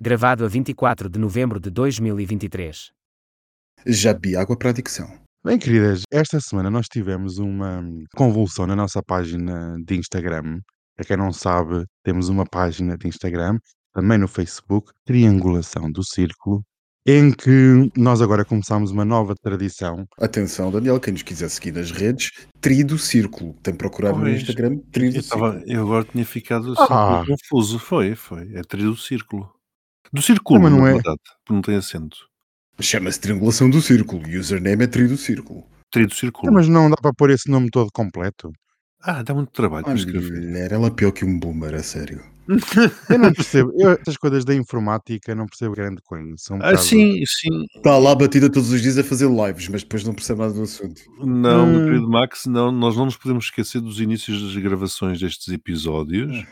Gravado 0.00 0.44
a 0.44 0.48
24 0.48 1.08
de 1.08 1.18
novembro 1.18 1.58
de 1.58 1.70
2023. 1.70 2.90
Já 3.84 4.12
bebi 4.14 4.36
água 4.36 4.56
para 4.56 4.68
a 4.68 4.70
adicção. 4.70 5.08
Bem, 5.44 5.58
queridas, 5.58 6.02
esta 6.12 6.40
semana 6.40 6.70
nós 6.70 6.86
tivemos 6.86 7.38
uma 7.38 7.82
convulsão 8.14 8.64
na 8.66 8.76
nossa 8.76 9.02
página 9.02 9.76
de 9.84 9.96
Instagram. 9.96 10.60
Para 10.96 11.04
quem 11.04 11.16
não 11.16 11.32
sabe, 11.32 11.84
temos 12.04 12.28
uma 12.28 12.44
página 12.44 12.96
de 12.96 13.08
Instagram, 13.08 13.58
também 13.92 14.18
no 14.18 14.28
Facebook, 14.28 14.92
Triangulação 15.04 15.90
do 15.90 16.04
Círculo, 16.04 16.62
em 17.04 17.32
que 17.32 17.90
nós 17.96 18.20
agora 18.22 18.44
começamos 18.44 18.92
uma 18.92 19.04
nova 19.04 19.34
tradição. 19.42 20.04
Atenção, 20.20 20.70
Daniel, 20.70 21.00
quem 21.00 21.12
nos 21.12 21.22
quiser 21.22 21.48
seguir 21.48 21.72
nas 21.72 21.90
redes, 21.90 22.30
Tri 22.60 22.84
do 22.84 22.98
Círculo. 22.98 23.52
Tem 23.62 23.74
procurado 23.74 24.18
no 24.18 24.28
Instagram 24.30 24.78
Tri 24.92 25.06
Eu, 25.06 25.12
do 25.22 25.28
tava- 25.28 25.52
Círculo. 25.54 25.72
eu 25.72 25.82
agora 25.82 26.04
tinha 26.04 26.24
ficado 26.24 26.72
assim, 26.72 26.86
Ah. 26.92 27.24
confuso. 27.26 27.80
Foi, 27.80 28.14
foi. 28.14 28.48
É 28.54 28.62
trio 28.62 28.90
do 28.92 28.96
círculo. 28.96 29.50
Do 30.12 30.22
círculo, 30.22 30.60
mas 30.62 30.72
não 30.72 30.80
na 30.82 30.88
é. 30.90 30.92
verdade. 30.94 31.18
porque 31.44 31.52
Não 31.52 31.60
tem 31.62 31.76
acento. 31.76 32.16
Chama-se 32.80 33.20
Triangulação 33.20 33.68
do 33.68 33.80
Círculo. 33.82 34.22
O 34.26 34.38
username 34.38 34.84
é 34.84 34.86
Tri 34.86 35.06
do 35.08 35.16
Círculo. 35.16 35.64
Trio 35.90 36.06
do 36.06 36.12
Ah, 36.12 36.16
círculo. 36.16 36.52
Mas 36.52 36.68
não 36.68 36.88
dá 36.90 36.96
para 36.96 37.12
pôr 37.12 37.30
esse 37.30 37.50
nome 37.50 37.68
todo 37.70 37.90
completo. 37.92 38.52
Ah, 39.02 39.22
dá 39.22 39.32
muito 39.34 39.50
trabalho 39.52 39.84
para 39.84 39.94
escrever. 39.94 40.40
mulher, 40.40 40.72
ela 40.72 40.86
é 40.88 40.90
pior 40.90 41.12
que 41.12 41.24
um 41.24 41.38
boomer, 41.38 41.74
a 41.74 41.82
sério. 41.82 42.22
Eu 43.10 43.18
não 43.18 43.32
percebo. 43.32 43.72
Eu, 43.76 43.92
essas 43.92 44.16
coisas 44.16 44.44
da 44.44 44.54
informática 44.54 45.34
não 45.34 45.46
percebo 45.46 45.74
grande 45.74 46.00
coisa. 46.02 46.34
São 46.36 46.56
um 46.56 46.60
Ah, 46.60 46.66
bocado- 46.70 46.82
sim, 46.82 47.22
sim. 47.26 47.64
Está 47.76 47.96
lá 47.98 48.14
batida 48.14 48.50
todos 48.50 48.70
os 48.72 48.80
dias 48.80 48.96
a 48.98 49.04
fazer 49.04 49.28
lives, 49.28 49.68
mas 49.68 49.82
depois 49.82 50.04
não 50.04 50.14
percebe 50.14 50.40
nada 50.40 50.52
do 50.54 50.62
assunto. 50.62 51.00
Não, 51.20 51.66
meu 51.66 51.80
Hum. 51.80 51.84
querido 51.84 52.08
Max, 52.08 52.46
não, 52.46 52.70
nós 52.72 52.96
não 52.96 53.04
nos 53.06 53.16
podemos 53.16 53.44
esquecer 53.46 53.80
dos 53.80 54.00
inícios 54.00 54.42
das 54.42 54.62
gravações 54.62 55.18
destes 55.20 55.48
episódios, 55.52 56.44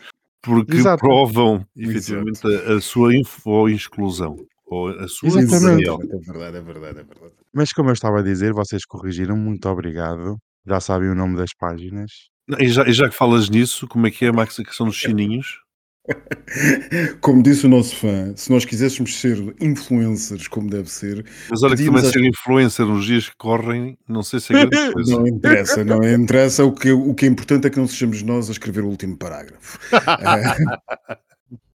porque 0.47 0.77
Exato. 0.77 1.01
provam 1.01 1.67
efetivamente 1.77 2.41
a, 2.47 2.75
a 2.75 2.81
sua 2.81 3.17
info 3.17 3.69
exclusão. 3.69 4.37
Ou 4.65 4.89
a 4.91 5.09
sua 5.09 5.41
Exatamente. 5.41 5.89
É 5.89 6.19
verdade, 6.19 6.57
é 6.57 6.61
verdade, 6.61 7.01
é 7.01 7.03
verdade. 7.03 7.35
Mas 7.53 7.73
como 7.73 7.91
eu 7.91 7.93
estava 7.93 8.21
a 8.21 8.23
dizer, 8.23 8.53
vocês 8.53 8.85
corrigiram, 8.85 9.37
muito 9.37 9.69
obrigado. 9.69 10.39
Já 10.65 10.81
sabem 10.81 11.09
o 11.09 11.15
nome 11.15 11.37
das 11.37 11.51
páginas. 11.53 12.31
Não, 12.47 12.59
E 12.61 12.69
já, 12.69 12.89
e 12.89 12.93
já 12.93 13.09
que 13.09 13.17
falas 13.17 13.51
nisso, 13.51 13.89
como 13.89 14.07
é 14.07 14.11
que 14.11 14.25
é, 14.25 14.31
Max, 14.33 14.59
a 14.61 14.65
questão 14.65 14.87
dos 14.87 15.01
sininhos? 15.01 15.59
Como 17.21 17.43
disse 17.43 17.67
o 17.67 17.69
nosso 17.69 17.97
fã, 17.97 18.33
se 18.37 18.51
nós 18.51 18.65
quiséssemos 18.65 19.17
ser 19.19 19.37
influencers 19.61 20.49
como 20.49 20.71
deve 20.71 20.91
ser, 20.91 21.25
Mas 21.51 21.63
olha 21.63 21.77
que 21.77 21.85
também 21.85 22.03
às- 22.03 22.09
ser 22.13 22.25
influencer 22.25 22.87
nos 22.87 23.05
dias 23.05 23.29
que 23.29 23.37
correm, 23.37 23.99
não 24.09 24.23
sei 24.23 24.41
se 24.41 24.55
é 24.55 24.65
grande 24.67 24.93
coisa. 24.93 25.13
não 25.13 25.27
interessa, 25.27 25.85
não 25.85 26.03
interessa. 26.05 26.65
O 26.65 26.73
que, 26.73 26.91
o 26.93 27.15
que 27.15 27.27
é 27.27 27.29
importante 27.29 27.67
é 27.67 27.71
que 27.71 27.79
não 27.79 27.89
sejamos 27.89 28.23
nós 28.23 28.49
a 28.49 28.53
escrever 28.53 28.83
o 28.85 28.89
último 28.89 29.17
parágrafo. 29.17 29.79
Ah, 29.93 30.57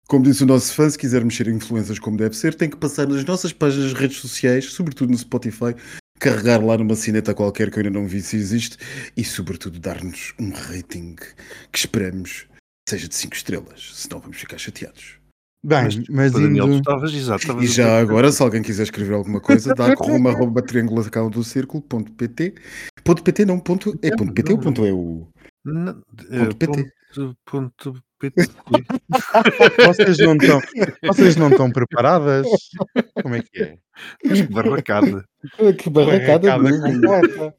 Como 0.08 0.23
disse 0.23 0.44
o 0.44 0.47
nosso 0.47 0.73
fã, 0.73 0.89
se 0.89 0.97
quisermos 0.97 1.36
ser 1.36 1.50
influencers 1.50 2.00
como 2.00 2.16
deve 2.16 2.34
ser, 2.34 2.56
tem 2.56 2.69
que 2.69 2.78
passar 2.78 3.06
nas 3.06 3.25
nossas 3.25 3.52
páginas 3.52 3.89
de 3.89 3.95
redes 3.95 4.17
sociais, 4.19 4.64
sobretudo 4.72 5.12
no 5.12 5.17
Spotify, 5.17 5.75
carregar 6.17 6.64
lá 6.64 6.78
numa 6.78 6.95
cineta 6.95 7.34
qualquer 7.34 7.69
que 7.69 7.78
eu 7.78 7.84
ainda 7.86 8.00
não 8.00 8.08
vi 8.08 8.22
se 8.22 8.38
existe 8.38 8.78
e, 9.17 9.23
sobretudo, 9.25 9.80
dar-nos 9.80 10.34
um 10.39 10.52
rating 10.52 11.16
que 11.73 11.78
esperamos 11.78 12.45
seja 12.88 13.07
de 13.07 13.16
5 13.16 13.35
estrelas, 13.35 13.91
senão 13.93 14.19
vamos 14.19 14.38
ficar 14.38 14.57
chateados. 14.57 15.17
Bem, 15.63 15.83
Mas, 15.83 16.07
mas, 16.07 16.31
Daniel, 16.31 16.66
tu 16.66 16.71
indo... 16.71 16.77
estavas 16.77 17.13
exato. 17.13 17.41
estavas 17.41 17.63
E 17.63 17.67
já 17.67 17.99
agora, 17.99 18.31
se 18.31 18.41
alguém 18.41 18.61
quiser 18.61 18.83
escrever 18.83 19.16
alguma 19.16 19.41
coisa, 19.41 19.73
dá 19.73 19.94
rumo 19.95 20.29
arroba 20.29 20.61
triangulação 20.61 21.29
do 21.29 21.44
círculo.pt. 21.44 22.55
Ponto 23.03 23.23
.pt 23.23 23.45
não, 23.45 23.59
ponto, 23.59 23.97
é 24.02 24.16
ponto 24.16 24.33
.pt 24.33 24.52
ou 24.53 24.59
ponto 24.59 24.85
EU? 24.85 25.27
Não, 25.66 26.02
é, 26.29 26.45
Ponto 26.45 26.55
PT. 26.55 26.91
Ponto- 27.17 27.37
ponto 27.45 27.93
PT. 28.19 28.47
vocês 29.85 30.17
não 30.19 30.35
estão 30.35 30.59
vocês 31.05 31.35
não 31.35 31.49
estão 31.49 31.71
preparadas? 31.71 32.47
Como 33.21 33.35
é 33.35 33.41
que 33.43 33.61
é? 33.61 33.77
Barracada. 34.49 35.23
Que 35.77 35.89
Barracada 35.89 36.51
completa. 36.57 37.53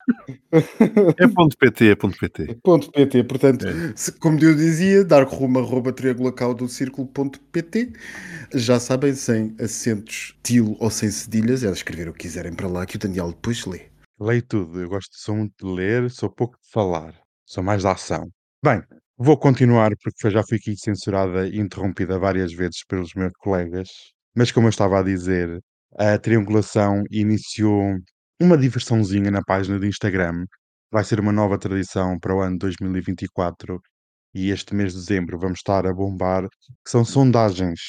É 1.17 1.29
ponto 1.29 1.57
PT, 1.57 1.91
é 1.91 1.95
ponto 1.95 2.19
PT. 2.19 2.59
Ponto 2.63 2.91
.pt, 2.91 3.23
portanto, 3.25 3.67
É. 3.69 3.93
se- 3.95 4.13
como 4.13 4.43
eu 4.43 4.55
dizia, 4.55 5.05
dar 5.05 5.23
rumo 5.25 5.59
arroba 5.61 5.93
triangulacaldocirculo.pt 5.93 7.93
já 8.55 8.81
sabem, 8.81 9.15
sem 9.15 9.55
acentos 9.61 10.35
til 10.43 10.77
ou 10.81 10.91
sem 10.91 11.11
cedilhas, 11.11 11.63
é 11.63 11.71
escrever 11.71 12.09
o 12.09 12.13
que 12.13 12.21
quiserem 12.21 12.53
para 12.55 12.67
lá 12.69 12.85
que 12.87 12.97
o 12.97 12.99
Daniel 12.99 13.29
depois 13.29 13.65
lê. 13.67 13.83
Leio 14.21 14.43
tudo. 14.43 14.81
Eu 14.81 14.89
gosto, 14.89 15.11
sou 15.17 15.37
muito 15.37 15.55
de 15.65 15.73
ler, 15.73 16.11
sou 16.11 16.29
pouco 16.31 16.57
de 16.61 16.69
falar. 16.71 17.15
Sou 17.47 17.63
mais 17.63 17.83
da 17.85 17.93
ação. 17.93 18.29
Bem, 18.65 18.83
vou 19.19 19.37
continuar 19.39 19.91
porque 20.03 20.31
já 20.31 20.43
fui 20.43 20.57
aqui 20.59 20.77
censurada 20.77 21.47
e 21.49 21.59
interrompida 21.59 22.19
várias 22.19 22.53
vezes 22.53 22.85
pelos 22.89 23.13
meus 23.15 23.33
colegas. 23.39 23.89
Mas 24.35 24.53
como 24.53 24.67
eu 24.67 24.71
estava 24.71 25.01
a 25.01 25.03
dizer, 25.03 25.59
a 25.99 26.17
triangulação 26.19 27.03
iniciou 27.11 27.95
uma 28.41 28.57
diversãozinha 28.57 29.31
na 29.31 29.43
página 29.43 29.79
do 29.79 29.87
Instagram. 29.87 30.45
Vai 30.93 31.05
ser 31.05 31.21
uma 31.21 31.33
nova 31.33 31.59
tradição 31.59 32.19
para 32.19 32.35
o 32.35 32.41
ano 32.41 32.57
2024 32.59 33.81
e 34.35 34.51
este 34.51 34.75
mês 34.75 34.93
de 34.93 34.99
dezembro 35.01 35.39
vamos 35.39 35.59
estar 35.59 35.87
a 35.87 35.93
bombar, 35.93 36.43
que 36.85 36.91
são 36.91 37.05
sondagens. 37.05 37.81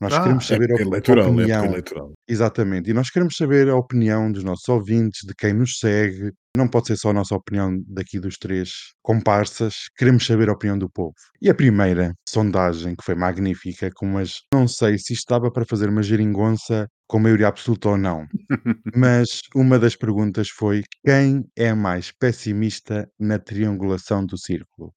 Nós 0.00 0.12
Ah, 0.12 0.20
queremos 0.22 0.44
É 0.50 0.54
saber 0.54 0.70
a 0.72 0.74
op- 0.74 0.80
eleitoral, 0.82 1.26
é 1.26 1.30
opinião. 1.30 1.64
eleitoral. 1.64 2.12
Exatamente. 2.28 2.90
E 2.90 2.92
nós 2.92 3.08
queremos 3.10 3.34
saber 3.36 3.68
a 3.70 3.76
opinião 3.76 4.30
dos 4.30 4.44
nossos 4.44 4.68
ouvintes, 4.68 5.20
de 5.26 5.34
quem 5.34 5.54
nos 5.54 5.78
segue. 5.78 6.32
Não 6.56 6.68
pode 6.68 6.88
ser 6.88 6.96
só 6.96 7.10
a 7.10 7.12
nossa 7.12 7.34
opinião 7.34 7.78
daqui 7.86 8.18
dos 8.18 8.36
três 8.36 8.70
comparsas. 9.02 9.74
Queremos 9.96 10.26
saber 10.26 10.48
a 10.48 10.52
opinião 10.52 10.78
do 10.78 10.90
povo. 10.90 11.14
E 11.40 11.50
a 11.50 11.54
primeira 11.54 12.14
sondagem, 12.28 12.96
que 12.96 13.04
foi 13.04 13.14
magnífica, 13.14 13.90
com 13.94 14.06
umas. 14.06 14.42
Não 14.52 14.66
sei 14.66 14.98
se 14.98 15.12
isto 15.12 15.28
dava 15.28 15.50
para 15.50 15.66
fazer 15.66 15.88
uma 15.88 16.02
geringonça 16.02 16.88
com 17.06 17.18
maioria 17.18 17.48
absoluta 17.48 17.90
ou 17.90 17.96
não. 17.96 18.26
Mas 18.96 19.40
uma 19.54 19.78
das 19.78 19.96
perguntas 19.96 20.48
foi: 20.48 20.82
quem 21.04 21.44
é 21.56 21.72
mais 21.74 22.12
pessimista 22.12 23.08
na 23.18 23.38
triangulação 23.38 24.24
do 24.24 24.38
círculo? 24.38 24.92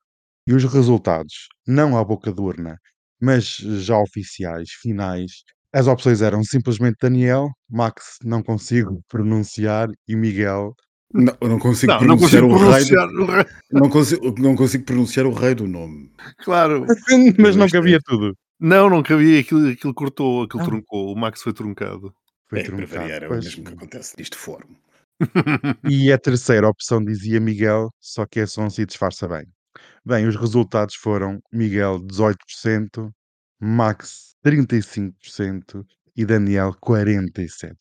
E 0.47 0.53
os 0.53 0.63
resultados, 0.63 1.47
não 1.67 1.97
à 1.97 2.03
boca 2.03 2.33
de 2.33 2.41
urna, 2.41 2.79
mas 3.21 3.57
já 3.57 3.99
oficiais, 3.99 4.69
finais, 4.81 5.43
as 5.71 5.85
opções 5.85 6.21
eram 6.21 6.43
simplesmente 6.43 6.97
Daniel, 6.99 7.49
Max 7.69 8.17
não 8.23 8.41
consigo 8.41 9.03
pronunciar 9.07 9.87
e 10.07 10.15
Miguel. 10.15 10.73
Não, 11.13 11.35
eu 11.41 11.47
não 11.49 11.59
consigo 11.59 11.91
Não, 11.91 11.99
não 12.01 12.17
pronunciar 12.17 12.43
consigo 12.43 12.65
o 12.65 12.69
raio. 12.69 12.85
do- 12.85 12.89
pronunciar. 12.89 13.09
o 13.09 13.25
raio. 13.25 13.45
Não 13.71 13.89
consigo, 13.89 14.35
não 14.41 14.55
consigo 14.55 14.83
pronunciar 14.85 15.25
o 15.25 15.33
rei 15.33 15.55
do 15.55 15.67
nome. 15.67 16.11
Claro. 16.43 16.85
Mas 17.39 17.55
não 17.55 17.65
Isto 17.65 17.75
é- 17.75 17.79
cabia 17.79 17.99
tudo. 18.05 18.37
Não, 18.59 18.89
não 18.89 19.01
cabia. 19.01 19.39
Aquilo, 19.39 19.69
aquilo 19.69 19.93
cortou, 19.93 20.43
aquilo 20.43 20.61
Ah. 20.61 20.65
truncou. 20.65 21.11
O 21.13 21.17
Max 21.17 21.41
foi 21.41 21.53
truncado. 21.53 22.13
Foi 22.47 22.59
é, 22.59 22.63
truncado, 22.63 22.87
variar, 22.89 23.23
é 23.23 23.27
o 23.27 23.31
mesmo 23.31 23.63
que 23.63 23.73
acontece 23.73 24.15
neste 24.17 24.35
fórum. 24.37 24.75
E 25.89 26.11
a 26.11 26.17
terceira 26.17 26.67
opção 26.67 27.03
dizia 27.03 27.39
Miguel, 27.39 27.89
só 27.99 28.25
que 28.25 28.39
é 28.39 28.45
sonso 28.45 28.81
e 28.81 28.85
disfarça 28.85 29.27
bem. 29.27 29.45
Bem, 30.05 30.27
os 30.27 30.35
resultados 30.35 30.95
foram 30.95 31.39
Miguel 31.51 31.99
18%, 31.99 33.11
Max 33.61 34.35
35% 34.45 35.85
e 36.15 36.25
Daniel 36.25 36.73
47%. 36.81 37.75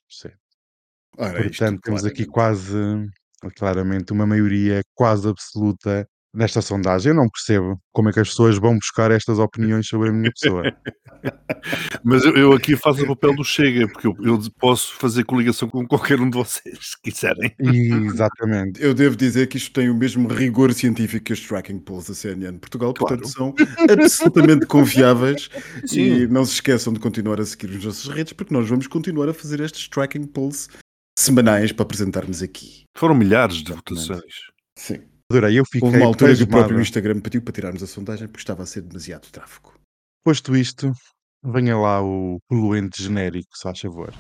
Ora, 1.19 1.41
isto, 1.47 1.59
Portanto, 1.59 1.81
temos 1.83 2.05
aqui 2.05 2.25
claramente. 2.27 2.31
quase, 2.33 3.11
claramente, 3.57 4.13
uma 4.13 4.27
maioria 4.27 4.81
quase 4.95 5.29
absoluta 5.29 6.07
nesta 6.35 6.61
sondagem. 6.63 7.11
Eu 7.11 7.17
não 7.17 7.29
percebo 7.29 7.81
como 7.93 8.11
é 8.11 8.13
que 8.13 8.21
as 8.21 8.29
pessoas 8.29 8.59
vão 8.59 8.77
buscar 8.77 9.11
estas 9.11 9.39
opiniões 9.39 9.89
sobre 9.89 10.11
a 10.11 10.13
minha 10.13 10.31
pessoa. 10.31 10.63
Mas 12.05 12.25
eu, 12.25 12.37
eu 12.37 12.53
aqui 12.53 12.77
faço 12.77 13.03
o 13.03 13.07
papel 13.09 13.35
do 13.35 13.43
Chega, 13.45 13.89
porque 13.89 14.07
eu, 14.07 14.15
eu 14.23 14.39
posso 14.61 14.95
fazer 14.95 15.25
coligação 15.25 15.69
com 15.69 15.85
qualquer 15.87 16.21
um 16.21 16.31
de 16.31 16.37
vocês, 16.37 16.79
se 16.81 17.03
quiserem. 17.03 17.53
Exatamente. 17.59 18.81
Eu 18.83 18.95
devo 18.95 19.17
dizer 19.17 19.49
que 19.49 19.57
isto 19.57 19.73
tem 19.73 19.91
o 19.91 19.95
mesmo 19.95 20.29
rigor 20.29 20.73
científico 20.73 21.25
que 21.25 21.33
os 21.33 21.41
tracking 21.41 21.79
polls 21.81 22.09
da 22.09 22.15
CNN 22.15 22.53
de 22.53 22.59
Portugal, 22.61 22.95
portanto 22.95 23.29
Claro. 23.33 23.55
são 23.55 23.55
absolutamente 23.91 24.67
confiáveis 24.69 25.49
e 25.85 25.89
Sim. 25.89 26.27
não 26.29 26.45
se 26.45 26.53
esqueçam 26.55 26.93
de 26.93 27.01
continuar 27.01 27.41
a 27.41 27.45
seguir 27.47 27.75
as 27.77 27.85
nossas 27.85 28.07
redes 28.09 28.33
porque 28.33 28.55
nós 28.55 28.69
vamos 28.69 28.87
continuar 28.87 29.29
a 29.29 29.35
fazer 29.35 29.61
estes 29.61 29.89
tracking 29.89 30.25
polls 30.27 30.69
semanais 31.19 31.73
para 31.73 31.83
apresentarmos 31.83 32.43
aqui. 32.43 32.85
Foram 32.97 33.15
milhares 33.15 33.57
de 33.57 33.73
Exatamente. 33.73 34.07
votações. 34.07 34.35
Sim. 34.77 35.01
Adorei, 35.31 35.59
eu 35.59 35.65
fiquei 35.65 35.83
Houve 35.83 35.99
uma 35.99 36.07
altura 36.07 36.35
que 36.35 36.43
o 36.43 36.49
próprio 36.49 36.81
Instagram 36.81 37.21
pediu 37.21 37.43
para 37.43 37.53
tirarmos 37.53 37.83
a 37.83 37.87
sondagem 37.87 38.29
porque 38.29 38.41
estava 38.41 38.63
a 38.63 38.67
ser 38.67 38.83
demasiado 38.83 39.29
tráfego. 39.31 39.75
Posto 40.25 40.57
isto, 40.57 40.93
venha 41.45 41.77
lá 41.77 42.03
o 42.03 42.39
poluente 42.49 43.03
genérico, 43.03 43.49
se 43.55 43.63
faz 43.63 43.81
favor. 43.81 44.15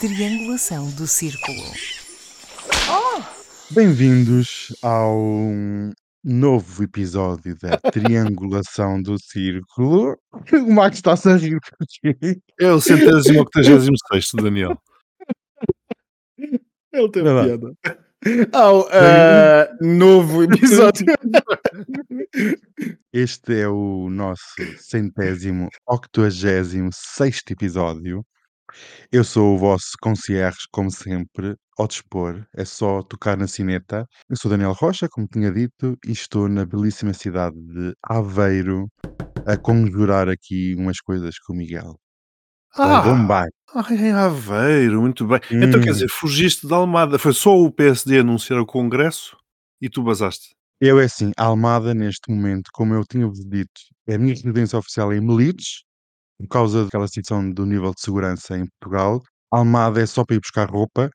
Triangulação 0.00 0.90
do 0.92 1.06
círculo. 1.06 2.01
Bem-vindos 3.74 4.76
ao 4.82 5.16
novo 6.22 6.84
episódio 6.84 7.56
da 7.58 7.78
Triangulação 7.90 9.00
do 9.00 9.18
Círculo. 9.18 10.18
O 10.52 10.72
Max 10.72 10.96
está-se 10.96 11.30
a 11.30 11.36
rir 11.36 11.58
porque 11.78 12.38
É 12.60 12.70
o 12.70 12.80
centésimo 12.82 13.40
octagésimo 13.40 13.96
sexto, 14.12 14.36
Daniel. 14.36 14.78
Ele 16.92 17.10
teve 17.10 17.30
lá. 17.30 17.44
piada. 17.44 17.72
Ao 18.52 18.86
ah, 18.92 19.74
novo 19.80 20.42
episódio. 20.44 21.06
Este 23.10 23.62
é 23.62 23.68
o 23.68 24.10
nosso 24.10 24.42
centésimo, 24.80 25.70
octogésimo 25.86 26.90
sexto 26.92 27.52
episódio. 27.52 28.22
Eu 29.10 29.24
sou 29.24 29.54
o 29.54 29.58
vosso 29.58 29.92
concierge, 30.00 30.60
como 30.70 30.90
sempre, 30.90 31.56
ao 31.78 31.86
dispor. 31.88 32.44
É 32.54 32.64
só 32.64 33.02
tocar 33.02 33.36
na 33.36 33.46
sineta. 33.46 34.06
Eu 34.28 34.36
sou 34.36 34.50
Daniel 34.50 34.72
Rocha, 34.72 35.08
como 35.08 35.26
tinha 35.26 35.50
dito, 35.50 35.96
e 36.06 36.12
estou 36.12 36.48
na 36.48 36.64
belíssima 36.64 37.12
cidade 37.14 37.56
de 37.56 37.94
Aveiro 38.02 38.88
a 39.46 39.56
conjurar 39.56 40.28
aqui 40.28 40.74
umas 40.76 41.00
coisas 41.00 41.38
com 41.38 41.52
o 41.52 41.56
Miguel. 41.56 41.96
Ah, 42.74 43.02
bombar. 43.02 43.48
ai, 43.74 43.96
em 43.96 44.12
Aveiro, 44.12 45.00
muito 45.02 45.26
bem. 45.26 45.40
Então, 45.50 45.80
quer 45.80 45.90
Hum. 45.90 45.92
dizer, 45.92 46.08
fugiste 46.10 46.66
da 46.66 46.76
Almada. 46.76 47.18
Foi 47.18 47.32
só 47.34 47.54
o 47.58 47.70
PSD 47.70 48.20
anunciar 48.20 48.58
o 48.60 48.66
Congresso 48.66 49.36
e 49.80 49.88
tu 49.90 50.02
basaste. 50.02 50.54
Eu 50.80 50.98
é 50.98 51.04
assim, 51.04 51.32
a 51.36 51.44
Almada 51.44 51.92
neste 51.94 52.30
momento, 52.30 52.70
como 52.72 52.94
eu 52.94 53.04
tinha-vos 53.04 53.38
dito, 53.44 53.80
é 54.08 54.14
a 54.14 54.18
minha 54.18 54.34
residência 54.34 54.78
oficial 54.78 55.12
em 55.12 55.20
Melides, 55.20 55.84
por 56.40 56.48
causa 56.48 56.84
daquela 56.84 57.06
situação 57.06 57.48
do 57.52 57.64
nível 57.66 57.92
de 57.94 58.00
segurança 58.00 58.56
em 58.58 58.66
Portugal. 58.80 59.20
A 59.52 59.58
Almada 59.58 60.00
é 60.00 60.06
só 60.06 60.24
para 60.24 60.36
ir 60.36 60.40
buscar 60.40 60.68
roupa, 60.70 61.10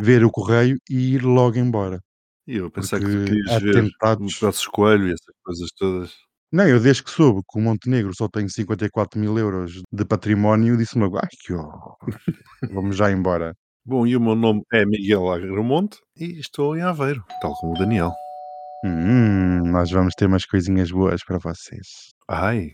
ver 0.00 0.24
o 0.24 0.30
correio 0.30 0.76
e 0.88 1.14
ir 1.14 1.22
logo 1.22 1.58
embora. 1.58 2.00
E 2.46 2.56
eu 2.56 2.70
pensei 2.70 2.98
que 2.98 3.06
tu 3.06 3.24
querias 3.24 3.62
ver 3.62 3.76
o 3.76 3.78
atentados. 3.78 4.38
Passos 4.38 4.66
Coelho 4.66 5.08
e 5.08 5.12
essas 5.12 5.34
coisas 5.42 5.70
todas. 5.76 6.14
Não, 6.52 6.68
eu 6.68 6.78
desde 6.78 7.02
que 7.02 7.10
soube 7.10 7.40
que 7.50 7.58
o 7.58 7.62
Montenegro 7.62 8.14
só 8.14 8.28
tem 8.28 8.48
54 8.48 9.18
mil 9.18 9.36
euros 9.38 9.82
de 9.92 10.04
património, 10.04 10.76
disse-me 10.76 11.04
ai 11.04 11.28
que 11.40 11.52
horror, 11.52 11.96
vamos 12.70 12.96
já 12.96 13.10
embora. 13.10 13.54
Bom, 13.84 14.06
e 14.06 14.16
o 14.16 14.20
meu 14.20 14.34
nome 14.34 14.62
é 14.72 14.86
Miguel 14.86 15.30
Agramonte 15.30 15.98
e 16.16 16.38
estou 16.38 16.76
em 16.76 16.82
Aveiro, 16.82 17.24
tal 17.40 17.52
como 17.54 17.74
o 17.74 17.78
Daniel. 17.78 18.12
Hum, 18.84 19.70
nós 19.70 19.90
vamos 19.90 20.14
ter 20.14 20.26
umas 20.26 20.46
coisinhas 20.46 20.90
boas 20.90 21.24
para 21.24 21.38
vocês. 21.38 22.12
Ai, 22.28 22.72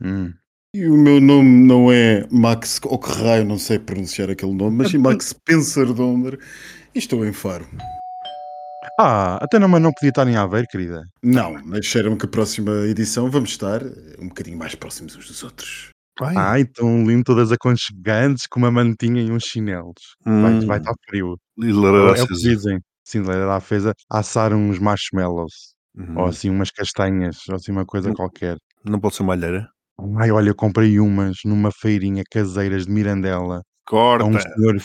Hum. 0.00 0.32
E 0.78 0.86
o 0.88 0.96
meu 0.96 1.20
nome 1.20 1.66
não 1.66 1.90
é 1.90 2.24
Max 2.30 2.78
Okerraio, 2.84 3.44
não 3.44 3.58
sei 3.58 3.80
pronunciar 3.80 4.30
aquele 4.30 4.54
nome, 4.54 4.76
mas 4.76 4.90
sim 4.92 4.98
Max 4.98 5.32
Pensardonder 5.44 6.38
e 6.94 6.98
estou 7.00 7.26
em 7.26 7.32
Faro. 7.32 7.66
Ah, 9.00 9.38
até 9.42 9.58
não, 9.58 9.66
mas 9.68 9.82
não 9.82 9.92
podia 9.92 10.10
estar 10.10 10.28
em 10.28 10.36
Aveiro, 10.36 10.68
querida. 10.70 11.02
Não, 11.20 11.60
mas 11.64 11.84
cheira-me 11.84 12.16
que 12.16 12.26
a 12.26 12.28
próxima 12.28 12.70
edição 12.86 13.28
vamos 13.28 13.50
estar 13.50 13.80
um 14.20 14.28
bocadinho 14.28 14.56
mais 14.56 14.76
próximos 14.76 15.16
uns 15.16 15.26
dos 15.26 15.42
outros. 15.42 15.88
ai. 16.22 16.34
Ai, 16.36 16.64
tão 16.64 17.04
lindo, 17.04 17.24
todas 17.24 17.50
aconchegantes, 17.50 18.46
com 18.46 18.60
uma 18.60 18.70
mantinha 18.70 19.20
e 19.20 19.32
uns 19.32 19.44
chinelos. 19.46 20.14
Vai, 20.24 20.52
Hum, 20.54 20.66
vai 20.66 20.78
estar 20.78 20.94
frio. 21.08 21.36
E 21.58 21.72
lareira 21.72 22.18
É 22.18 22.22
o 22.22 22.26
que 22.28 22.34
dizem. 22.34 22.78
Sim, 23.04 23.22
a 23.50 23.60
fez 23.60 23.84
a 23.84 23.92
assar 24.10 24.52
uns 24.52 24.78
marshmallows. 24.78 25.74
Ou 25.96 26.04
Uhum. 26.22 26.24
assim 26.28 26.50
umas 26.50 26.70
castanhas, 26.70 27.36
ou 27.48 27.56
assim 27.56 27.72
uma 27.72 27.84
coisa 27.84 28.08
Não- 28.10 28.14
qualquer. 28.14 28.56
Não 28.84 29.00
pode 29.00 29.16
ser 29.16 29.22
uma 29.24 29.32
alheira? 29.32 29.68
Ai, 30.16 30.30
olha, 30.30 30.50
eu 30.50 30.54
comprei 30.54 30.98
umas 31.00 31.38
numa 31.44 31.70
feirinha 31.72 32.22
caseiras 32.30 32.86
de 32.86 32.92
Mirandela. 32.92 33.56
A 33.56 33.60
um 34.24 34.32
Corta! 34.32 34.40
senhor. 34.40 34.76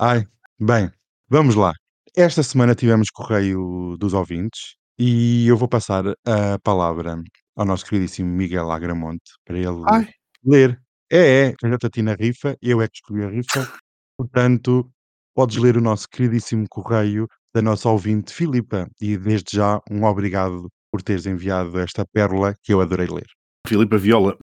Ai, 0.00 0.24
bem, 0.60 0.90
vamos 1.28 1.54
lá. 1.54 1.72
Esta 2.16 2.42
semana 2.42 2.74
tivemos 2.74 3.10
correio 3.10 3.96
dos 3.98 4.14
ouvintes 4.14 4.76
e 4.98 5.46
eu 5.48 5.56
vou 5.56 5.68
passar 5.68 6.04
a 6.24 6.58
palavra 6.62 7.22
ao 7.56 7.64
nosso 7.64 7.84
queridíssimo 7.86 8.30
Miguel 8.30 8.70
Agramonte 8.70 9.32
para 9.44 9.58
ele 9.58 9.82
Ai, 9.86 10.08
ler. 10.44 10.80
É, 11.10 11.48
é, 11.48 11.54
já 11.64 11.90
ti 11.90 12.02
na 12.02 12.14
rifa, 12.14 12.56
eu 12.62 12.80
é 12.80 12.88
que 12.88 12.96
escolhi 12.96 13.24
a 13.24 13.28
rifa. 13.28 13.72
Portanto, 14.18 14.90
podes 15.34 15.56
ler 15.56 15.76
o 15.76 15.80
nosso 15.80 16.08
queridíssimo 16.08 16.66
correio 16.68 17.26
da 17.54 17.62
nossa 17.62 17.88
ouvinte 17.88 18.32
Filipa 18.32 18.88
e 19.00 19.16
desde 19.16 19.56
já 19.56 19.80
um 19.90 20.04
obrigado 20.04 20.68
por 20.90 21.02
teres 21.02 21.26
enviado 21.26 21.78
esta 21.78 22.04
pérola 22.12 22.54
que 22.62 22.72
eu 22.72 22.80
adorei 22.80 23.06
ler. 23.06 23.26
Filipa 23.66 23.98
Viola. 23.98 24.38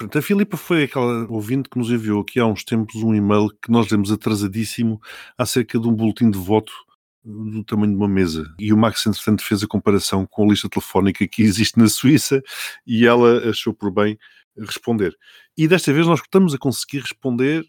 A 0.00 0.22
Filipa 0.22 0.56
foi 0.56 0.84
aquela 0.84 1.26
ouvinte 1.30 1.68
que 1.68 1.78
nos 1.78 1.90
enviou 1.90 2.22
aqui 2.22 2.40
há 2.40 2.46
uns 2.46 2.64
tempos 2.64 3.02
um 3.02 3.14
e-mail 3.14 3.50
que 3.62 3.70
nós 3.70 3.90
lemos 3.90 4.10
atrasadíssimo 4.10 4.98
acerca 5.36 5.78
de 5.78 5.86
um 5.86 5.94
boletim 5.94 6.30
de 6.30 6.38
voto 6.38 6.72
do 7.22 7.62
tamanho 7.64 7.92
de 7.92 7.98
uma 7.98 8.08
mesa. 8.08 8.44
E 8.58 8.72
o 8.72 8.78
Max, 8.78 9.04
entretanto, 9.06 9.44
fez 9.44 9.62
a 9.62 9.66
comparação 9.66 10.26
com 10.26 10.44
a 10.44 10.48
lista 10.48 10.70
telefónica 10.70 11.28
que 11.28 11.42
existe 11.42 11.78
na 11.78 11.86
Suíça 11.86 12.42
e 12.86 13.06
ela 13.06 13.50
achou 13.50 13.74
por 13.74 13.90
bem 13.90 14.18
responder. 14.56 15.14
E 15.56 15.68
desta 15.68 15.92
vez 15.92 16.06
nós 16.06 16.20
estamos 16.20 16.54
a 16.54 16.58
conseguir 16.58 17.00
responder 17.00 17.66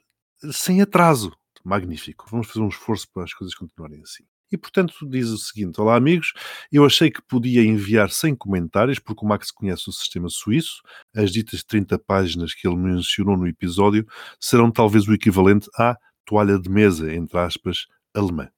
sem 0.51 0.81
atraso. 0.81 1.35
Magnífico. 1.65 2.25
Vamos 2.31 2.47
fazer 2.47 2.61
um 2.61 2.69
esforço 2.69 3.07
para 3.13 3.23
as 3.23 3.33
coisas 3.33 3.53
continuarem 3.53 4.01
assim. 4.01 4.23
E, 4.51 4.57
portanto, 4.57 4.93
diz 5.09 5.29
o 5.29 5.37
seguinte: 5.37 5.79
Olá, 5.79 5.95
amigos. 5.95 6.33
Eu 6.71 6.85
achei 6.85 7.09
que 7.09 7.21
podia 7.21 7.63
enviar 7.63 8.09
sem 8.09 8.35
comentários, 8.35 8.99
porque 8.99 9.25
o 9.25 9.27
Max 9.27 9.49
conhece 9.49 9.89
o 9.89 9.93
sistema 9.93 10.27
suíço. 10.29 10.81
As 11.15 11.31
ditas 11.31 11.63
30 11.63 11.97
páginas 11.99 12.53
que 12.53 12.67
ele 12.67 12.77
mencionou 12.77 13.37
no 13.37 13.47
episódio 13.47 14.05
serão 14.39 14.69
talvez 14.69 15.07
o 15.07 15.13
equivalente 15.13 15.69
à 15.77 15.95
toalha 16.25 16.59
de 16.59 16.69
mesa, 16.69 17.13
entre 17.13 17.37
aspas, 17.37 17.87
alemã. 18.13 18.49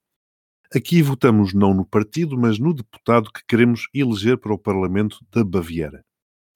Aqui 0.76 1.04
votamos 1.04 1.54
não 1.54 1.72
no 1.72 1.86
partido, 1.86 2.36
mas 2.36 2.58
no 2.58 2.74
deputado 2.74 3.32
que 3.32 3.46
queremos 3.48 3.88
eleger 3.94 4.40
para 4.40 4.54
o 4.54 4.58
Parlamento 4.58 5.20
da 5.32 5.44
Baviera. 5.44 6.04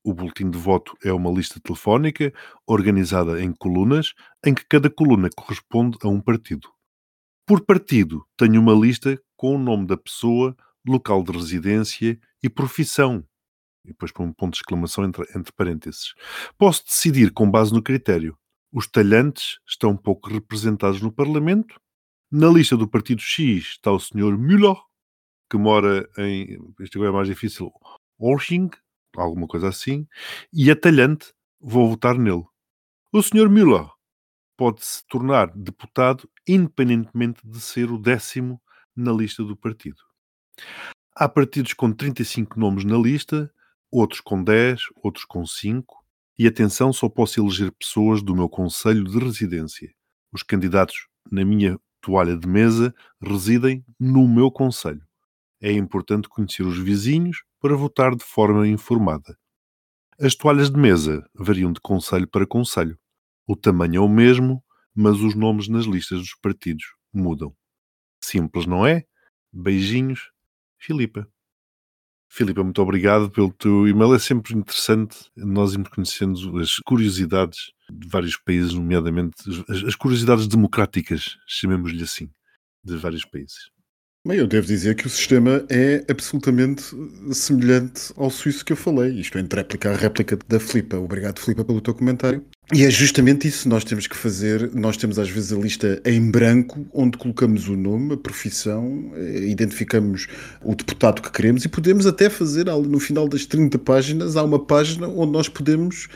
O 0.04 0.14
boletim 0.14 0.50
de 0.50 0.58
voto 0.58 0.98
é 1.04 1.14
uma 1.14 1.30
lista 1.30 1.60
telefónica 1.60 2.34
organizada 2.66 3.40
em 3.44 3.54
colunas, 3.54 4.14
em 4.44 4.56
que 4.56 4.66
cada 4.66 4.90
coluna 4.90 5.30
corresponde 5.36 5.98
a 6.02 6.08
um 6.08 6.20
partido. 6.20 6.68
Por 7.48 7.62
partido, 7.62 8.28
tenho 8.36 8.60
uma 8.60 8.74
lista 8.74 9.18
com 9.38 9.56
o 9.56 9.58
nome 9.58 9.88
da 9.88 9.96
pessoa, 9.96 10.54
local 10.86 11.24
de 11.24 11.32
residência 11.32 12.20
e 12.44 12.50
profissão. 12.50 13.26
E 13.86 13.88
depois 13.88 14.12
põe 14.12 14.26
um 14.26 14.34
ponto 14.34 14.56
de 14.56 14.60
exclamação 14.60 15.06
entre, 15.06 15.24
entre 15.34 15.54
parênteses. 15.54 16.14
Posso 16.58 16.84
decidir 16.84 17.32
com 17.32 17.50
base 17.50 17.74
no 17.74 17.82
critério. 17.82 18.38
Os 18.70 18.86
talhantes 18.86 19.60
estão 19.66 19.96
pouco 19.96 20.30
representados 20.30 21.02
no 21.02 21.10
Parlamento. 21.10 21.80
Na 22.30 22.50
lista 22.50 22.76
do 22.76 22.86
partido 22.86 23.22
X 23.22 23.64
está 23.64 23.94
o 23.94 24.00
Sr. 24.00 24.38
Müller, 24.38 24.76
que 25.50 25.58
mora 25.58 26.06
em. 26.18 26.60
Isto 26.82 26.98
agora 26.98 27.12
é 27.12 27.16
mais 27.16 27.28
difícil. 27.30 27.72
Orching, 28.20 28.70
alguma 29.16 29.48
coisa 29.48 29.70
assim. 29.70 30.06
E 30.52 30.70
a 30.70 30.76
talhante, 30.76 31.34
vou 31.62 31.90
votar 31.90 32.18
nele. 32.18 32.44
O 33.14 33.24
Sr. 33.24 33.50
Müller 33.50 33.88
pode 34.58 34.84
se 34.84 35.06
tornar 35.08 35.52
deputado 35.56 36.28
independentemente 36.48 37.40
de 37.46 37.62
ser 37.62 37.92
o 37.92 37.98
décimo 37.98 38.60
na 38.96 39.12
lista 39.14 39.44
do 39.44 39.56
partido. 39.56 40.02
Há 41.16 41.30
partidos 41.30 41.74
com 41.74 41.92
35 41.92 42.60
nomes 42.60 42.84
na 42.84 42.98
lista, 42.98 43.52
outros 43.92 44.20
com 44.20 44.44
10, 44.44 44.82
outros 45.04 45.26
com 45.26 45.46
5. 45.46 45.96
E 46.38 46.46
atenção, 46.46 46.92
só 46.92 47.08
posso 47.08 47.40
eleger 47.40 47.72
pessoas 47.72 48.22
do 48.22 48.36
meu 48.36 48.50
conselho 48.50 49.04
de 49.04 49.18
residência. 49.18 49.92
Os 50.32 50.44
candidatos 50.44 51.08
na 51.32 51.44
minha 51.44 51.80
toalha 52.02 52.38
de 52.38 52.48
mesa 52.48 52.94
residem 53.22 53.84
no 54.00 54.28
meu 54.28 54.52
conselho. 54.52 55.02
É 55.60 55.72
importante 55.72 56.30
conhecer 56.30 56.64
os 56.64 56.78
vizinhos 56.78 57.44
para 57.60 57.76
votar 57.76 58.16
de 58.16 58.24
forma 58.24 58.68
informada. 58.68 59.36
As 60.20 60.36
toalhas 60.36 60.70
de 60.70 60.80
mesa 60.80 61.28
variam 61.34 61.72
de 61.72 61.80
conselho 61.80 62.28
para 62.28 62.46
conselho. 62.46 62.98
O 63.48 63.56
tamanho 63.56 63.96
é 63.96 64.00
o 64.00 64.10
mesmo, 64.10 64.62
mas 64.94 65.20
os 65.22 65.34
nomes 65.34 65.70
nas 65.70 65.86
listas 65.86 66.20
dos 66.20 66.36
partidos 66.42 66.84
mudam. 67.14 67.56
Simples, 68.22 68.66
não 68.66 68.86
é? 68.86 69.04
Beijinhos, 69.54 70.30
Filipa. 70.78 71.28
Filipa, 72.30 72.62
muito 72.62 72.82
obrigado 72.82 73.32
pelo 73.32 73.54
teu 73.54 73.88
e-mail. 73.88 74.14
É 74.14 74.20
sempre 74.20 74.54
interessante 74.54 75.18
nós 75.36 75.74
irmos 75.74 75.90
conhecendo 75.90 76.60
as 76.60 76.76
curiosidades 76.86 77.72
de 77.90 78.08
vários 78.10 78.36
países, 78.36 78.74
nomeadamente 78.74 79.36
as, 79.70 79.84
as 79.86 79.96
curiosidades 79.96 80.46
democráticas, 80.46 81.38
chamemos-lhe 81.48 82.04
assim, 82.04 82.30
de 82.84 82.98
vários 82.98 83.24
países. 83.24 83.72
Bem, 84.28 84.40
eu 84.40 84.48
devo 84.48 84.68
dizer 84.68 84.94
que 84.96 85.08
o 85.08 85.10
sistema 85.10 85.66
é 85.70 86.06
absolutamente 86.12 86.84
semelhante 87.34 88.12
ao 88.18 88.30
suíço 88.30 88.66
que 88.66 88.74
eu 88.74 88.78
falei. 88.78 89.22
Isto 89.22 89.38
é, 89.38 89.42
entre 89.42 89.62
réplica 89.62 89.92
a 89.92 89.96
réplica 89.96 90.38
da 90.50 90.60
Filipa. 90.60 90.98
Obrigado, 90.98 91.40
Filipa, 91.40 91.64
pelo 91.64 91.80
teu 91.80 91.96
comentário. 91.96 92.46
E 92.74 92.84
é 92.84 92.90
justamente 92.90 93.48
isso 93.48 93.70
nós 93.70 93.86
temos 93.86 94.08
que 94.08 94.18
fazer. 94.18 94.70
Nós 94.74 94.98
temos 94.98 95.18
às 95.18 95.30
vezes 95.30 95.54
a 95.54 95.56
lista 95.56 96.02
em 96.04 96.30
branco, 96.30 96.86
onde 96.94 97.18
colocamos 97.18 97.70
o 97.70 97.78
nome, 97.78 98.14
a 98.14 98.18
profissão, 98.18 99.10
eh, 99.16 99.46
identificamos 99.48 100.28
o 100.62 100.76
deputado 100.76 101.22
que 101.22 101.32
queremos 101.32 101.64
e 101.64 101.70
podemos 101.70 102.06
até 102.06 102.30
fazer, 102.30 102.66
no 102.66 103.00
final 103.00 103.28
das 103.30 103.46
30 103.46 103.80
páginas, 103.80 104.36
há 104.36 104.44
uma 104.44 104.60
página 104.60 105.08
onde 105.08 105.32
nós 105.32 105.48
podemos 105.48 106.10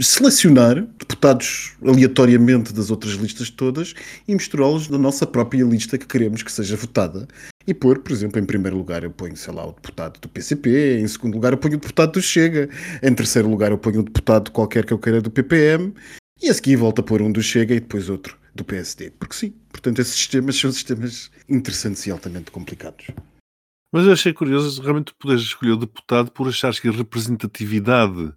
selecionar 0.00 0.86
deputados 0.98 1.72
aleatoriamente 1.82 2.72
das 2.72 2.90
outras 2.90 3.14
listas 3.14 3.50
todas 3.50 3.94
e 4.26 4.34
misturá-los 4.34 4.88
na 4.88 4.98
nossa 4.98 5.26
própria 5.26 5.64
lista 5.64 5.98
que 5.98 6.06
queremos 6.06 6.42
que 6.42 6.52
seja 6.52 6.76
votada. 6.76 7.26
E 7.66 7.72
pôr, 7.72 8.00
por 8.00 8.12
exemplo, 8.12 8.38
em 8.38 8.44
primeiro 8.44 8.76
lugar 8.76 9.04
eu 9.04 9.10
ponho, 9.10 9.36
sei 9.36 9.54
lá, 9.54 9.66
o 9.66 9.72
deputado 9.72 10.20
do 10.20 10.28
PCP, 10.28 10.98
em 11.00 11.08
segundo 11.08 11.34
lugar 11.34 11.52
eu 11.52 11.58
ponho 11.58 11.74
o 11.76 11.80
deputado 11.80 12.12
do 12.12 12.22
Chega, 12.22 12.68
em 13.02 13.14
terceiro 13.14 13.48
lugar 13.48 13.70
eu 13.70 13.78
ponho 13.78 14.00
o 14.00 14.02
deputado 14.02 14.50
qualquer 14.50 14.84
que 14.84 14.92
eu 14.92 14.98
queira 14.98 15.22
do 15.22 15.30
PPM, 15.30 15.94
e 16.42 16.50
a 16.50 16.54
seguir 16.54 16.76
volto 16.76 17.00
a 17.00 17.02
pôr 17.02 17.22
um 17.22 17.32
do 17.32 17.42
Chega 17.42 17.74
e 17.74 17.80
depois 17.80 18.10
outro 18.10 18.36
do 18.54 18.64
PSD. 18.64 19.10
Porque 19.18 19.34
sim, 19.34 19.54
portanto, 19.70 20.00
esses 20.00 20.14
sistemas 20.14 20.56
são 20.56 20.70
sistemas 20.70 21.30
interessantes 21.48 22.06
e 22.06 22.10
altamente 22.10 22.50
complicados. 22.50 23.06
Mas 23.94 24.06
eu 24.06 24.12
achei 24.12 24.32
curioso 24.32 24.82
realmente 24.82 25.06
tu 25.06 25.14
poderes 25.16 25.44
escolher 25.44 25.70
o 25.70 25.76
deputado 25.76 26.32
por 26.32 26.48
achares 26.48 26.80
que 26.80 26.88
a 26.88 26.90
representatividade 26.90 28.32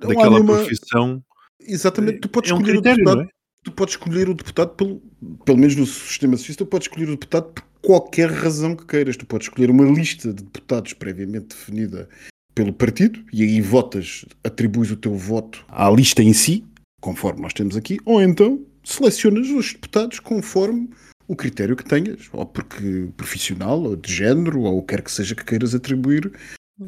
daquela 0.00 0.30
nenhuma... 0.30 0.56
profissão 0.56 1.22
Exatamente, 1.60 2.20
tu 2.20 2.30
podes 2.30 2.50
é 2.50 2.54
um 2.54 2.56
escolher 2.56 2.72
critério, 2.72 3.02
o 3.02 3.04
deputado. 3.04 3.16
não 3.18 3.24
é? 3.24 3.28
Tu 3.62 3.72
podes 3.72 3.94
escolher 3.94 4.28
o 4.30 4.34
deputado 4.34 4.70
pelo, 4.70 5.02
pelo 5.44 5.58
menos 5.58 5.76
no 5.76 5.84
sistema 5.84 6.36
suíço, 6.38 6.58
tu 6.58 6.66
podes 6.66 6.88
escolher 6.88 7.08
o 7.08 7.12
deputado 7.12 7.52
por 7.52 7.62
qualquer 7.82 8.30
razão 8.30 8.74
que 8.74 8.86
queiras. 8.86 9.16
Tu 9.16 9.26
podes 9.26 9.48
escolher 9.48 9.70
uma 9.70 9.84
lista 9.84 10.32
de 10.32 10.42
deputados 10.42 10.94
previamente 10.94 11.48
definida 11.48 12.08
pelo 12.54 12.72
partido 12.72 13.22
e 13.32 13.42
aí 13.42 13.60
votas, 13.60 14.24
atribuis 14.42 14.90
o 14.90 14.96
teu 14.96 15.14
voto 15.14 15.62
à 15.68 15.90
lista 15.90 16.22
em 16.22 16.32
si, 16.32 16.64
conforme 17.02 17.42
nós 17.42 17.52
temos 17.52 17.76
aqui, 17.76 17.98
ou 18.06 18.20
então 18.20 18.64
selecionas 18.82 19.48
os 19.50 19.74
deputados 19.74 20.18
conforme 20.18 20.88
o 21.32 21.36
critério 21.36 21.74
que 21.76 21.84
tenhas, 21.84 22.28
ou 22.32 22.44
porque 22.46 23.08
profissional, 23.16 23.82
ou 23.82 23.96
de 23.96 24.12
género, 24.12 24.60
ou 24.60 24.78
o 24.78 24.82
que 24.82 24.94
quer 24.94 25.02
que 25.02 25.10
seja 25.10 25.34
que 25.34 25.44
queiras 25.44 25.74
atribuir, 25.74 26.30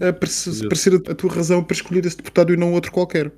eh, 0.00 0.12
para, 0.12 0.28
se- 0.28 0.66
para 0.68 0.76
ser 0.76 0.94
a, 0.94 1.12
a 1.12 1.14
tua 1.14 1.32
razão 1.32 1.64
para 1.64 1.74
escolher 1.74 2.04
esse 2.04 2.16
deputado 2.16 2.52
e 2.52 2.56
não 2.56 2.72
outro 2.72 2.92
qualquer. 2.92 3.32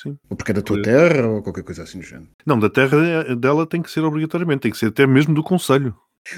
Sim. 0.00 0.16
Ou 0.30 0.36
porque 0.36 0.52
é 0.52 0.54
da 0.54 0.62
tua 0.62 0.76
Pois. 0.76 0.86
terra, 0.86 1.28
ou 1.28 1.42
qualquer 1.42 1.62
coisa 1.64 1.82
assim 1.82 1.98
do 1.98 2.04
género. 2.04 2.28
Não, 2.46 2.58
da 2.58 2.70
terra 2.70 3.34
dela 3.36 3.66
tem 3.66 3.82
que 3.82 3.90
ser 3.90 4.00
obrigatoriamente, 4.00 4.60
tem 4.62 4.70
que 4.72 4.78
ser 4.78 4.86
até 4.86 5.06
mesmo 5.06 5.34
do 5.34 5.42
Conselho. 5.42 5.94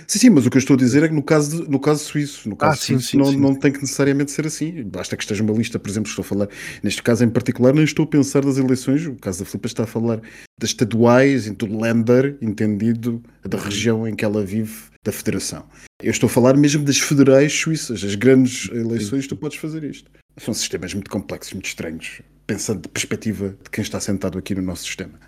Sim, 0.08 0.18
sim, 0.18 0.30
mas 0.30 0.46
o 0.46 0.50
que 0.50 0.56
eu 0.56 0.60
estou 0.60 0.74
a 0.74 0.78
dizer 0.78 1.02
é 1.02 1.08
que 1.08 1.14
no 1.14 1.22
caso, 1.22 1.62
de- 1.62 1.70
no 1.70 1.78
caso 1.78 2.02
suíço, 2.04 2.48
no 2.48 2.56
caso 2.56 2.72
Ah, 2.72 2.76
sim, 2.76 2.94
suíço 2.94 3.10
sim, 3.10 3.18
não, 3.18 3.24
sim. 3.26 3.36
não 3.36 3.54
tem 3.54 3.70
que 3.70 3.80
necessariamente 3.82 4.30
ser 4.32 4.46
assim. 4.46 4.82
Basta 4.84 5.14
que 5.16 5.22
esteja 5.22 5.42
uma 5.42 5.52
lista, 5.52 5.78
por 5.78 5.90
exemplo, 5.90 6.08
estou 6.08 6.22
a 6.22 6.26
falar, 6.26 6.48
neste 6.82 7.02
caso 7.02 7.22
em 7.22 7.28
particular, 7.28 7.74
nem 7.74 7.84
estou 7.84 8.04
a 8.04 8.08
pensar 8.08 8.42
das 8.44 8.56
eleições, 8.56 9.06
o 9.06 9.14
caso 9.16 9.40
da 9.40 9.44
Filipa 9.44 9.66
está 9.66 9.82
a 9.84 9.86
falar 9.86 10.20
das 10.58 10.70
estaduais, 10.70 11.46
em 11.46 11.54
todo 11.54 11.78
Länder, 11.78 12.36
entendido, 12.40 13.22
da 13.46 13.58
região 13.58 14.08
em 14.08 14.16
que 14.16 14.24
ela 14.24 14.42
vive, 14.44 14.72
da 15.04 15.12
federação. 15.12 15.66
Eu 16.02 16.10
estou 16.10 16.28
a 16.28 16.30
falar 16.30 16.56
mesmo 16.56 16.82
das 16.82 16.98
federais 16.98 17.52
suíças, 17.52 18.02
as 18.02 18.14
grandes 18.14 18.70
eleições, 18.70 19.26
tu 19.26 19.36
podes 19.36 19.58
fazer 19.58 19.84
isto. 19.84 20.10
São 20.38 20.54
sistemas 20.54 20.94
muito 20.94 21.10
complexos, 21.10 21.52
muito 21.52 21.66
estranhos, 21.66 22.22
pensando 22.46 22.80
de 22.80 22.88
perspectiva 22.88 23.50
de 23.62 23.70
quem 23.70 23.82
está 23.82 24.00
sentado 24.00 24.38
aqui 24.38 24.54
no 24.54 24.62
nosso 24.62 24.84
sistema. 24.84 25.20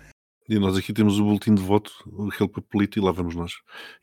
E 0.49 0.57
nós 0.57 0.77
aqui 0.77 0.93
temos 0.93 1.19
o 1.19 1.23
boletim 1.25 1.53
de 1.53 1.61
voto, 1.61 1.91
aquele 2.31 2.47
papelito, 2.49 2.97
e 2.97 3.01
lá 3.01 3.11
vamos 3.11 3.35
nós. 3.35 3.51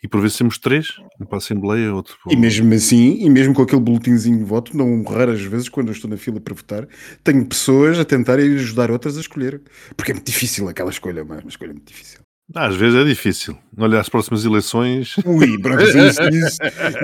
E 0.03 0.07
por 0.09 0.21
vezes 0.21 0.37
temos 0.37 0.59
três, 0.59 0.89
um 1.19 1.25
para 1.25 1.37
a 1.37 1.39
Assembleia, 1.39 1.95
outro 1.95 2.17
para 2.23 2.31
o- 2.31 2.33
E 2.35 2.37
mesmo 2.37 2.73
assim, 2.75 3.17
e 3.25 3.31
mesmo 3.31 3.55
com 3.55 3.63
aquele 3.63 3.81
boletimzinho 3.81 4.37
de 4.39 4.45
voto, 4.45 4.77
não 4.77 5.03
raras 5.05 5.41
vezes, 5.41 5.71
quando 5.71 5.89
eu 5.89 5.93
estou 5.93 6.11
na 6.11 6.19
fila 6.19 6.39
para 6.41 6.55
votar, 6.55 6.87
tenho 7.23 7.47
pessoas 7.47 7.99
a 7.99 8.05
tentarem 8.05 8.53
ajudar 8.57 8.91
outras 8.91 9.17
a 9.17 9.21
escolher. 9.21 9.63
Porque 9.97 10.11
é 10.13 10.15
muito 10.15 10.27
difícil 10.27 10.69
aquela 10.69 10.91
escolha, 10.91 11.25
mas 11.25 11.41
uma 11.41 11.49
escolha 11.49 11.73
muito 11.73 11.89
difícil. 11.89 12.21
Ah, 12.55 12.67
Às 12.67 12.77
vezes 12.77 12.95
é 13.01 13.05
difícil. 13.05 13.57
Olha, 13.79 13.99
as 13.99 14.11
próximas 14.11 14.45
eleições. 14.45 15.17
Ui, 15.25 15.59
pronto, 15.63 15.81
isso, 15.83 15.97
isso, 16.29 16.59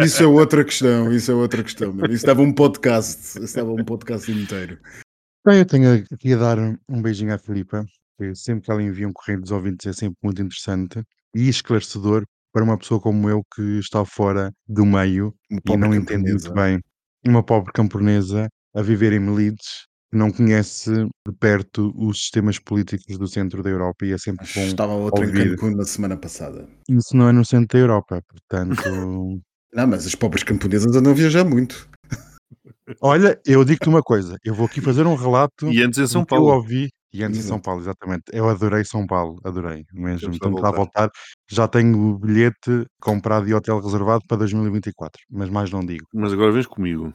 isso 0.04 0.23
é 0.23 0.26
outra 0.26 0.62
questão, 0.62 1.11
isso 1.11 1.30
é 1.32 1.35
outra 1.35 1.62
questão. 1.62 1.94
meu. 1.94 2.04
Isso 2.12 2.26
dava 2.26 2.42
um 2.42 2.52
podcast, 2.52 3.42
isso 3.42 3.56
dava 3.56 3.73
um 3.73 3.82
podcast 3.82 4.30
inteiro. 4.30 4.78
Bem, 5.47 5.61
eu 5.61 5.64
tenho 5.64 6.04
aqui 6.12 6.35
a 6.35 6.37
dar 6.37 6.59
um- 6.59 6.76
um 6.87 7.00
beijinho 7.00 7.32
à 7.35 7.38
Filipa, 7.38 7.87
que 8.21 8.35
sempre 8.35 8.65
que 8.65 8.71
ela 8.71 8.83
envia 8.83 9.09
um 9.09 9.12
correio 9.12 9.41
dos 9.41 9.50
ouvintes 9.50 9.87
é 9.87 9.93
sempre 9.95 10.19
muito 10.23 10.43
interessante 10.43 11.03
e 11.35 11.49
esclarecedor 11.49 12.25
para 12.53 12.65
uma 12.65 12.77
pessoa 12.77 13.00
como 13.00 13.31
eu 13.31 13.43
que 13.55 13.79
está 13.79 14.05
fora 14.05 14.53
do 14.69 14.85
meio 14.85 15.35
e 15.50 15.77
não 15.77 15.95
entende 15.95 16.31
muito 16.31 16.53
bem. 16.53 16.81
Uma 17.27 17.43
pobre 17.43 17.73
camponesa 17.73 18.49
a 18.75 18.83
viver 18.83 19.12
em 19.12 19.21
Melides, 19.21 19.87
que 20.11 20.19
não 20.19 20.31
conhece 20.31 20.91
de 21.27 21.35
perto 21.39 21.93
os 21.97 22.19
sistemas 22.19 22.59
políticos 22.59 23.17
do 23.17 23.29
centro 23.29 23.62
da 23.62 23.71
Europa 23.71 24.05
e 24.05 24.12
é 24.12 24.19
sempre 24.19 24.47
bom 24.55 24.62
Estava 24.62 24.93
outra 24.93 25.25
em 25.25 25.29
ouvir. 25.29 25.57
Cancún 25.57 25.77
na 25.77 25.85
semana 25.85 26.17
passada. 26.17 26.69
Isso 26.89 27.17
não 27.17 27.29
é 27.29 27.33
no 27.33 27.45
centro 27.45 27.79
da 27.79 27.79
Europa, 27.79 28.21
portanto... 28.29 28.77
Não, 29.73 29.87
mas 29.87 30.05
as 30.05 30.17
pobres 30.17 30.43
camponesas 30.43 30.97
andam 30.97 31.12
a 31.12 31.15
viajar 31.15 31.45
muito. 31.45 31.89
Olha, 33.00 33.41
eu 33.47 33.65
digo-te 33.65 33.89
uma 33.89 34.03
coisa, 34.03 34.37
eu 34.43 34.53
vou 34.53 34.67
aqui 34.67 34.81
fazer 34.81 35.07
um 35.07 35.15
relato 35.15 35.71
E 35.71 35.81
antes 35.81 35.97
em 36.00 36.09
São 36.09 36.23
do 36.23 36.27
que 36.27 36.35
eu 36.35 36.39
Paulo. 36.39 36.55
ouvi 36.57 36.89
e 37.12 37.25
antes 37.25 37.38
em 37.38 37.43
São 37.43 37.57
Exato. 37.57 37.62
Paulo, 37.62 37.81
exatamente. 37.83 38.25
Eu 38.33 38.49
adorei 38.49 38.85
São 38.85 39.07
Paulo, 39.07 39.40
adorei 39.45 39.85
mesmo. 39.93 40.31
Temos 40.31 40.38
de 40.38 40.62
lá 40.62 40.71
voltar. 40.71 40.76
voltar. 40.76 41.11
Já 41.50 41.67
tenho 41.67 41.99
o 41.99 42.19
bilhete 42.19 42.87
comprado 43.00 43.49
e 43.49 43.55
hotel 43.55 43.81
reservado 43.81 44.23
para 44.26 44.38
2024, 44.38 45.21
mas 45.31 45.49
mais 45.49 45.71
não 45.71 45.85
digo. 45.85 46.07
Mas 46.14 46.33
agora 46.33 46.52
vens 46.52 46.67
comigo. 46.67 47.12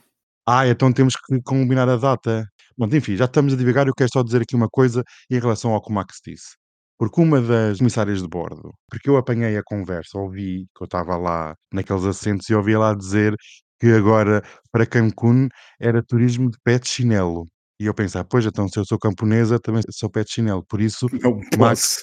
Ah, 0.48 0.68
então 0.68 0.92
temos 0.92 1.16
que 1.16 1.42
combinar 1.42 1.90
a 1.90 1.98
data. 1.98 2.46
Bom, 2.78 2.88
enfim, 2.92 3.16
já 3.16 3.26
estamos 3.26 3.54
a 3.54 3.58
divagar. 3.58 3.88
Eu 3.88 3.96
quero 3.96 4.10
só 4.12 4.22
dizer 4.22 4.42
aqui 4.42 4.56
uma 4.56 4.70
coisa 4.70 5.04
em 5.30 5.40
relação 5.40 5.72
ao 5.72 5.82
que 5.82 5.90
o 5.90 5.94
Max 5.94 6.20
disse. 6.26 6.56
Porque 6.98 7.22
uma 7.22 7.42
das 7.42 7.80
comissárias 7.80 8.22
de 8.22 8.28
bordo, 8.28 8.74
porque 8.90 9.10
eu 9.10 9.18
apanhei 9.18 9.58
a 9.58 9.64
conversa, 9.64 10.18
ouvi 10.18 10.66
que 10.76 10.84
eu 10.84 10.86
estava 10.86 11.18
lá 11.18 11.54
naqueles 11.74 12.06
assentos 12.06 12.50
e 12.50 12.56
ouvi 12.56 12.76
lá 12.78 12.94
dizer 12.94 13.36
que 13.80 13.88
agora 13.88 14.42
para 14.72 14.86
Cancún 14.86 15.50
era 15.80 16.02
turismo 16.02 16.50
de 16.50 16.58
pé 16.64 16.80
de 16.80 16.88
chinelo. 16.88 17.46
E 17.80 17.86
eu 17.86 17.94
pensei, 17.94 18.24
pois 18.24 18.46
então, 18.46 18.68
se 18.70 18.80
eu 18.80 18.86
sou 18.86 18.98
camponesa, 18.98 19.60
também 19.60 19.82
sou 19.92 20.10
pé 20.10 20.24
de 20.24 20.32
chinelo. 20.32 20.64
Por 20.68 20.80
isso, 20.82 21.08
Não 21.22 21.40
Max. 21.58 22.02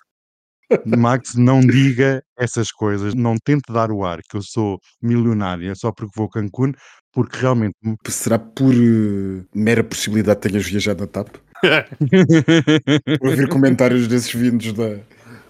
Max, 0.86 1.34
não 1.34 1.60
diga 1.60 2.22
essas 2.38 2.70
coisas, 2.70 3.14
não 3.14 3.36
tente 3.36 3.70
dar 3.70 3.90
o 3.90 4.04
ar 4.04 4.20
que 4.22 4.36
eu 4.38 4.42
sou 4.42 4.78
milionária 5.02 5.74
só 5.74 5.92
porque 5.92 6.12
vou 6.16 6.26
a 6.26 6.30
Cancún, 6.30 6.72
porque 7.12 7.36
realmente. 7.38 7.74
Será 8.08 8.38
por 8.38 8.72
eh, 8.74 9.44
mera 9.54 9.84
possibilidade 9.84 10.40
de 10.40 10.48
tenhas 10.48 10.66
viajado 10.66 11.00
na 11.02 11.06
TAP? 11.06 11.28
Ouvir 13.22 13.48
comentários 13.48 14.08
desses 14.08 14.32
vindos 14.32 14.72
da, 14.72 14.96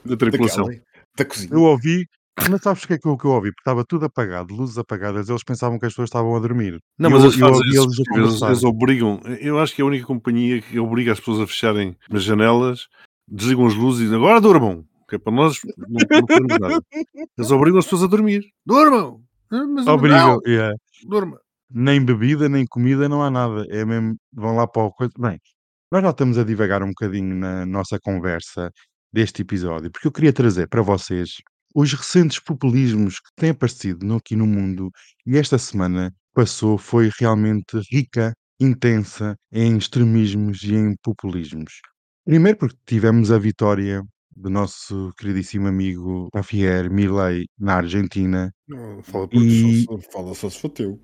Da 0.05 0.17
tripulação. 0.17 0.65
daquela, 0.65 0.83
da 1.17 1.25
cozinha. 1.25 1.51
eu 1.53 1.63
ouvi, 1.63 2.07
mas 2.51 2.63
sabes 2.63 2.83
o 2.85 2.87
que 2.87 2.95
é 2.95 2.99
que 2.99 3.07
eu, 3.07 3.17
que 3.17 3.25
eu 3.25 3.31
ouvi? 3.31 3.51
Porque 3.51 3.61
estava 3.61 3.85
tudo 3.85 4.07
apagado, 4.07 4.55
luzes 4.55 4.79
apagadas, 4.79 5.29
eles 5.29 5.45
pensavam 5.45 5.79
que 5.79 5.87
as 5.87 5.93
pessoas 5.93 6.09
estavam 6.09 6.35
a 6.35 6.41
dormir. 6.41 6.81
Não, 6.99 7.11
E 7.11 7.13
mas 7.13 7.23
eu, 7.23 7.31
eles 7.31 7.39
eu 7.41 7.49
fazem 7.49 7.67
eles 7.69 7.99
eles, 8.17 8.43
eles 8.43 8.65
obrigam. 8.65 9.21
Eu 9.41 9.59
acho 9.59 9.75
que 9.75 9.83
é 9.83 9.85
a 9.85 9.87
única 9.89 10.07
companhia 10.07 10.61
que 10.63 10.79
obriga 10.79 11.13
as 11.13 11.19
pessoas 11.19 11.41
a 11.41 11.47
fecharem 11.47 11.97
as 12.11 12.23
janelas, 12.23 12.87
desligam 13.29 13.67
as 13.67 13.75
luzes 13.75 14.01
e 14.01 14.05
dizem 14.05 14.19
agora 14.19 14.41
durmam, 14.41 14.85
que 15.09 15.17
é 15.17 15.19
para 15.19 15.33
nós 15.33 15.59
não, 15.77 15.89
não 16.49 16.59
nada. 16.59 16.85
Eles 17.39 17.51
obrigam 17.51 17.79
as 17.79 17.85
pessoas 17.85 18.05
a 18.05 18.07
dormir. 18.07 18.45
Durmam! 18.65 19.21
Ah, 19.51 19.67
Mas 19.67 19.87
Obrigam, 19.87 20.35
não, 20.35 20.41
yeah. 20.47 20.75
durma. 21.07 21.39
nem 21.71 22.03
bebida, 22.03 22.49
nem 22.49 22.67
comida, 22.67 23.07
não 23.09 23.23
há 23.23 23.31
nada. 23.31 23.67
É 23.69 23.85
mesmo, 23.85 24.17
vão 24.33 24.57
lá 24.57 24.67
para 24.67 24.83
o 24.85 24.91
coisa. 24.93 25.13
Bem, 25.19 25.39
nós 25.91 26.03
já 26.03 26.09
estamos 26.11 26.39
a 26.39 26.45
divagar 26.45 26.83
um 26.83 26.89
bocadinho 26.89 27.37
na 27.37 27.67
nossa 27.67 27.99
conversa 28.01 28.73
deste 29.13 29.43
episódio, 29.43 29.91
porque 29.91 30.07
eu 30.09 30.13
queria 30.13 30.33
trazer 30.33 30.67
para 30.69 30.81
vocês 30.81 31.35
os 31.75 31.93
recentes 31.93 32.39
populismos 32.39 33.19
que 33.21 33.31
têm 33.37 33.51
aparecido 33.51 34.05
no- 34.07 34.17
aqui 34.17 34.37
no 34.37 34.47
mundo 34.47 34.91
e 35.27 35.37
esta 35.39 35.59
semana 35.59 36.13
passou 36.35 36.79
foi 36.79 37.11
realmente 37.19 37.79
rica, 37.91 38.33
intensa 38.61 39.37
em 39.51 39.77
extremismos 39.77 40.63
e 40.63 40.75
em 40.75 40.95
populismos. 41.03 41.81
Primeiro 42.25 42.59
porque 42.59 42.77
tivemos 42.87 43.31
a 43.33 43.39
vitória 43.39 44.03
do 44.35 44.49
nosso 44.49 45.13
queridíssimo 45.19 45.67
amigo 45.69 46.29
Javier 46.35 46.91
Milei 46.91 47.47
na 47.59 47.75
Argentina 47.77 48.51
Não, 48.67 49.03
Fala 49.03 49.29
e 49.33 49.85
só, 49.85 49.99
fala 50.13 50.35
só 50.35 50.49
se 50.49 50.59
for 50.61 50.69
teu. 50.71 51.01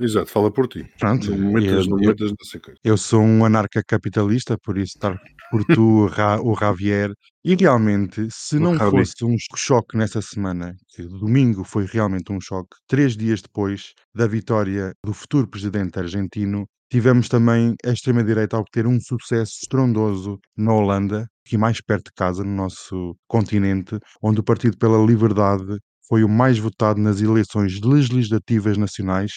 Exato, 0.00 0.30
fala 0.30 0.50
por 0.50 0.66
ti. 0.66 0.84
pronto, 0.98 1.30
Não 1.30 1.52
metas, 1.52 1.84
eu- 1.86 1.90
não 1.90 1.98
metas 1.98 2.30
nessa 2.38 2.58
coisa. 2.60 2.78
Eu 2.82 2.96
sou 2.96 3.20
um 3.22 3.44
anarcacapitalista, 3.44 4.56
por 4.62 4.78
isso 4.78 4.94
estar 4.96 5.16
por 5.50 5.64
tu, 5.64 6.06
o 6.44 6.54
Javier. 6.58 7.12
E 7.44 7.54
realmente, 7.54 8.26
se 8.30 8.56
O 8.56 8.60
não 8.60 8.76
Javi. 8.76 8.90
fosse 8.90 9.24
um 9.24 9.36
choque 9.56 9.96
nessa 9.96 10.22
semana, 10.22 10.74
que 10.94 11.02
domingo 11.02 11.64
foi 11.64 11.84
realmente 11.86 12.32
um 12.32 12.40
choque, 12.40 12.76
três 12.88 13.16
dias 13.16 13.42
depois 13.42 13.92
da 14.14 14.26
vitória 14.26 14.92
do 15.04 15.12
futuro 15.12 15.46
presidente 15.48 15.98
argentino, 15.98 16.66
tivemos 16.90 17.28
também 17.28 17.74
a 17.84 17.90
extrema-direita 17.90 18.56
a 18.56 18.60
obter 18.60 18.86
um 18.86 18.98
sucesso 19.00 19.52
estrondoso 19.62 20.38
na 20.56 20.72
Holanda, 20.72 21.26
aqui 21.46 21.58
mais 21.58 21.80
perto 21.80 22.06
de 22.06 22.12
casa, 22.16 22.42
no 22.44 22.50
nosso 22.54 23.16
continente, 23.28 23.98
onde 24.22 24.40
o 24.40 24.44
Partido 24.44 24.78
pela 24.78 25.04
Liberdade 25.04 25.78
foi 26.08 26.24
o 26.24 26.28
mais 26.28 26.58
votado 26.58 27.00
nas 27.00 27.20
eleições 27.20 27.80
legislativas 27.80 28.76
nacionais 28.76 29.32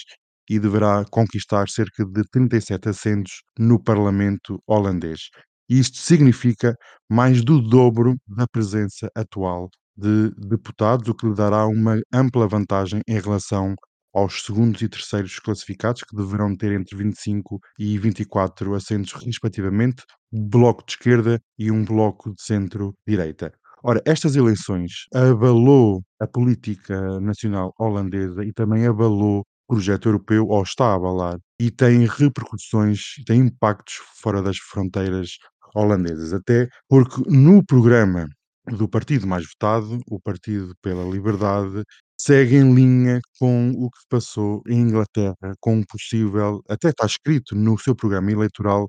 e 0.50 0.60
deverá 0.60 1.06
conquistar 1.10 1.70
cerca 1.70 2.06
de 2.06 2.24
37 2.32 2.90
assentos 2.90 3.44
no 3.58 3.82
Parlamento 3.82 4.62
holandês. 4.68 5.30
Isto 5.70 5.98
significa 5.98 6.76
mais 7.10 7.44
do 7.44 7.62
dobro 7.62 8.16
da 8.28 8.46
presença 8.48 9.10
atual 9.16 9.70
de 9.96 10.32
deputados, 10.38 11.08
o 11.08 11.16
que 11.16 11.28
lhe 11.28 11.36
dará 11.36 11.66
uma 11.68 12.00
ampla 12.14 12.48
vantagem 12.48 13.02
em 13.08 13.20
relação 13.20 13.76
aos 14.14 14.44
segundos 14.44 14.82
e 14.82 14.90
terceiros 14.90 15.40
classificados, 15.40 16.04
que 16.04 16.16
deverão 16.16 16.56
ter 16.56 16.72
entre 16.72 16.96
25 16.96 17.60
e 17.80 17.98
24 17.98 18.76
assentos, 18.76 19.14
respectivamente, 19.14 20.04
um 20.32 20.48
bloco 20.48 20.86
de 20.86 20.94
esquerda 20.94 21.40
e 21.58 21.72
um 21.72 21.84
bloco 21.84 22.32
de 22.36 22.44
centro-direita. 22.44 23.52
Ora, 23.84 24.02
estas 24.06 24.36
eleições 24.36 24.92
abalou 25.14 26.02
a 26.20 26.28
política 26.28 27.20
nacional 27.20 27.74
holandesa 27.78 28.44
e 28.46 28.54
também 28.54 28.86
abalou 28.88 29.44
projeto 29.68 30.08
europeu, 30.10 30.48
ou 30.48 30.64
está 30.64 30.86
a 30.88 30.96
abalar, 30.96 31.38
e 31.60 31.72
tem 31.72 32.06
repercussões, 32.06 33.02
tem 33.26 33.42
impactos 33.42 33.96
fora 34.22 34.42
das 34.42 34.58
fronteiras 34.58 35.38
holandesas. 35.76 36.34
Até 36.34 36.68
porque 36.90 37.22
no 37.30 37.66
programa 37.66 38.28
do 38.68 38.88
partido 38.88 39.28
mais 39.28 39.46
votado, 39.46 40.00
o 40.08 40.20
Partido 40.20 40.74
pela 40.82 41.04
Liberdade, 41.04 41.84
segue 42.18 42.56
em 42.56 42.74
linha 42.74 43.20
com 43.40 43.72
o 43.72 43.90
que 43.90 44.00
passou 44.10 44.62
em 44.68 44.80
Inglaterra, 44.82 45.36
com 45.60 45.76
um 45.78 45.84
possível, 45.84 46.62
até 46.70 46.90
está 46.90 47.06
escrito 47.06 47.56
no 47.56 47.78
seu 47.78 47.96
programa 47.96 48.32
eleitoral, 48.32 48.88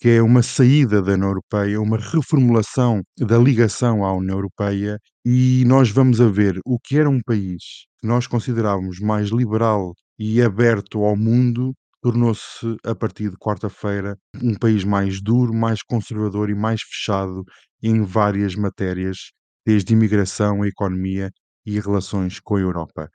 que 0.00 0.08
é 0.08 0.22
uma 0.22 0.42
saída 0.42 1.00
da 1.00 1.12
União 1.12 1.28
Europeia, 1.28 1.80
uma 1.80 1.96
reformulação 1.98 3.02
da 3.18 3.38
ligação 3.38 4.04
à 4.04 4.12
União 4.12 4.36
Europeia, 4.36 4.98
e 5.24 5.64
nós 5.66 5.90
vamos 5.90 6.20
a 6.20 6.28
ver 6.28 6.58
o 6.64 6.78
que 6.80 6.98
era 6.98 7.08
um 7.08 7.20
país 7.22 7.86
que 8.00 8.08
nós 8.08 8.26
considerávamos 8.26 8.98
mais 8.98 9.28
liberal 9.30 9.94
e 10.24 10.40
aberto 10.40 11.02
ao 11.02 11.16
mundo, 11.16 11.74
tornou-se, 12.00 12.76
a 12.84 12.94
partir 12.94 13.28
de 13.28 13.36
quarta-feira, 13.36 14.16
um 14.40 14.54
país 14.54 14.84
mais 14.84 15.20
duro, 15.20 15.52
mais 15.52 15.82
conservador 15.82 16.48
e 16.48 16.54
mais 16.54 16.80
fechado 16.80 17.42
em 17.82 18.04
várias 18.04 18.54
matérias, 18.54 19.32
desde 19.66 19.94
imigração, 19.94 20.62
a 20.62 20.68
economia 20.68 21.28
e 21.66 21.80
relações 21.80 22.38
com 22.38 22.54
a 22.54 22.60
Europa. 22.60 23.10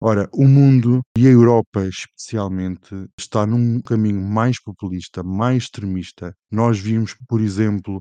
Ora, 0.00 0.28
o 0.32 0.46
mundo 0.46 1.00
e 1.18 1.26
a 1.26 1.30
Europa 1.30 1.84
especialmente 1.84 2.94
está 3.18 3.44
num 3.44 3.80
caminho 3.80 4.20
mais 4.20 4.62
populista, 4.62 5.24
mais 5.24 5.64
extremista. 5.64 6.32
Nós 6.48 6.78
vimos, 6.78 7.16
por 7.28 7.40
exemplo, 7.40 8.00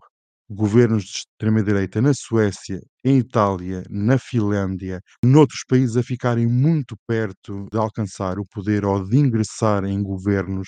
governos 0.53 1.03
de 1.03 1.10
extrema-direita 1.20 2.01
na 2.01 2.13
Suécia, 2.13 2.81
em 3.05 3.17
Itália, 3.20 3.84
na 3.89 4.17
Finlândia, 4.17 5.01
noutros 5.24 5.63
países 5.67 5.98
a 5.98 6.03
ficarem 6.03 6.48
muito 6.48 6.96
perto 7.08 7.67
de 7.72 7.77
alcançar 7.77 8.38
o 8.39 8.46
poder 8.46 8.86
ou 8.86 9.03
de 9.08 9.17
ingressar 9.17 9.86
em 9.86 10.01
governos. 10.03 10.67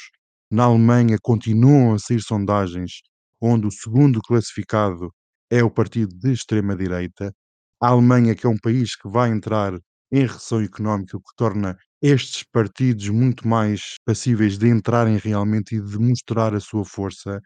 Na 0.51 0.63
Alemanha 0.65 1.17
continuam 1.21 1.93
a 1.93 1.99
sair 1.99 2.21
sondagens 2.21 3.01
onde 3.41 3.67
o 3.67 3.71
segundo 3.71 4.21
classificado 4.21 5.11
é 5.49 5.63
o 5.63 5.69
partido 5.71 6.15
de 6.17 6.31
extrema-direita. 6.31 7.33
A 7.81 7.89
Alemanha, 7.89 8.35
que 8.35 8.45
é 8.45 8.49
um 8.49 8.57
país 8.57 8.95
que 8.95 9.09
vai 9.09 9.29
entrar 9.29 9.73
em 10.11 10.21
recessão 10.25 10.61
económica, 10.61 11.17
o 11.17 11.21
que 11.21 11.35
torna 11.35 11.77
estes 12.01 12.43
partidos 12.43 13.09
muito 13.09 13.47
mais 13.47 13.95
passíveis 14.05 14.57
de 14.57 14.67
entrarem 14.69 15.17
realmente 15.17 15.75
e 15.75 15.81
de 15.81 15.97
mostrar 15.99 16.53
a 16.55 16.59
sua 16.59 16.85
força. 16.85 17.39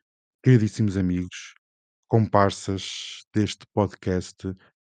Queridíssimos 0.43 0.97
amigos, 0.97 1.53
comparsas 2.07 3.23
deste 3.33 3.65
podcast, 3.73 4.35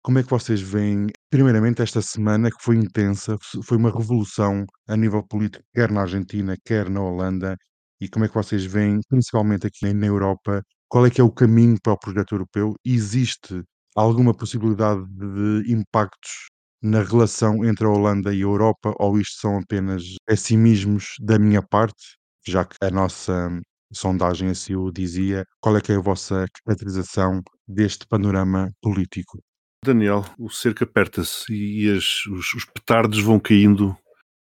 como 0.03 0.19
é 0.19 0.23
que 0.23 0.31
vocês 0.31 0.61
veem, 0.61 1.07
primeiramente, 1.31 1.81
esta 1.83 2.03
semana 2.03 2.51
que 2.51 2.63
foi 2.63 2.77
intensa, 2.77 3.37
foi 3.65 3.77
uma 3.77 3.91
revolução 3.91 4.67
a 4.89 4.97
nível 4.97 5.23
político, 5.23 5.65
quer 5.75 5.91
na 5.93 6.03
Argentina, 6.03 6.57
quer 6.65 6.91
na 6.91 7.01
Holanda, 7.01 7.57
e 8.01 8.09
como 8.09 8.25
é 8.25 8.29
que 8.29 8.35
vocês 8.35 8.65
veem, 8.65 9.01
principalmente 9.09 9.67
aqui 9.67 9.93
na 9.95 10.07
Europa, 10.07 10.63
qual 10.89 11.07
é 11.07 11.11
que 11.11 11.21
é 11.21 11.25
o 11.25 11.31
caminho 11.31 11.79
para 11.81 11.93
o 11.93 11.99
projeto 11.99 12.35
europeu? 12.35 12.75
Existe 12.85 13.63
alguma 13.95 14.35
possibilidade 14.35 15.05
de 15.07 15.73
impactos 15.73 16.49
na 16.83 17.03
relação 17.03 17.65
entre 17.65 17.87
a 17.87 17.91
Holanda 17.91 18.35
e 18.35 18.39
a 18.39 18.43
Europa, 18.43 18.93
ou 18.99 19.19
isto 19.21 19.41
são 19.41 19.59
apenas 19.59 20.03
pessimismos 20.27 21.15
da 21.21 21.39
minha 21.39 21.63
parte, 21.63 22.17
já 22.47 22.65
que 22.65 22.77
a 22.83 22.91
nossa 22.91 23.49
sondagem 23.93 24.51
assim 24.51 24.75
o 24.75 24.91
dizia, 24.91 25.47
qual 25.61 25.77
é 25.77 25.81
que 25.81 25.93
é 25.93 25.97
a 25.97 26.01
vossa 26.01 26.47
caracterização 26.65 27.43
deste 27.67 28.07
panorama 28.07 28.71
político? 28.81 29.39
Daniel, 29.85 30.25
o 30.39 30.49
cerco 30.49 30.85
aperta-se 30.85 31.53
e 31.53 31.91
as, 31.91 32.25
os, 32.27 32.55
os 32.55 32.65
petardos 32.65 33.21
vão 33.21 33.41
caindo 33.41 33.97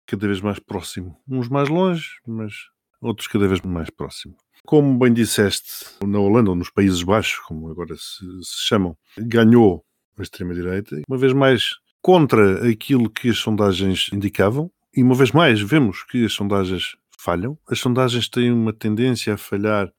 cada 0.06 0.28
vez 0.28 0.40
mais 0.40 0.60
próximo. 0.60 1.18
Uns 1.28 1.50
mais 1.50 1.68
longe, 1.68 2.10
mas 2.28 2.54
outros 3.02 3.28
cada 3.28 3.48
vez 3.48 3.60
mais 3.62 3.90
próximo. 3.90 4.36
Como 4.66 5.00
bem 5.00 5.12
disseste, 5.12 5.86
na 6.06 6.20
Holanda, 6.20 6.52
ou 6.52 6.56
nos 6.56 6.70
Países 6.70 7.02
Baixos, 7.02 7.40
como 7.40 7.70
agora 7.70 7.96
se, 7.96 8.24
se 8.44 8.68
chamam, 8.68 8.96
ganhou 9.18 9.84
a 10.18 10.22
extrema-direita. 10.22 11.02
Uma 11.08 11.18
vez 11.18 11.34
mais, 11.34 11.72
contra 12.02 12.70
aquilo 12.70 13.10
que 13.10 13.30
as 13.30 13.40
sondagens 13.40 14.10
indicavam, 14.14 14.70
e 14.96 15.02
uma 15.02 15.16
vez 15.16 15.32
mais 15.32 15.60
vemos 15.60 16.04
que 16.04 16.26
as 16.26 16.34
sondagens 16.34 16.96
falham. 17.22 17.58
As 17.68 17.80
sondagens 17.80 18.28
têm 18.28 18.52
uma 18.52 18.74
tendência 18.74 19.34
a 19.34 19.38
falhar. 19.38 19.92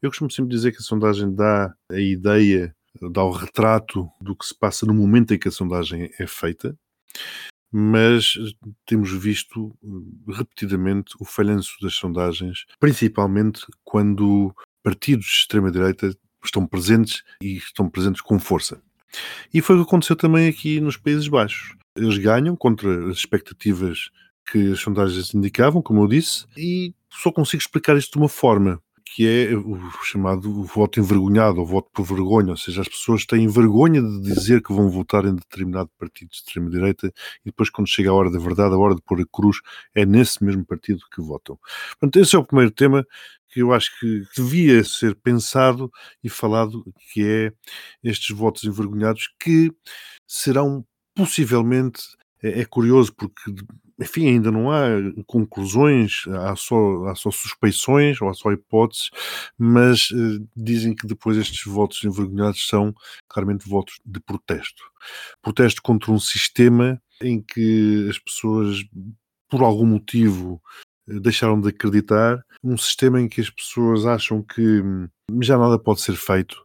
Eu 0.00 0.10
costumo 0.10 0.30
sempre 0.30 0.50
dizer 0.50 0.72
que 0.72 0.78
a 0.78 0.82
sondagem 0.82 1.34
dá 1.34 1.74
a 1.90 1.98
ideia, 1.98 2.74
dá 3.12 3.22
o 3.22 3.30
retrato 3.30 4.08
do 4.20 4.36
que 4.36 4.46
se 4.46 4.54
passa 4.56 4.86
no 4.86 4.94
momento 4.94 5.34
em 5.34 5.38
que 5.38 5.48
a 5.48 5.52
sondagem 5.52 6.10
é 6.18 6.26
feita, 6.26 6.76
mas 7.72 8.34
temos 8.86 9.10
visto 9.10 9.76
repetidamente 10.28 11.14
o 11.20 11.24
falhanço 11.24 11.76
das 11.82 11.94
sondagens, 11.94 12.66
principalmente 12.78 13.66
quando 13.84 14.54
partidos 14.82 15.26
de 15.26 15.32
extrema-direita 15.32 16.16
estão 16.44 16.66
presentes 16.66 17.22
e 17.42 17.56
estão 17.56 17.88
presentes 17.88 18.20
com 18.20 18.38
força. 18.38 18.80
E 19.52 19.60
foi 19.60 19.76
o 19.76 19.80
que 19.80 19.88
aconteceu 19.88 20.16
também 20.16 20.48
aqui 20.48 20.80
nos 20.80 20.96
Países 20.96 21.28
Baixos. 21.28 21.76
Eles 21.96 22.18
ganham 22.18 22.56
contra 22.56 23.08
as 23.08 23.18
expectativas 23.18 24.10
que 24.50 24.72
as 24.72 24.80
sondagens 24.80 25.34
indicavam, 25.34 25.82
como 25.82 26.02
eu 26.02 26.08
disse, 26.08 26.46
e 26.56 26.94
só 27.10 27.30
consigo 27.30 27.60
explicar 27.60 27.96
isto 27.96 28.12
de 28.12 28.18
uma 28.18 28.28
forma, 28.28 28.80
que 29.04 29.26
é 29.26 29.54
o 29.54 29.78
chamado 30.02 30.64
voto 30.64 30.98
envergonhado, 30.98 31.60
ou 31.60 31.66
voto 31.66 31.88
por 31.92 32.04
vergonha, 32.04 32.50
ou 32.50 32.56
seja, 32.56 32.80
as 32.80 32.88
pessoas 32.88 33.24
têm 33.24 33.46
vergonha 33.46 34.02
de 34.02 34.22
dizer 34.22 34.62
que 34.62 34.72
vão 34.72 34.88
votar 34.90 35.24
em 35.24 35.34
determinado 35.34 35.90
partido 35.98 36.30
de 36.30 36.36
extrema-direita 36.36 37.06
e 37.06 37.46
depois, 37.46 37.70
quando 37.70 37.88
chega 37.88 38.10
a 38.10 38.14
hora 38.14 38.30
da 38.30 38.38
verdade, 38.38 38.74
a 38.74 38.78
hora 38.78 38.94
de 38.94 39.02
pôr 39.02 39.20
a 39.20 39.24
cruz, 39.30 39.58
é 39.94 40.04
nesse 40.04 40.42
mesmo 40.42 40.64
partido 40.64 41.00
que 41.14 41.20
votam. 41.20 41.58
Portanto, 42.00 42.20
esse 42.20 42.34
é 42.34 42.38
o 42.38 42.44
primeiro 42.44 42.72
tema 42.72 43.06
que 43.48 43.60
eu 43.62 43.72
acho 43.72 43.96
que 44.00 44.24
devia 44.36 44.82
ser 44.82 45.14
pensado 45.14 45.88
e 46.22 46.28
falado, 46.28 46.84
que 47.12 47.24
é 47.24 47.52
estes 48.02 48.36
votos 48.36 48.64
envergonhados 48.64 49.32
que 49.38 49.70
serão 50.26 50.84
possivelmente 51.14 52.02
é, 52.42 52.60
é 52.60 52.64
curioso 52.64 53.14
porque 53.14 53.54
enfim, 54.00 54.28
ainda 54.28 54.50
não 54.50 54.70
há 54.70 54.86
conclusões, 55.26 56.24
há 56.28 56.56
só, 56.56 57.04
há 57.06 57.14
só 57.14 57.30
suspeições 57.30 58.20
ou 58.20 58.28
há 58.28 58.34
só 58.34 58.52
hipóteses, 58.52 59.10
mas 59.56 60.10
uh, 60.10 60.48
dizem 60.56 60.94
que 60.94 61.06
depois 61.06 61.36
estes 61.36 61.64
votos 61.64 62.02
envergonhados 62.04 62.66
são 62.66 62.94
claramente 63.28 63.68
votos 63.68 64.00
de 64.04 64.20
protesto. 64.20 64.82
Protesto 65.40 65.82
contra 65.82 66.10
um 66.10 66.18
sistema 66.18 67.00
em 67.22 67.40
que 67.40 68.08
as 68.10 68.18
pessoas, 68.18 68.84
por 69.48 69.62
algum 69.62 69.86
motivo, 69.86 70.60
deixaram 71.06 71.60
de 71.60 71.68
acreditar, 71.68 72.44
um 72.62 72.76
sistema 72.76 73.20
em 73.20 73.28
que 73.28 73.40
as 73.40 73.50
pessoas 73.50 74.06
acham 74.06 74.42
que 74.42 74.80
hum, 74.80 75.08
já 75.40 75.58
nada 75.58 75.78
pode 75.78 76.00
ser 76.00 76.16
feito, 76.16 76.64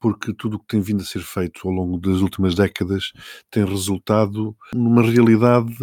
porque 0.00 0.32
tudo 0.32 0.56
o 0.56 0.60
que 0.60 0.66
tem 0.66 0.80
vindo 0.80 1.02
a 1.02 1.06
ser 1.06 1.22
feito 1.22 1.66
ao 1.66 1.74
longo 1.74 1.98
das 1.98 2.20
últimas 2.20 2.54
décadas 2.54 3.12
tem 3.50 3.64
resultado 3.64 4.56
numa 4.74 5.02
realidade 5.02 5.74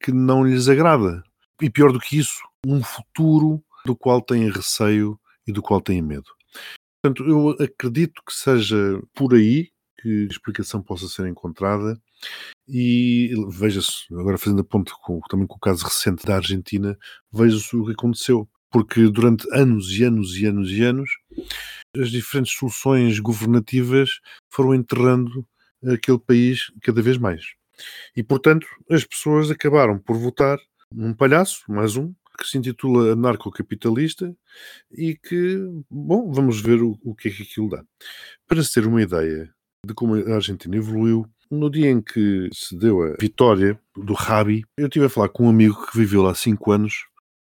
que 0.00 0.12
não 0.12 0.44
lhes 0.44 0.68
agrada. 0.68 1.22
E 1.60 1.70
pior 1.70 1.92
do 1.92 2.00
que 2.00 2.18
isso, 2.18 2.40
um 2.66 2.82
futuro 2.82 3.62
do 3.84 3.96
qual 3.96 4.20
têm 4.20 4.50
receio 4.50 5.18
e 5.46 5.52
do 5.52 5.62
qual 5.62 5.80
têm 5.80 6.02
medo. 6.02 6.30
Portanto, 7.02 7.28
eu 7.28 7.50
acredito 7.64 8.20
que 8.26 8.32
seja 8.32 9.00
por 9.14 9.34
aí 9.34 9.70
que 10.00 10.24
a 10.24 10.32
explicação 10.32 10.82
possa 10.82 11.08
ser 11.08 11.26
encontrada 11.26 12.00
e 12.68 13.30
veja-se, 13.48 14.12
agora 14.12 14.38
fazendo 14.38 14.60
a 14.60 14.64
ponte 14.64 14.92
com, 15.02 15.20
também 15.28 15.46
com 15.46 15.56
o 15.56 15.60
caso 15.60 15.84
recente 15.84 16.26
da 16.26 16.36
Argentina, 16.36 16.98
veja-se 17.32 17.76
o 17.76 17.86
que 17.86 17.92
aconteceu. 17.92 18.48
Porque 18.70 19.08
durante 19.08 19.46
anos 19.52 19.90
e 19.92 20.02
anos 20.02 20.36
e 20.36 20.44
anos 20.44 20.70
e 20.70 20.82
anos, 20.82 21.10
as 21.96 22.10
diferentes 22.10 22.52
soluções 22.54 23.20
governativas 23.20 24.20
foram 24.50 24.74
enterrando 24.74 25.46
aquele 25.86 26.18
país 26.18 26.72
cada 26.82 27.00
vez 27.00 27.16
mais. 27.16 27.54
E, 28.16 28.22
portanto, 28.22 28.66
as 28.90 29.04
pessoas 29.04 29.50
acabaram 29.50 29.98
por 29.98 30.16
votar 30.16 30.58
num 30.92 31.12
palhaço, 31.12 31.64
mais 31.68 31.96
um, 31.96 32.12
que 32.38 32.46
se 32.46 32.58
intitula 32.58 33.12
anarcocapitalista 33.12 34.36
e 34.92 35.16
que, 35.16 35.58
bom, 35.90 36.30
vamos 36.30 36.60
ver 36.60 36.82
o, 36.82 36.98
o 37.02 37.14
que 37.14 37.28
é 37.28 37.30
que 37.30 37.42
aquilo 37.42 37.70
dá. 37.70 37.82
Para 38.46 38.62
se 38.62 38.72
ter 38.72 38.86
uma 38.86 39.02
ideia 39.02 39.52
de 39.84 39.94
como 39.94 40.14
a 40.14 40.34
Argentina 40.34 40.76
evoluiu, 40.76 41.26
no 41.50 41.70
dia 41.70 41.90
em 41.90 42.02
que 42.02 42.48
se 42.52 42.76
deu 42.76 43.02
a 43.02 43.16
vitória 43.20 43.80
do 43.96 44.12
Rabi, 44.14 44.64
eu 44.76 44.86
estive 44.86 45.06
a 45.06 45.08
falar 45.08 45.28
com 45.28 45.46
um 45.46 45.48
amigo 45.48 45.86
que 45.86 45.96
viveu 45.96 46.22
lá 46.22 46.34
5 46.34 46.72
anos. 46.72 47.06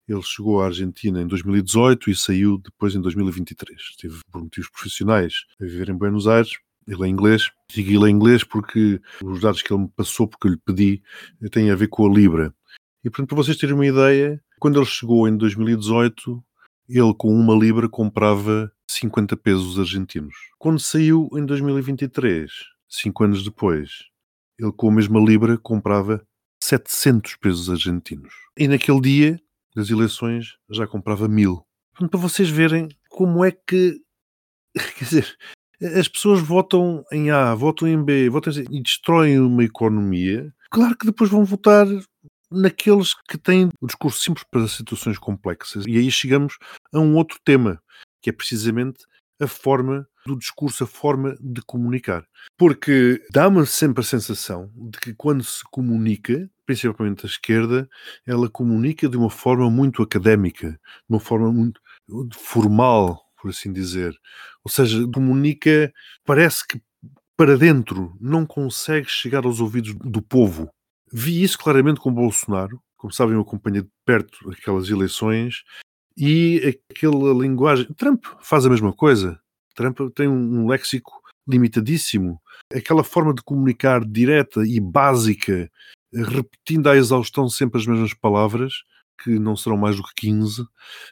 Ele 0.08 0.22
chegou 0.22 0.60
à 0.60 0.66
Argentina 0.66 1.20
em 1.20 1.26
2018 1.26 2.10
e 2.10 2.16
saiu 2.16 2.58
depois 2.58 2.94
em 2.94 3.00
2023. 3.00 3.78
Esteve 3.78 4.20
por 4.30 4.42
motivos 4.42 4.70
profissionais 4.70 5.44
a 5.60 5.64
viver 5.64 5.90
em 5.90 5.96
Buenos 5.96 6.26
Aires 6.26 6.52
ele 6.86 7.04
é 7.04 7.08
inglês. 7.08 7.50
Digo 7.70 7.90
ele 7.90 8.10
é 8.10 8.10
inglês 8.10 8.44
porque 8.44 9.00
os 9.22 9.40
dados 9.40 9.62
que 9.62 9.72
ele 9.72 9.82
me 9.82 9.88
passou, 9.88 10.26
porque 10.26 10.48
eu 10.48 10.52
lhe 10.52 10.58
pedi, 10.58 11.02
têm 11.50 11.70
a 11.70 11.76
ver 11.76 11.88
com 11.88 12.06
a 12.06 12.14
Libra. 12.14 12.54
E 13.04 13.10
portanto, 13.10 13.28
para 13.28 13.36
vocês 13.36 13.56
terem 13.56 13.74
uma 13.74 13.86
ideia, 13.86 14.42
quando 14.60 14.78
ele 14.78 14.86
chegou 14.86 15.26
em 15.26 15.36
2018, 15.36 16.42
ele 16.88 17.14
com 17.14 17.34
uma 17.34 17.54
Libra 17.54 17.88
comprava 17.88 18.70
50 18.88 19.36
pesos 19.36 19.78
argentinos. 19.78 20.34
Quando 20.58 20.78
saiu 20.78 21.28
em 21.34 21.44
2023, 21.44 22.50
cinco 22.88 23.24
anos 23.24 23.42
depois, 23.42 23.90
ele 24.58 24.72
com 24.72 24.88
a 24.88 24.92
mesma 24.92 25.18
Libra 25.20 25.58
comprava 25.58 26.24
700 26.62 27.36
pesos 27.36 27.70
argentinos. 27.70 28.32
E 28.56 28.68
naquele 28.68 29.00
dia 29.00 29.40
das 29.74 29.90
eleições 29.90 30.56
já 30.70 30.86
comprava 30.86 31.26
mil. 31.26 31.66
Portanto, 31.92 32.10
para 32.10 32.20
vocês 32.20 32.48
verem 32.48 32.88
como 33.08 33.44
é 33.44 33.50
que. 33.50 34.00
Quer 34.98 35.04
dizer, 35.04 35.38
as 35.84 36.08
pessoas 36.08 36.40
votam 36.40 37.04
em 37.12 37.30
A, 37.30 37.54
votam 37.54 37.88
em 37.88 38.02
B, 38.02 38.28
votam 38.28 38.52
em... 38.52 38.64
e 38.70 38.82
destroem 38.82 39.40
uma 39.40 39.64
economia, 39.64 40.52
claro 40.70 40.96
que 40.96 41.06
depois 41.06 41.30
vão 41.30 41.44
votar 41.44 41.86
naqueles 42.50 43.14
que 43.28 43.38
têm 43.38 43.70
o 43.80 43.86
discurso 43.86 44.20
simples 44.20 44.44
para 44.50 44.68
situações 44.68 45.18
complexas. 45.18 45.84
E 45.86 45.96
aí 45.96 46.10
chegamos 46.10 46.58
a 46.92 47.00
um 47.00 47.16
outro 47.16 47.38
tema, 47.44 47.80
que 48.20 48.30
é 48.30 48.32
precisamente 48.32 49.04
a 49.40 49.46
forma 49.46 50.06
do 50.24 50.38
discurso, 50.38 50.84
a 50.84 50.86
forma 50.86 51.36
de 51.40 51.62
comunicar. 51.62 52.24
Porque 52.56 53.20
dá-me 53.32 53.66
sempre 53.66 54.02
a 54.02 54.04
sensação 54.06 54.70
de 54.74 54.98
que 54.98 55.14
quando 55.14 55.42
se 55.42 55.64
comunica, 55.70 56.48
principalmente 56.64 57.26
a 57.26 57.28
esquerda, 57.28 57.88
ela 58.26 58.48
comunica 58.48 59.08
de 59.08 59.16
uma 59.16 59.30
forma 59.30 59.68
muito 59.68 60.02
académica, 60.02 60.70
de 60.70 60.78
uma 61.08 61.20
forma 61.20 61.52
muito 61.52 61.80
formal, 62.34 63.20
por 63.42 63.50
assim 63.50 63.72
dizer. 63.72 64.16
Ou 64.64 64.70
seja, 64.70 65.04
comunica, 65.12 65.92
parece 66.24 66.66
que 66.66 66.80
para 67.36 67.58
dentro, 67.58 68.16
não 68.20 68.46
consegue 68.46 69.08
chegar 69.08 69.44
aos 69.44 69.58
ouvidos 69.58 69.94
do 69.94 70.22
povo. 70.22 70.70
Vi 71.12 71.42
isso 71.42 71.58
claramente 71.58 71.98
com 71.98 72.12
Bolsonaro, 72.12 72.80
como 72.96 73.12
sabem, 73.12 73.34
eu 73.34 73.40
acompanhei 73.40 73.82
de 73.82 73.88
perto 74.06 74.48
aquelas 74.48 74.88
eleições 74.88 75.64
e 76.16 76.78
aquela 76.88 77.34
linguagem. 77.34 77.92
Trump 77.96 78.24
faz 78.40 78.64
a 78.64 78.70
mesma 78.70 78.92
coisa. 78.92 79.40
Trump 79.74 79.98
tem 80.14 80.28
um 80.28 80.68
léxico 80.68 81.20
limitadíssimo. 81.48 82.40
Aquela 82.72 83.02
forma 83.02 83.34
de 83.34 83.42
comunicar 83.42 84.04
direta 84.04 84.64
e 84.64 84.78
básica, 84.78 85.68
repetindo 86.14 86.88
à 86.88 86.96
exaustão 86.96 87.48
sempre 87.48 87.80
as 87.80 87.86
mesmas 87.88 88.14
palavras, 88.14 88.84
que 89.22 89.38
não 89.38 89.56
serão 89.56 89.76
mais 89.76 89.96
do 89.96 90.02
que 90.02 90.28
15, 90.28 90.64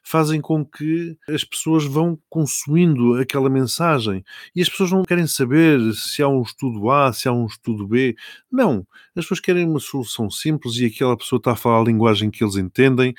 fazem 0.03 0.41
com 0.41 0.65
que 0.65 1.17
as 1.29 1.45
pessoas 1.45 1.85
vão 1.85 2.19
consumindo 2.29 3.15
aquela 3.15 3.49
mensagem 3.49 4.25
e 4.55 4.63
as 4.63 4.69
pessoas 4.69 4.91
não 4.91 5.03
querem 5.03 5.27
saber 5.27 5.79
se 5.95 6.23
há 6.23 6.29
um 6.29 6.43
estudo 6.43 6.91
A, 6.91 7.13
se 7.13 7.29
há 7.29 7.33
um 7.33 7.47
estudo 7.47 7.87
B. 7.87 8.17
Não. 8.51 8.87
As 9.17 9.25
pessoas 9.25 9.41
querem 9.41 9.67
uma 9.67 9.81
solução 9.81 10.31
simples 10.31 10.77
e 10.77 10.87
aquela 10.87 11.17
pessoa 11.17 11.39
está 11.39 11.53
a 11.53 11.57
falar 11.57 11.81
a 11.81 11.85
linguagem 11.85 12.31
que 12.31 12.43
eles 12.43 12.57
entendem, 12.57 13.15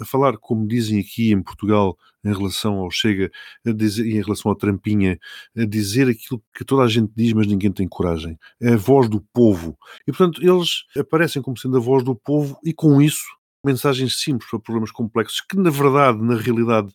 a 0.00 0.04
falar, 0.04 0.36
como 0.38 0.66
dizem 0.66 1.00
aqui 1.00 1.32
em 1.32 1.42
Portugal, 1.42 1.96
em 2.24 2.32
relação 2.32 2.78
ao 2.78 2.90
Chega, 2.90 3.30
dizer, 3.64 4.06
em 4.06 4.22
relação 4.22 4.52
à 4.52 4.54
Trampinha, 4.54 5.18
a 5.56 5.64
dizer 5.64 6.08
aquilo 6.08 6.42
que 6.54 6.64
toda 6.64 6.82
a 6.82 6.88
gente 6.88 7.12
diz, 7.16 7.32
mas 7.32 7.46
ninguém 7.46 7.72
tem 7.72 7.88
coragem. 7.88 8.38
É 8.60 8.74
a 8.74 8.76
voz 8.76 9.08
do 9.08 9.20
povo. 9.32 9.76
E, 10.06 10.12
portanto, 10.12 10.42
eles 10.42 10.84
aparecem 10.96 11.40
como 11.42 11.56
sendo 11.56 11.76
a 11.76 11.80
voz 11.80 12.04
do 12.04 12.14
povo 12.14 12.58
e, 12.64 12.72
com 12.72 13.00
isso, 13.00 13.24
mensagens 13.64 14.20
simples 14.20 14.48
para 14.50 14.58
problemas 14.58 14.90
complexos, 14.90 15.40
que 15.40 15.56
na 15.56 15.70
verdade, 15.70 16.22
na 16.22 16.36
realidade, 16.36 16.92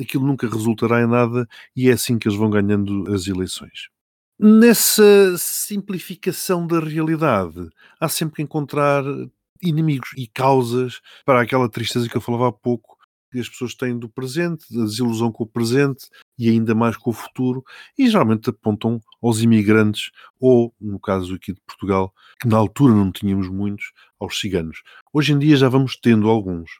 aquilo 0.00 0.26
nunca 0.26 0.48
resultará 0.48 1.02
em 1.02 1.06
nada 1.06 1.46
e 1.76 1.88
é 1.88 1.92
assim 1.92 2.18
que 2.18 2.28
eles 2.28 2.38
vão 2.38 2.50
ganhando 2.50 3.12
as 3.12 3.26
eleições. 3.26 3.88
Nessa 4.38 5.36
simplificação 5.36 6.66
da 6.66 6.80
realidade, 6.80 7.68
há 8.00 8.08
sempre 8.08 8.36
que 8.36 8.42
encontrar 8.42 9.02
inimigos 9.62 10.10
e 10.16 10.26
causas 10.28 11.00
para 11.24 11.42
aquela 11.42 11.68
tristeza 11.68 12.08
que 12.08 12.16
eu 12.16 12.20
falava 12.20 12.48
há 12.48 12.52
pouco, 12.52 12.97
que 13.30 13.38
as 13.38 13.48
pessoas 13.48 13.74
têm 13.74 13.98
do 13.98 14.08
presente, 14.08 14.64
da 14.70 14.84
desilusão 14.84 15.30
com 15.30 15.44
o 15.44 15.46
presente 15.46 16.06
e 16.38 16.48
ainda 16.48 16.74
mais 16.74 16.96
com 16.96 17.10
o 17.10 17.12
futuro, 17.12 17.62
e 17.98 18.08
geralmente 18.08 18.50
apontam 18.50 19.00
aos 19.22 19.42
imigrantes, 19.42 20.10
ou, 20.40 20.74
no 20.80 20.98
caso 21.00 21.34
aqui 21.34 21.52
de 21.52 21.60
Portugal, 21.66 22.12
que 22.40 22.48
na 22.48 22.56
altura 22.56 22.94
não 22.94 23.10
tínhamos 23.10 23.48
muitos, 23.48 23.92
aos 24.20 24.38
ciganos. 24.38 24.82
Hoje 25.12 25.32
em 25.32 25.38
dia 25.38 25.56
já 25.56 25.68
vamos 25.68 25.96
tendo 25.96 26.28
alguns. 26.28 26.70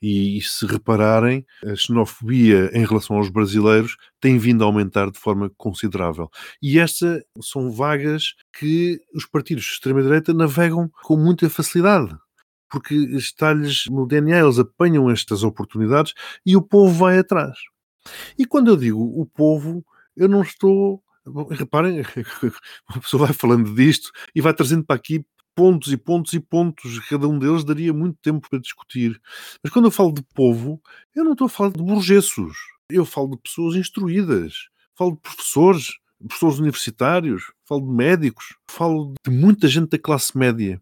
E, 0.00 0.38
e, 0.38 0.42
se 0.42 0.64
repararem, 0.64 1.44
a 1.64 1.74
xenofobia 1.74 2.70
em 2.72 2.86
relação 2.86 3.16
aos 3.16 3.28
brasileiros 3.28 3.96
tem 4.20 4.38
vindo 4.38 4.62
a 4.62 4.66
aumentar 4.66 5.10
de 5.10 5.18
forma 5.18 5.50
considerável. 5.56 6.30
E 6.62 6.78
estas 6.78 7.20
são 7.42 7.70
vagas 7.72 8.34
que 8.56 9.00
os 9.12 9.26
partidos 9.26 9.64
de 9.64 9.70
extrema-direita 9.72 10.32
navegam 10.32 10.88
com 11.02 11.16
muita 11.16 11.50
facilidade 11.50 12.16
porque 12.70 12.94
está-lhes 12.94 13.86
no 13.86 14.06
DNA, 14.06 14.40
eles 14.40 14.58
apanham 14.58 15.10
estas 15.10 15.42
oportunidades 15.42 16.14
e 16.44 16.56
o 16.56 16.62
povo 16.62 16.92
vai 16.92 17.18
atrás. 17.18 17.58
E 18.38 18.44
quando 18.44 18.68
eu 18.68 18.76
digo 18.76 19.00
o 19.00 19.26
povo, 19.26 19.84
eu 20.16 20.28
não 20.28 20.42
estou. 20.42 21.02
Reparem, 21.50 22.00
a 22.88 23.00
pessoa 23.00 23.26
vai 23.26 23.34
falando 23.34 23.74
disto 23.74 24.10
e 24.34 24.40
vai 24.40 24.54
trazendo 24.54 24.84
para 24.84 24.96
aqui 24.96 25.24
pontos 25.54 25.92
e 25.92 25.96
pontos 25.96 26.32
e 26.34 26.40
pontos, 26.40 27.00
cada 27.08 27.26
um 27.26 27.36
deles 27.36 27.64
daria 27.64 27.92
muito 27.92 28.16
tempo 28.22 28.48
para 28.48 28.60
discutir. 28.60 29.20
Mas 29.62 29.72
quando 29.72 29.86
eu 29.86 29.90
falo 29.90 30.12
de 30.12 30.22
povo, 30.34 30.80
eu 31.14 31.24
não 31.24 31.32
estou 31.32 31.46
a 31.46 31.50
falar 31.50 31.70
de 31.70 31.82
burgessos, 31.82 32.56
eu 32.88 33.04
falo 33.04 33.30
de 33.30 33.38
pessoas 33.38 33.74
instruídas, 33.74 34.68
falo 34.94 35.16
de 35.16 35.20
professores, 35.20 35.98
professores 36.20 36.58
universitários, 36.60 37.52
falo 37.64 37.80
de 37.80 37.92
médicos, 37.92 38.56
falo 38.70 39.14
de 39.24 39.32
muita 39.32 39.66
gente 39.66 39.90
da 39.90 39.98
classe 39.98 40.38
média. 40.38 40.80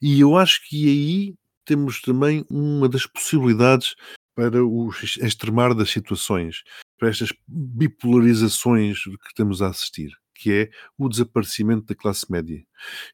E 0.00 0.20
eu 0.20 0.36
acho 0.36 0.66
que 0.68 0.88
aí 0.88 1.34
temos 1.64 2.00
também 2.00 2.44
uma 2.50 2.88
das 2.88 3.06
possibilidades 3.06 3.94
para 4.34 4.64
o 4.64 4.90
extremar 5.20 5.74
das 5.74 5.90
situações, 5.90 6.62
para 6.98 7.08
estas 7.08 7.32
bipolarizações 7.46 9.02
que 9.02 9.28
estamos 9.28 9.60
a 9.60 9.68
assistir, 9.68 10.10
que 10.34 10.52
é 10.52 10.70
o 10.96 11.08
desaparecimento 11.08 11.86
da 11.86 11.94
classe 11.94 12.30
média. 12.30 12.64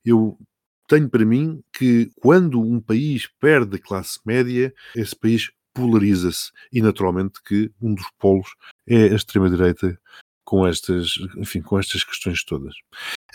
Eu 0.05 0.39
tenho 0.87 1.09
para 1.09 1.25
mim 1.25 1.63
que 1.73 2.11
quando 2.17 2.61
um 2.61 2.81
país 2.81 3.27
perde 3.41 3.77
a 3.77 3.81
classe 3.81 4.21
média, 4.25 4.73
esse 4.95 5.17
país 5.17 5.51
polariza-se 5.73 6.53
e 6.73 6.81
naturalmente 6.81 7.43
que 7.43 7.71
um 7.81 7.95
dos 7.95 8.07
polos 8.19 8.55
é 8.87 9.05
a 9.05 9.17
extrema-direita 9.17 9.99
com 10.45 10.67
estas, 10.67 11.15
enfim, 11.37 11.63
com 11.63 11.79
estas 11.79 12.05
questões 12.05 12.45
todas. 12.45 12.75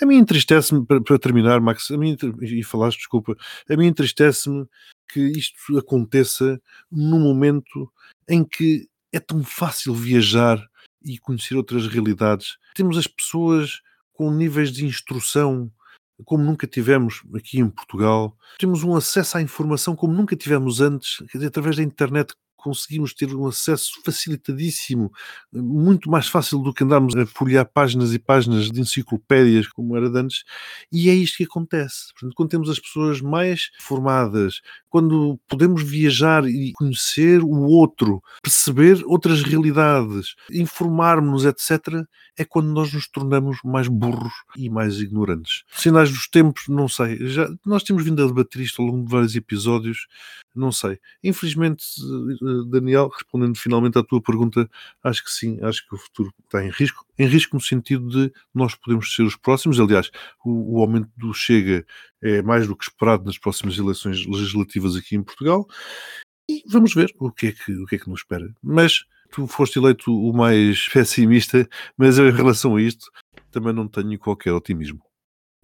A 0.01 0.05
mim 0.05 0.17
entristece-me, 0.17 0.85
para, 0.85 1.19
terminar, 1.19 1.59
Max, 1.59 1.91
a 1.91 1.97
mim, 1.97 2.15
e 2.41 2.63
falaste, 2.63 2.97
desculpa, 2.97 3.35
a 3.69 3.75
mim 3.75 3.87
entristece-me 3.87 4.65
que 5.11 5.19
isto 5.19 5.77
aconteça 5.77 6.61
num 6.91 7.19
momento 7.19 7.91
em 8.27 8.43
que 8.43 8.87
é 9.11 9.19
tão 9.19 9.43
fácil 9.43 9.93
viajar 9.93 10.63
e 11.03 11.17
conhecer 11.17 11.55
outras 11.55 11.87
realidades. 11.87 12.57
Temos 12.75 12.97
as 12.97 13.07
pessoas 13.07 13.81
com 14.13 14.31
níveis 14.31 14.71
de 14.71 14.85
instrução 14.85 15.71
como 16.25 16.43
nunca 16.43 16.67
tivemos 16.67 17.21
aqui 17.33 17.59
em 17.59 17.69
Portugal. 17.69 18.37
Temos 18.57 18.83
um 18.83 18.95
acesso 18.95 19.37
à 19.37 19.41
informação 19.41 19.95
como 19.95 20.13
nunca 20.13 20.35
tivemos 20.35 20.81
antes, 20.81 21.23
através 21.45 21.77
da 21.77 21.83
internet 21.83 22.33
conseguimos 22.59 23.13
ter 23.13 23.33
um 23.33 23.47
acesso 23.47 24.01
facilitadíssimo, 24.03 25.11
muito 25.51 26.09
mais 26.09 26.27
fácil 26.27 26.59
do 26.59 26.73
que 26.73 26.83
andarmos 26.83 27.15
a 27.15 27.25
folhear 27.25 27.65
páginas 27.65 28.13
e 28.13 28.19
páginas 28.19 28.69
de 28.69 28.79
enciclopédias 28.79 29.67
como 29.67 29.95
era 29.95 30.09
de 30.09 30.19
antes, 30.19 30.43
e 30.91 31.09
é 31.09 31.13
isto 31.13 31.37
que 31.37 31.43
acontece. 31.45 32.11
Portanto, 32.13 32.33
quando 32.35 32.49
temos 32.49 32.69
as 32.69 32.79
pessoas 32.79 33.21
mais 33.21 33.69
formadas, 33.79 34.61
quando 34.89 35.39
podemos 35.47 35.83
viajar 35.83 36.45
e 36.45 36.71
conhecer 36.73 37.41
o 37.43 37.61
outro, 37.61 38.21
perceber 38.41 39.01
outras 39.05 39.41
realidades, 39.41 40.35
informarmos, 40.51 41.45
etc., 41.45 42.03
é 42.37 42.45
quando 42.45 42.71
nós 42.71 42.93
nos 42.93 43.07
tornamos 43.07 43.57
mais 43.63 43.87
burros 43.87 44.33
e 44.55 44.69
mais 44.69 44.99
ignorantes. 44.99 45.63
Sinais 45.71 46.09
dos 46.09 46.27
tempos, 46.27 46.67
não 46.67 46.87
sei. 46.87 47.17
Já, 47.27 47.49
nós 47.65 47.83
temos 47.83 48.03
vindo 48.03 48.23
a 48.23 48.27
debater 48.27 48.61
isto 48.61 48.81
ao 48.81 48.87
longo 48.87 49.05
de 49.05 49.11
vários 49.11 49.35
episódios, 49.35 50.07
não 50.55 50.71
sei. 50.71 50.99
Infelizmente, 51.23 51.85
eh, 51.99 52.69
Daniel, 52.69 53.09
respondendo 53.09 53.57
finalmente 53.57 53.97
à 53.97 54.03
tua 54.03 54.21
pergunta, 54.21 54.69
acho 55.03 55.23
que 55.23 55.31
sim, 55.31 55.59
acho 55.61 55.87
que 55.87 55.95
o 55.95 55.97
futuro 55.97 56.33
está 56.43 56.63
em 56.63 56.69
risco. 56.69 57.05
Em 57.17 57.27
risco 57.27 57.55
no 57.55 57.61
sentido 57.61 58.09
de 58.09 58.33
nós 58.53 58.75
podemos 58.75 59.13
ser 59.13 59.23
os 59.23 59.35
próximos. 59.35 59.79
Aliás, 59.79 60.09
o, 60.43 60.77
o 60.77 60.81
aumento 60.81 61.09
do 61.15 61.33
Chega 61.33 61.85
é 62.21 62.41
mais 62.41 62.67
do 62.67 62.75
que 62.75 62.83
esperado 62.83 63.25
nas 63.25 63.37
próximas 63.37 63.77
eleições 63.77 64.25
legislativas 64.25 64.95
aqui 64.95 65.15
em 65.15 65.23
Portugal. 65.23 65.67
E 66.49 66.63
vamos 66.67 66.93
ver 66.93 67.13
o 67.19 67.31
que 67.31 67.47
é 67.47 67.51
que, 67.51 67.71
o 67.73 67.85
que, 67.85 67.95
é 67.95 67.99
que 67.99 68.09
nos 68.09 68.21
espera. 68.21 68.51
Mas 68.61 69.05
tu 69.31 69.45
foste 69.47 69.77
eleito 69.77 70.11
o 70.11 70.33
mais 70.33 70.87
pessimista, 70.93 71.67
mas 71.97 72.17
eu, 72.17 72.27
em 72.27 72.33
relação 72.33 72.75
a 72.75 72.81
isto, 72.81 73.11
também 73.51 73.73
não 73.73 73.87
tenho 73.87 74.17
qualquer 74.17 74.51
otimismo. 74.53 75.08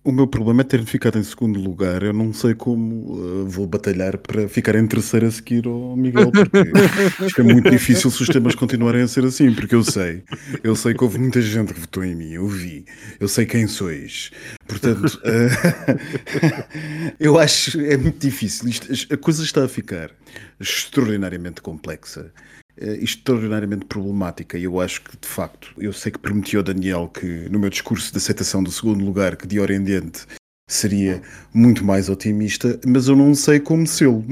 O 0.05 0.11
meu 0.11 0.27
problema 0.27 0.61
é 0.61 0.63
ter 0.63 0.85
ficado 0.85 1.17
em 1.17 1.23
segundo 1.23 1.59
lugar. 1.59 2.03
Eu 2.03 2.13
não 2.13 2.31
sei 2.31 2.53
como 2.53 3.13
uh, 3.15 3.47
vou 3.47 3.65
batalhar 3.65 4.19
para 4.19 4.47
ficar 4.47 4.75
em 4.75 4.85
terceiro 4.85 5.25
a 5.25 5.31
seguir 5.31 5.65
ao 5.65 5.97
Miguel, 5.97 6.31
porque 6.31 6.59
acho 7.25 7.33
que 7.33 7.41
é 7.41 7.43
muito 7.43 7.71
difícil 7.71 8.11
se 8.11 8.21
os 8.21 8.29
temas 8.29 8.53
continuarem 8.53 9.01
a 9.01 9.07
ser 9.07 9.25
assim, 9.25 9.51
porque 9.51 9.73
eu 9.73 9.83
sei, 9.83 10.21
eu 10.63 10.75
sei 10.75 10.93
que 10.93 11.03
houve 11.03 11.17
muita 11.17 11.41
gente 11.41 11.73
que 11.73 11.79
votou 11.79 12.03
em 12.03 12.13
mim, 12.13 12.33
eu 12.33 12.47
vi, 12.47 12.85
eu 13.19 13.27
sei 13.27 13.47
quem 13.47 13.65
sois. 13.65 14.29
Portanto, 14.67 15.19
uh, 15.23 17.13
eu 17.19 17.39
acho 17.39 17.81
é 17.81 17.97
muito 17.97 18.19
difícil. 18.19 18.69
Isto, 18.69 19.11
a 19.11 19.17
coisa 19.17 19.41
está 19.41 19.65
a 19.65 19.67
ficar 19.67 20.11
extraordinariamente 20.59 21.63
complexa 21.63 22.31
extraordinariamente 22.77 23.85
problemática 23.85 24.57
e 24.57 24.63
eu 24.63 24.79
acho 24.79 25.01
que, 25.01 25.17
de 25.17 25.27
facto, 25.27 25.71
eu 25.77 25.93
sei 25.93 26.11
que 26.11 26.19
prometi 26.19 26.57
ao 26.57 26.63
Daniel 26.63 27.07
que 27.07 27.47
no 27.49 27.59
meu 27.59 27.69
discurso 27.69 28.11
de 28.11 28.17
aceitação 28.17 28.61
do 28.63 28.71
segundo 28.71 29.03
lugar, 29.03 29.35
que 29.35 29.47
de 29.47 29.55
diante 29.79 30.25
seria 30.67 31.21
muito 31.53 31.85
mais 31.85 32.09
otimista, 32.09 32.79
mas 32.85 33.07
eu 33.07 33.15
não 33.15 33.35
sei 33.35 33.59
como 33.59 33.85
sê-lo. 33.85 34.25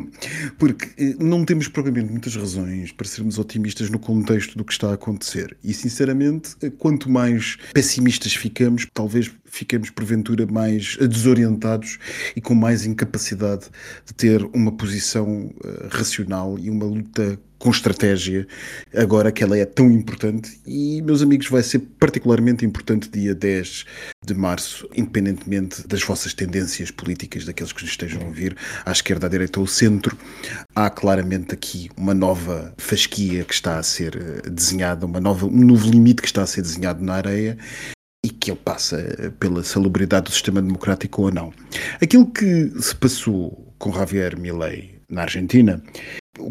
Porque 0.58 0.88
eh, 0.98 1.16
não 1.18 1.44
temos 1.44 1.66
propriamente 1.66 2.10
muitas 2.10 2.36
razões 2.36 2.92
para 2.92 3.06
sermos 3.06 3.38
otimistas 3.38 3.88
no 3.88 3.98
contexto 3.98 4.56
do 4.56 4.64
que 4.64 4.72
está 4.72 4.90
a 4.90 4.94
acontecer. 4.94 5.56
E, 5.64 5.72
sinceramente, 5.72 6.56
eh, 6.62 6.70
quanto 6.70 7.08
mais 7.10 7.56
pessimistas 7.72 8.34
ficamos, 8.34 8.86
talvez 8.92 9.30
fiquemos 9.50 9.90
porventura 9.90 10.46
mais 10.46 10.96
desorientados 10.96 11.98
e 12.36 12.40
com 12.40 12.54
mais 12.54 12.84
incapacidade 12.84 13.66
de 14.06 14.14
ter 14.14 14.42
uma 14.54 14.72
posição 14.72 15.46
uh, 15.46 15.88
racional 15.90 16.58
e 16.58 16.70
uma 16.70 16.84
luta 16.84 17.38
com 17.58 17.70
estratégia, 17.70 18.46
agora 18.94 19.32
que 19.32 19.42
ela 19.42 19.58
é 19.58 19.64
tão 19.64 19.90
importante. 19.90 20.60
E, 20.64 21.02
meus 21.02 21.22
amigos, 21.22 21.48
vai 21.48 21.62
ser 21.62 21.80
particularmente 21.98 22.64
importante 22.64 23.10
dia 23.10 23.34
10 23.34 23.84
de 24.24 24.34
março, 24.34 24.88
independentemente 24.94 25.86
das 25.86 26.02
vossas 26.02 26.32
tendências 26.32 26.90
políticas, 26.90 27.44
daqueles 27.44 27.72
que 27.72 27.82
nos 27.82 27.90
estejam 27.90 28.22
a 28.22 28.26
ouvir, 28.26 28.56
à 28.84 28.92
esquerda, 28.92 29.26
à 29.26 29.30
direita 29.30 29.58
ou 29.58 29.64
ao 29.64 29.66
centro. 29.66 30.16
Há 30.74 30.88
claramente 30.88 31.52
aqui 31.52 31.90
uma 31.96 32.14
nova 32.14 32.72
fasquia 32.78 33.44
que 33.44 33.54
está 33.54 33.78
a 33.78 33.82
ser 33.82 34.16
eh, 34.16 34.48
desenhada, 34.48 35.04
uma 35.04 35.20
nova, 35.20 35.46
um 35.46 35.64
novo 35.64 35.90
limite 35.90 36.22
que 36.22 36.28
está 36.28 36.42
a 36.42 36.46
ser 36.46 36.62
desenhado 36.62 37.04
na 37.04 37.14
areia 37.14 37.58
e 38.24 38.30
que 38.30 38.50
ele 38.50 38.60
passa 38.62 39.32
pela 39.38 39.62
salubridade 39.62 40.26
do 40.26 40.32
sistema 40.32 40.60
democrático 40.60 41.22
ou 41.22 41.32
não. 41.32 41.52
Aquilo 42.00 42.26
que 42.26 42.70
se 42.80 42.94
passou 42.96 43.72
com 43.78 43.92
Javier 43.92 44.38
Milei 44.38 44.98
na 45.08 45.22
Argentina 45.22 45.82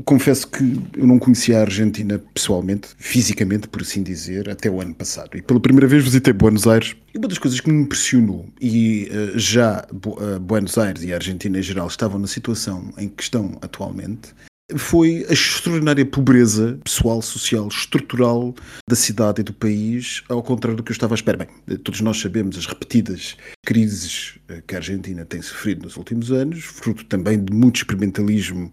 Confesso 0.04 0.48
que 0.48 0.64
eu 0.98 1.08
não 1.08 1.18
conhecia 1.18 1.60
a 1.60 1.62
Argentina 1.62 2.22
pessoalmente, 2.34 2.90
fisicamente, 2.98 3.68
por 3.68 3.82
assim 3.82 4.04
dizer, 4.04 4.50
até 4.50 4.70
o 4.70 4.82
ano 4.82 4.94
passado. 4.94 5.38
E 5.38 5.42
pela 5.42 5.60
primeira 5.60 5.88
vez 5.88 6.04
visitei 6.04 6.34
Buenos 6.34 6.68
Aires. 6.68 6.96
E 7.14 7.18
uma 7.18 7.28
das 7.28 7.38
coisas 7.38 7.60
que 7.60 7.72
me 7.72 7.84
impressionou, 7.84 8.48
e 8.60 9.10
uh, 9.10 9.40
já 9.40 9.88
uh, 9.94 10.40
Buenos 10.40 10.78
Aires 10.78 11.04
e 11.04 11.14
a 11.14 11.16
Argentina 11.16 11.58
em 11.58 11.64
geral 11.64 11.88
estavam 11.88 12.20
na 12.20 12.28
situação 12.28 12.94
em 12.98 13.08
que 13.08 13.24
estão 13.24 13.58
atualmente, 13.62 14.34
foi 14.76 15.26
a 15.30 15.34
extraordinária 15.34 16.06
pobreza 16.06 16.78
pessoal, 16.84 17.22
social, 17.22 17.68
estrutural 17.70 18.54
da 18.90 18.96
cidade 18.96 19.40
e 19.40 19.44
do 19.44 19.54
país, 19.54 20.24
ao 20.28 20.44
contrário 20.44 20.76
do 20.76 20.84
que 20.84 20.92
eu 20.92 20.94
estava 20.94 21.14
à 21.14 21.16
espera. 21.16 21.38
Bem, 21.38 21.78
todos 21.78 22.02
nós 22.02 22.20
sabemos 22.20 22.58
as 22.58 22.66
repetidas 22.66 23.38
crises 23.66 24.38
eh, 24.50 24.62
que 24.68 24.76
a 24.76 24.80
Argentina 24.80 25.24
tem 25.24 25.42
sofrido 25.42 25.84
nos 25.84 25.96
últimos 25.96 26.32
anos, 26.32 26.66
fruto 26.66 27.06
também 27.06 27.42
de 27.42 27.54
muito 27.54 27.78
experimentalismo 27.78 28.70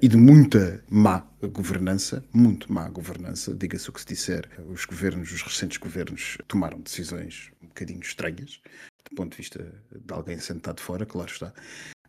e 0.00 0.06
de 0.06 0.16
muita 0.16 0.82
má 0.88 1.26
governança, 1.52 2.24
muito 2.32 2.72
má 2.72 2.88
governança, 2.88 3.52
diga-se 3.52 3.90
o 3.90 3.92
que 3.92 4.00
se 4.00 4.06
disser, 4.06 4.48
os 4.72 4.84
governos, 4.84 5.32
os 5.32 5.42
recentes 5.42 5.78
governos 5.78 6.38
tomaram 6.46 6.78
decisões 6.78 7.50
um 7.60 7.66
bocadinho 7.66 8.00
estranhas, 8.00 8.60
do 9.10 9.16
ponto 9.16 9.32
de 9.32 9.38
vista 9.38 9.74
de 9.90 10.14
alguém 10.14 10.38
sentado 10.38 10.80
fora, 10.80 11.04
claro 11.04 11.30
está. 11.32 11.52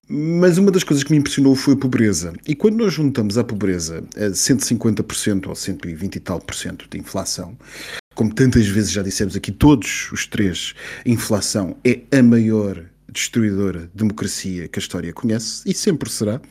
Mas 0.10 0.58
uma 0.58 0.70
das 0.70 0.84
coisas 0.84 1.04
que 1.04 1.12
me 1.12 1.18
impressionou 1.18 1.56
foi 1.56 1.76
a 1.76 1.78
pobreza. 1.78 2.34
E 2.46 2.56
quando 2.56 2.78
nós 2.78 2.94
juntamos 2.94 3.38
à 3.38 3.44
pobreza 3.44 4.04
a 4.16 4.30
150% 4.30 5.48
ou 5.48 5.56
120 5.56 6.16
e 6.16 6.20
tal 6.20 6.40
por 6.42 6.56
cento 6.56 6.88
de 6.90 7.00
inflação, 7.00 7.58
como 8.14 8.34
tantas 8.34 8.68
vezes 8.68 8.92
já 8.92 9.02
dissemos 9.02 9.36
aqui, 9.36 9.52
todos 9.52 10.12
os 10.12 10.28
três, 10.28 10.74
a 11.06 11.10
inflação 11.10 11.78
é 11.86 12.02
a 12.12 12.22
maior 12.22 12.84
destruidora 13.10 13.82
de 13.82 13.92
democracia 13.96 14.68
que 14.68 14.78
a 14.78 14.82
história 14.82 15.14
conhece 15.14 15.64
e 15.66 15.74
sempre 15.74 16.10
será. 16.10 16.42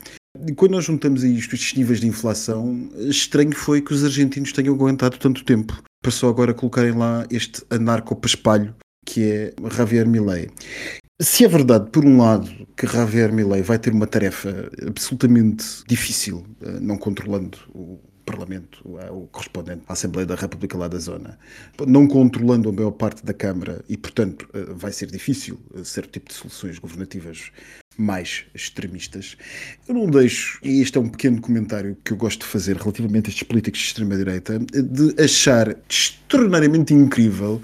E 0.47 0.53
quando 0.53 0.71
nós 0.71 0.85
juntamos 0.85 1.23
a 1.23 1.27
isto 1.27 1.53
estes 1.53 1.75
níveis 1.77 1.99
de 1.99 2.07
inflação, 2.07 2.89
estranho 2.97 3.55
foi 3.55 3.81
que 3.81 3.93
os 3.93 4.03
argentinos 4.03 4.51
tenham 4.51 4.73
aguentado 4.73 5.17
tanto 5.19 5.43
tempo 5.43 5.79
para 6.01 6.11
só 6.11 6.27
agora 6.27 6.53
colocarem 6.53 6.93
lá 6.93 7.25
este 7.29 7.63
anarco-paspalho 7.69 8.75
que 9.05 9.23
é 9.23 9.53
Javier 9.71 10.07
Milei. 10.07 10.49
Se 11.23 11.45
é 11.45 11.47
verdade, 11.47 11.89
por 11.89 12.03
um 12.03 12.17
lado, 12.17 12.49
que 12.75 12.85
Javier 12.85 13.31
Milei 13.31 13.61
vai 13.61 13.79
ter 13.79 13.93
uma 13.93 14.05
tarefa 14.05 14.69
absolutamente 14.85 15.65
difícil, 15.87 16.45
eh, 16.61 16.81
não 16.81 16.97
controlando 16.97 17.57
o 17.73 17.97
Parlamento, 18.25 18.83
eh, 18.99 19.09
o 19.09 19.27
correspondente 19.27 19.83
à 19.87 19.93
Assembleia 19.93 20.25
da 20.25 20.35
República 20.35 20.77
lá 20.77 20.89
da 20.89 20.99
zona, 20.99 21.39
não 21.87 22.07
controlando 22.07 22.67
a 22.67 22.73
maior 22.73 22.91
parte 22.91 23.25
da 23.25 23.33
Câmara 23.33 23.85
e, 23.87 23.95
portanto, 23.95 24.49
eh, 24.53 24.65
vai 24.73 24.91
ser 24.91 25.09
difícil 25.09 25.57
certo 25.85 26.11
tipo 26.11 26.27
de 26.27 26.33
soluções 26.33 26.77
governativas 26.77 27.53
mais 27.97 28.45
extremistas. 28.53 29.37
Eu 29.87 29.95
não 29.95 30.07
deixo, 30.07 30.59
e 30.63 30.81
este 30.81 30.97
é 30.97 31.01
um 31.01 31.09
pequeno 31.09 31.39
comentário 31.39 31.97
que 32.03 32.13
eu 32.13 32.17
gosto 32.17 32.41
de 32.41 32.47
fazer 32.47 32.77
relativamente 32.77 33.27
a 33.27 33.29
estes 33.29 33.43
políticos 33.43 33.79
de 33.79 33.87
extrema-direita, 33.87 34.59
de 34.59 35.21
achar 35.21 35.75
extraordinariamente 35.89 36.93
incrível 36.93 37.61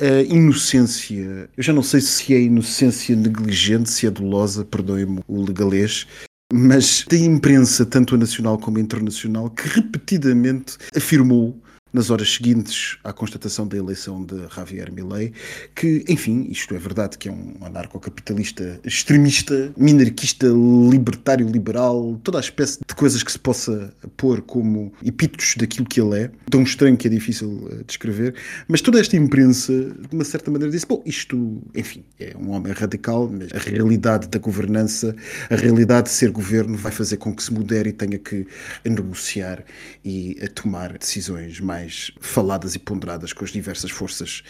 a 0.00 0.22
inocência, 0.22 1.48
eu 1.56 1.62
já 1.62 1.72
não 1.72 1.82
sei 1.82 2.00
se 2.00 2.34
é 2.34 2.40
inocência 2.40 3.14
negligente, 3.14 3.90
se 3.90 4.06
é 4.06 4.10
dolosa, 4.10 4.64
perdoe-me 4.64 5.20
o 5.28 5.44
legalês, 5.44 6.06
mas 6.52 7.04
da 7.08 7.16
imprensa, 7.16 7.86
tanto 7.86 8.14
a 8.14 8.18
nacional 8.18 8.58
como 8.58 8.78
a 8.78 8.80
internacional, 8.80 9.48
que 9.48 9.68
repetidamente 9.68 10.76
afirmou 10.94 11.61
nas 11.92 12.10
horas 12.10 12.32
seguintes 12.32 12.98
à 13.04 13.12
constatação 13.12 13.66
da 13.66 13.76
eleição 13.76 14.24
de 14.24 14.46
Javier 14.54 14.90
Milei, 14.90 15.32
que, 15.74 16.04
enfim, 16.08 16.46
isto 16.50 16.74
é 16.74 16.78
verdade 16.78 17.18
que 17.18 17.28
é 17.28 17.32
um 17.32 17.54
anarcocapitalista 17.60 18.80
extremista, 18.84 19.72
minarquista, 19.76 20.46
libertário, 20.90 21.46
liberal, 21.46 22.18
toda 22.24 22.38
a 22.38 22.40
espécie 22.40 22.78
de 22.86 22.94
coisas 22.94 23.22
que 23.22 23.30
se 23.30 23.38
possa 23.38 23.92
pôr 24.16 24.40
como 24.42 24.92
epítetos 25.04 25.54
daquilo 25.56 25.86
que 25.86 26.00
ele 26.00 26.18
é, 26.18 26.30
tão 26.50 26.62
estranho 26.62 26.96
que 26.96 27.06
é 27.06 27.10
difícil 27.10 27.68
eh, 27.70 27.84
descrever, 27.86 28.34
mas 28.68 28.80
toda 28.80 28.98
esta 28.98 29.16
imprensa, 29.16 29.72
de 29.72 30.14
uma 30.14 30.24
certa 30.24 30.50
maneira, 30.50 30.72
disse, 30.72 30.86
bom, 30.86 31.02
isto, 31.04 31.62
enfim, 31.74 32.04
é 32.18 32.34
um 32.36 32.50
homem 32.50 32.72
radical, 32.72 33.28
mas 33.30 33.52
a 33.52 33.58
realidade 33.58 34.28
da 34.28 34.38
governança, 34.38 35.14
a 35.50 35.56
realidade 35.56 36.08
de 36.08 36.14
ser 36.14 36.30
governo 36.30 36.76
vai 36.76 36.92
fazer 36.92 37.16
com 37.18 37.34
que 37.34 37.42
se 37.42 37.52
modere 37.52 37.90
e 37.90 37.92
tenha 37.92 38.18
que 38.18 38.46
negociar 38.84 39.64
e 40.04 40.38
a 40.42 40.48
tomar 40.48 40.96
decisões 40.98 41.60
mais 41.60 41.81
mais 41.82 42.12
faladas 42.20 42.74
e 42.74 42.78
ponderadas 42.78 43.32
com 43.32 43.44
as 43.44 43.50
diversas 43.50 43.90
forças 43.90 44.42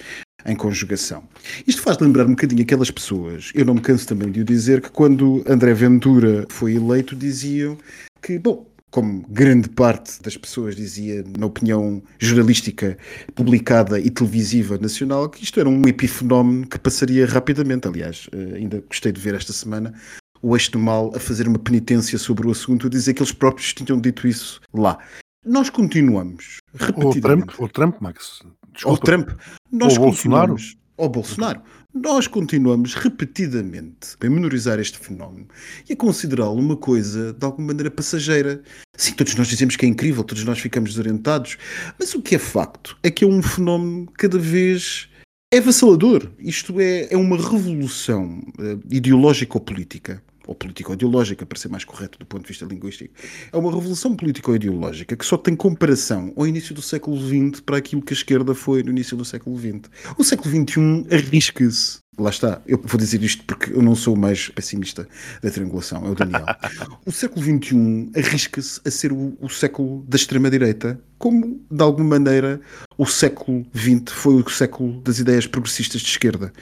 em 0.44 0.54
conjugação. 0.54 1.26
Isto 1.66 1.82
faz 1.82 1.98
lembrar 1.98 2.26
um 2.26 2.30
bocadinho 2.30 2.62
aquelas 2.62 2.90
pessoas, 2.90 3.50
eu 3.54 3.64
não 3.64 3.74
me 3.74 3.80
canso 3.80 4.06
também 4.06 4.30
de 4.30 4.40
o 4.40 4.44
dizer, 4.44 4.80
que 4.80 4.90
quando 4.90 5.42
André 5.46 5.72
Ventura 5.72 6.46
foi 6.50 6.74
eleito 6.74 7.16
diziam 7.16 7.78
que, 8.20 8.38
bom, 8.38 8.66
como 8.90 9.24
grande 9.28 9.70
parte 9.70 10.20
das 10.20 10.36
pessoas 10.36 10.76
dizia 10.76 11.24
na 11.38 11.46
opinião 11.46 12.02
jornalística 12.18 12.98
publicada 13.34 13.98
e 13.98 14.10
televisiva 14.10 14.76
nacional, 14.76 15.30
que 15.30 15.42
isto 15.42 15.58
era 15.58 15.68
um 15.68 15.88
epifenómeno 15.88 16.66
que 16.66 16.78
passaria 16.78 17.24
rapidamente. 17.24 17.88
Aliás, 17.88 18.28
eh, 18.32 18.56
ainda 18.56 18.84
gostei 18.86 19.10
de 19.10 19.18
ver 19.18 19.34
esta 19.34 19.52
semana 19.52 19.94
o 20.42 20.54
Eixo 20.54 20.72
do 20.72 20.78
Mal 20.78 21.10
a 21.14 21.20
fazer 21.20 21.48
uma 21.48 21.58
penitência 21.58 22.18
sobre 22.18 22.46
o 22.46 22.50
assunto, 22.50 22.88
a 22.88 22.90
dizer 22.90 23.14
que 23.14 23.22
eles 23.22 23.32
próprios 23.32 23.72
tinham 23.72 23.98
dito 23.98 24.26
isso 24.28 24.60
lá. 24.74 24.98
Nós 25.44 25.68
continuamos 25.68 26.58
o 26.94 27.20
Trump, 27.20 27.50
o 27.58 27.68
Trump, 27.68 28.00
Max. 28.00 28.42
Desculpa. 28.72 28.96
O 28.96 29.04
Trump. 29.04 29.30
Nós 29.72 29.98
ou 29.98 30.04
Bolsonaro. 30.04 30.56
Ou 30.96 31.08
Bolsonaro. 31.08 31.60
Nós 31.92 32.28
continuamos 32.28 32.94
repetidamente 32.94 34.16
a 34.20 34.30
menorizar 34.30 34.78
este 34.78 34.98
fenómeno 34.98 35.48
e 35.88 35.94
a 35.94 35.96
considerá-lo 35.96 36.60
uma 36.60 36.76
coisa 36.76 37.32
de 37.32 37.44
alguma 37.44 37.66
maneira 37.68 37.90
passageira. 37.90 38.62
Sim, 38.96 39.14
todos 39.14 39.34
nós 39.34 39.48
dizemos 39.48 39.74
que 39.74 39.84
é 39.84 39.88
incrível, 39.88 40.22
todos 40.22 40.44
nós 40.44 40.60
ficamos 40.60 40.90
desorientados, 40.90 41.58
mas 41.98 42.14
o 42.14 42.22
que 42.22 42.36
é 42.36 42.38
facto 42.38 42.96
é 43.02 43.10
que 43.10 43.24
é 43.24 43.26
um 43.26 43.42
fenómeno 43.42 44.06
cada 44.16 44.38
vez 44.38 45.08
é 45.52 45.58
avassalador. 45.58 46.30
Isto 46.38 46.80
é, 46.80 47.12
é 47.12 47.16
uma 47.16 47.36
revolução 47.36 48.40
uh, 48.60 48.80
ideológica 48.88 49.58
ou 49.58 49.60
política 49.60 50.22
ou 50.46 50.54
político-ideológica, 50.54 51.46
para 51.46 51.58
ser 51.58 51.68
mais 51.68 51.84
correto 51.84 52.18
do 52.18 52.26
ponto 52.26 52.42
de 52.42 52.48
vista 52.48 52.64
linguístico, 52.64 53.14
é 53.52 53.56
uma 53.56 53.70
revolução 53.70 54.14
político-ideológica 54.16 55.16
que 55.16 55.24
só 55.24 55.36
tem 55.36 55.54
comparação 55.54 56.32
ao 56.36 56.46
início 56.46 56.74
do 56.74 56.82
século 56.82 57.16
XX 57.18 57.60
para 57.60 57.76
aquilo 57.76 58.02
que 58.02 58.12
a 58.12 58.16
esquerda 58.16 58.54
foi 58.54 58.82
no 58.82 58.90
início 58.90 59.16
do 59.16 59.24
século 59.24 59.58
XX. 59.58 59.90
O 60.18 60.24
século 60.24 60.50
XXI 60.50 61.06
arrisca-se 61.10 62.02
Lá 62.18 62.28
está, 62.28 62.60
eu 62.66 62.78
vou 62.84 62.98
dizer 62.98 63.22
isto 63.22 63.42
porque 63.44 63.72
eu 63.72 63.80
não 63.80 63.94
sou 63.94 64.14
o 64.14 64.18
mais 64.18 64.50
pessimista 64.50 65.08
da 65.42 65.50
triangulação, 65.50 66.04
é 66.04 66.10
o 66.10 66.14
Daniel. 66.14 66.44
o 67.06 67.10
século 67.10 67.40
XXI 67.42 68.10
arrisca-se 68.14 68.80
a 68.84 68.90
ser 68.90 69.12
o, 69.12 69.34
o 69.40 69.48
século 69.48 70.04
da 70.06 70.16
extrema-direita, 70.16 71.00
como, 71.16 71.58
de 71.70 71.82
alguma 71.82 72.18
maneira, 72.18 72.60
o 72.98 73.06
século 73.06 73.64
XX 73.74 74.12
foi 74.12 74.34
o 74.34 74.48
século 74.50 75.00
das 75.00 75.20
ideias 75.20 75.46
progressistas 75.46 76.02
de 76.02 76.08
esquerda. 76.08 76.52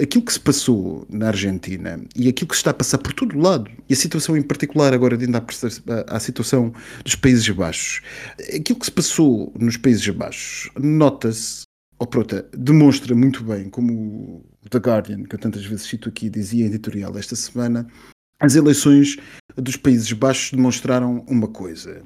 Aquilo 0.00 0.24
que 0.24 0.32
se 0.32 0.40
passou 0.40 1.06
na 1.08 1.28
Argentina 1.28 2.00
e 2.14 2.28
aquilo 2.28 2.48
que 2.48 2.54
se 2.54 2.60
está 2.60 2.70
a 2.70 2.74
passar 2.74 2.98
por 2.98 3.12
todo 3.12 3.36
o 3.36 3.40
lado, 3.40 3.70
e 3.88 3.92
a 3.92 3.96
situação 3.96 4.36
em 4.36 4.42
particular 4.42 4.92
agora 4.92 5.16
de 5.16 5.24
ainda 5.24 5.44
à 6.08 6.20
situação 6.20 6.72
dos 7.04 7.14
Países 7.14 7.48
Baixos, 7.48 8.02
aquilo 8.54 8.78
que 8.78 8.84
se 8.84 8.92
passou 8.92 9.52
nos 9.58 9.76
Países 9.76 10.08
Baixos, 10.08 10.70
nota-se 10.78 11.68
ou 11.98 12.06
pronto, 12.06 12.44
demonstra 12.56 13.14
muito 13.14 13.42
bem, 13.42 13.68
como 13.68 14.44
o 14.64 14.68
The 14.70 14.78
Guardian, 14.78 15.24
que 15.24 15.34
eu 15.34 15.38
tantas 15.38 15.64
vezes 15.64 15.86
cito 15.86 16.08
aqui, 16.08 16.30
dizia 16.30 16.64
em 16.64 16.68
editorial 16.68 17.18
esta 17.18 17.34
semana, 17.34 17.88
as 18.40 18.54
eleições 18.54 19.16
dos 19.56 19.76
Países 19.76 20.12
Baixos 20.12 20.52
demonstraram 20.52 21.24
uma 21.26 21.48
coisa, 21.48 22.02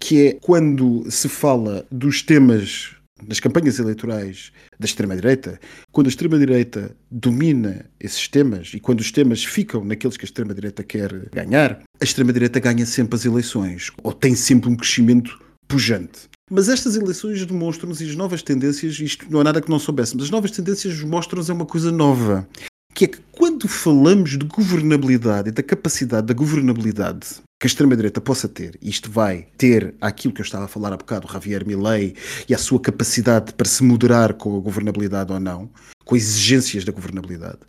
que 0.00 0.26
é 0.26 0.32
quando 0.34 1.08
se 1.08 1.28
fala 1.28 1.86
dos 1.92 2.22
temas 2.22 2.95
nas 3.24 3.40
campanhas 3.40 3.78
eleitorais 3.78 4.52
da 4.78 4.84
extrema-direita, 4.84 5.58
quando 5.90 6.06
a 6.06 6.10
extrema-direita 6.10 6.94
domina 7.10 7.86
esses 7.98 8.28
temas 8.28 8.72
e 8.74 8.80
quando 8.80 9.00
os 9.00 9.10
temas 9.10 9.44
ficam 9.44 9.84
naqueles 9.84 10.16
que 10.16 10.24
a 10.24 10.26
extrema-direita 10.26 10.82
quer 10.82 11.28
ganhar, 11.30 11.82
a 12.00 12.04
extrema-direita 12.04 12.60
ganha 12.60 12.84
sempre 12.84 13.16
as 13.16 13.24
eleições 13.24 13.90
ou 14.02 14.12
tem 14.12 14.34
sempre 14.34 14.68
um 14.68 14.76
crescimento 14.76 15.40
pujante. 15.66 16.28
Mas 16.50 16.68
estas 16.68 16.94
eleições 16.94 17.44
demonstram-nos 17.44 18.00
e 18.00 18.08
as 18.08 18.14
novas 18.14 18.42
tendências, 18.42 19.00
isto 19.00 19.26
não 19.30 19.40
é 19.40 19.44
nada 19.44 19.60
que 19.60 19.70
não 19.70 19.78
soubéssemos, 19.78 20.24
as 20.24 20.30
novas 20.30 20.52
tendências 20.52 21.00
mostram-nos 21.00 21.50
é 21.50 21.52
uma 21.52 21.66
coisa 21.66 21.90
nova, 21.90 22.46
que 22.94 23.04
é 23.04 23.08
que 23.08 23.18
quando 23.32 23.66
falamos 23.66 24.38
de 24.38 24.46
governabilidade 24.46 25.48
e 25.48 25.52
da 25.52 25.62
capacidade 25.62 26.28
da 26.28 26.34
governabilidade 26.34 27.42
que 27.58 27.66
a 27.66 27.68
extrema-direita 27.68 28.20
possa 28.20 28.48
ter, 28.48 28.78
isto 28.82 29.10
vai 29.10 29.46
ter 29.56 29.94
aquilo 30.00 30.34
que 30.34 30.40
eu 30.40 30.44
estava 30.44 30.66
a 30.66 30.68
falar 30.68 30.92
há 30.92 30.96
bocado, 30.96 31.30
Javier 31.32 31.66
Milei, 31.66 32.14
e 32.48 32.54
a 32.54 32.58
sua 32.58 32.78
capacidade 32.78 33.54
para 33.54 33.66
se 33.66 33.82
moderar 33.82 34.34
com 34.34 34.56
a 34.56 34.60
governabilidade 34.60 35.32
ou 35.32 35.40
não, 35.40 35.70
com 36.04 36.14
exigências 36.14 36.84
da 36.84 36.92
governabilidade. 36.92 37.60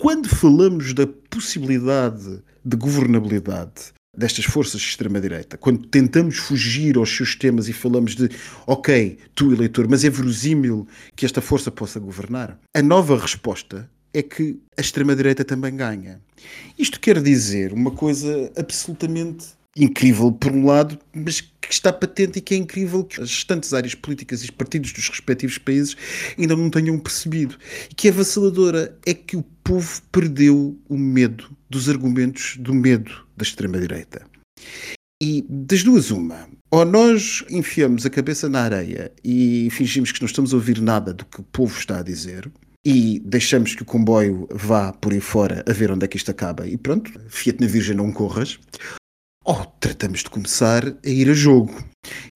Quando 0.00 0.28
falamos 0.28 0.92
da 0.92 1.06
possibilidade 1.06 2.42
de 2.64 2.76
governabilidade 2.76 3.92
destas 4.16 4.44
forças 4.44 4.80
de 4.80 4.88
extrema-direita, 4.88 5.56
quando 5.56 5.86
tentamos 5.86 6.38
fugir 6.38 6.96
aos 6.96 7.16
seus 7.16 7.36
temas 7.36 7.68
e 7.68 7.72
falamos 7.72 8.16
de, 8.16 8.28
ok, 8.66 9.16
tu 9.36 9.52
eleitor, 9.52 9.88
mas 9.88 10.04
é 10.04 10.10
verosímil 10.10 10.86
que 11.14 11.24
esta 11.24 11.40
força 11.40 11.70
possa 11.70 12.00
governar, 12.00 12.58
a 12.74 12.82
nova 12.82 13.16
resposta 13.16 13.88
é 14.12 14.20
que 14.20 14.60
a 14.76 14.80
extrema-direita 14.80 15.44
também 15.44 15.74
ganha. 15.76 16.20
Isto 16.78 17.00
quer 17.00 17.20
dizer 17.22 17.72
uma 17.72 17.90
coisa 17.90 18.52
absolutamente 18.56 19.46
incrível 19.76 20.30
por 20.30 20.52
um 20.52 20.66
lado, 20.66 20.98
mas 21.14 21.40
que 21.40 21.72
está 21.72 21.92
patente 21.92 22.38
e 22.38 22.42
que 22.42 22.54
é 22.54 22.56
incrível 22.58 23.04
que 23.04 23.20
as 23.20 23.30
restantes 23.30 23.72
áreas 23.72 23.94
políticas 23.94 24.42
e 24.42 24.44
os 24.44 24.50
partidos 24.50 24.92
dos 24.92 25.08
respectivos 25.08 25.58
países 25.58 25.96
ainda 26.38 26.54
não 26.56 26.68
tenham 26.68 26.98
percebido. 26.98 27.56
E 27.90 27.94
que 27.94 28.08
é 28.08 28.10
vaciladora 28.10 28.96
é 29.06 29.14
que 29.14 29.36
o 29.36 29.42
povo 29.64 30.02
perdeu 30.10 30.78
o 30.88 30.98
medo 30.98 31.50
dos 31.70 31.88
argumentos 31.88 32.56
do 32.58 32.74
medo 32.74 33.26
da 33.36 33.42
extrema-direita. 33.42 34.26
E 35.22 35.44
das 35.48 35.82
duas, 35.82 36.10
uma. 36.10 36.48
Ou 36.70 36.84
nós 36.84 37.44
enfiamos 37.48 38.04
a 38.04 38.10
cabeça 38.10 38.48
na 38.48 38.62
areia 38.62 39.12
e 39.22 39.68
fingimos 39.70 40.10
que 40.10 40.20
não 40.20 40.26
estamos 40.26 40.52
a 40.52 40.56
ouvir 40.56 40.80
nada 40.80 41.14
do 41.14 41.24
que 41.24 41.40
o 41.40 41.44
povo 41.44 41.78
está 41.78 42.00
a 42.00 42.02
dizer, 42.02 42.50
e 42.84 43.20
deixamos 43.24 43.74
que 43.74 43.82
o 43.82 43.86
comboio 43.86 44.48
vá 44.50 44.92
por 44.92 45.12
aí 45.12 45.20
fora 45.20 45.64
a 45.68 45.72
ver 45.72 45.90
onde 45.90 46.04
é 46.04 46.08
que 46.08 46.16
isto 46.16 46.30
acaba 46.30 46.66
e 46.66 46.76
pronto, 46.76 47.12
Fiat 47.28 47.60
na 47.60 47.66
Virgem 47.66 47.96
não 47.96 48.12
corras. 48.12 48.58
Ou 49.44 49.64
tratamos 49.80 50.20
de 50.20 50.30
começar 50.30 50.86
a 50.86 51.08
ir 51.08 51.28
a 51.28 51.34
jogo. 51.34 51.84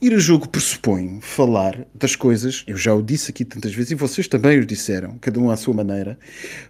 Ir 0.02 0.12
a 0.14 0.18
jogo 0.18 0.48
pressupõe 0.48 1.20
falar 1.20 1.86
das 1.94 2.16
coisas, 2.16 2.64
eu 2.66 2.76
já 2.76 2.92
o 2.92 3.02
disse 3.02 3.30
aqui 3.30 3.44
tantas 3.44 3.72
vezes 3.72 3.92
e 3.92 3.94
vocês 3.94 4.26
também 4.26 4.58
o 4.58 4.66
disseram, 4.66 5.16
cada 5.18 5.38
um 5.38 5.50
à 5.50 5.56
sua 5.56 5.74
maneira, 5.74 6.18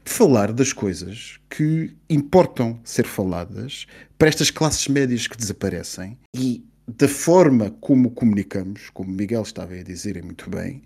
falar 0.04 0.52
das 0.52 0.72
coisas 0.72 1.38
que 1.48 1.94
importam 2.08 2.78
ser 2.84 3.06
faladas 3.06 3.86
para 4.18 4.28
estas 4.28 4.50
classes 4.50 4.88
médias 4.88 5.26
que 5.26 5.36
desaparecem 5.36 6.18
e 6.34 6.64
da 6.86 7.08
forma 7.08 7.70
como 7.80 8.10
comunicamos, 8.10 8.90
como 8.90 9.10
Miguel 9.10 9.42
estava 9.42 9.74
a 9.74 9.82
dizer 9.82 10.22
muito 10.22 10.48
bem, 10.48 10.82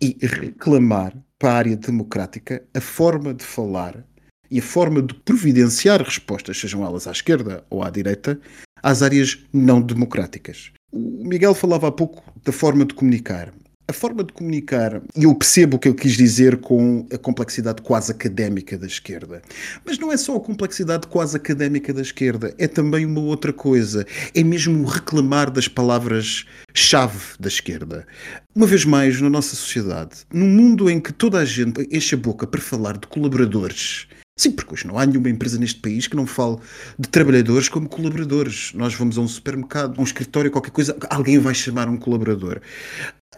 e 0.00 0.16
reclamar 0.20 1.14
para 1.42 1.54
a 1.54 1.56
área 1.56 1.76
democrática 1.76 2.62
a 2.72 2.80
forma 2.80 3.34
de 3.34 3.42
falar 3.44 4.04
e 4.48 4.60
a 4.60 4.62
forma 4.62 5.02
de 5.02 5.12
providenciar 5.12 6.00
respostas, 6.00 6.56
sejam 6.56 6.84
elas 6.84 7.08
à 7.08 7.10
esquerda 7.10 7.64
ou 7.68 7.82
à 7.82 7.90
direita, 7.90 8.38
às 8.80 9.02
áreas 9.02 9.44
não 9.52 9.82
democráticas. 9.82 10.70
O 10.92 11.24
Miguel 11.26 11.52
falava 11.52 11.88
há 11.88 11.90
pouco 11.90 12.22
da 12.44 12.52
forma 12.52 12.84
de 12.84 12.94
comunicar. 12.94 13.52
A 13.92 13.94
forma 13.94 14.24
de 14.24 14.32
comunicar, 14.32 15.02
e 15.14 15.24
eu 15.24 15.34
percebo 15.34 15.76
o 15.76 15.78
que 15.78 15.86
ele 15.86 15.98
quis 15.98 16.16
dizer 16.16 16.62
com 16.62 17.06
a 17.12 17.18
complexidade 17.18 17.82
quase 17.82 18.10
académica 18.10 18.78
da 18.78 18.86
esquerda. 18.86 19.42
Mas 19.84 19.98
não 19.98 20.10
é 20.10 20.16
só 20.16 20.34
a 20.34 20.40
complexidade 20.40 21.06
quase 21.08 21.36
académica 21.36 21.92
da 21.92 22.00
esquerda, 22.00 22.54
é 22.56 22.66
também 22.66 23.04
uma 23.04 23.20
outra 23.20 23.52
coisa. 23.52 24.06
É 24.34 24.42
mesmo 24.42 24.82
reclamar 24.86 25.50
das 25.50 25.68
palavras-chave 25.68 27.34
da 27.38 27.48
esquerda. 27.48 28.06
Uma 28.54 28.66
vez 28.66 28.86
mais, 28.86 29.20
na 29.20 29.28
nossa 29.28 29.54
sociedade, 29.54 30.20
num 30.32 30.48
mundo 30.48 30.88
em 30.88 30.98
que 30.98 31.12
toda 31.12 31.38
a 31.38 31.44
gente 31.44 31.86
enche 31.92 32.14
a 32.14 32.18
boca 32.18 32.46
para 32.46 32.62
falar 32.62 32.96
de 32.96 33.06
colaboradores, 33.06 34.06
Sim, 34.38 34.52
porque 34.52 34.72
hoje 34.72 34.86
não 34.86 34.98
há 34.98 35.04
nenhuma 35.04 35.28
empresa 35.28 35.58
neste 35.58 35.78
país 35.78 36.06
que 36.06 36.16
não 36.16 36.26
fale 36.26 36.56
de 36.98 37.06
trabalhadores 37.08 37.68
como 37.68 37.88
colaboradores. 37.88 38.72
Nós 38.74 38.94
vamos 38.94 39.18
a 39.18 39.20
um 39.20 39.28
supermercado, 39.28 39.98
a 39.98 40.00
um 40.00 40.04
escritório, 40.04 40.50
qualquer 40.50 40.70
coisa, 40.70 40.96
alguém 41.10 41.38
vai 41.38 41.54
chamar 41.54 41.88
um 41.88 41.98
colaborador. 41.98 42.60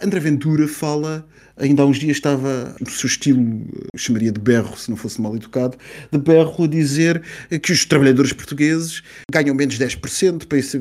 André 0.03 0.19
Ventura 0.19 0.67
fala, 0.67 1.27
ainda 1.57 1.83
há 1.83 1.87
uns 1.87 1.99
dias 1.99 2.17
estava 2.17 2.75
no 2.81 2.91
seu 2.91 3.07
estilo, 3.07 3.65
chamaria 3.97 4.33
de 4.33 4.41
berro, 4.41 4.77
se 4.77 4.91
não 4.91 4.97
fosse 4.97 5.21
mal 5.21 5.35
educado, 5.37 5.79
de 6.11 6.19
berro 6.19 6.65
a 6.65 6.67
dizer 6.67 7.23
que 7.63 7.73
os 7.73 7.85
trabalhadores 7.85 8.33
portugueses 8.33 9.03
ganham 9.31 9.55
menos 9.55 9.79
10%. 9.79 10.47
Para 10.47 10.59
isso, 10.59 10.79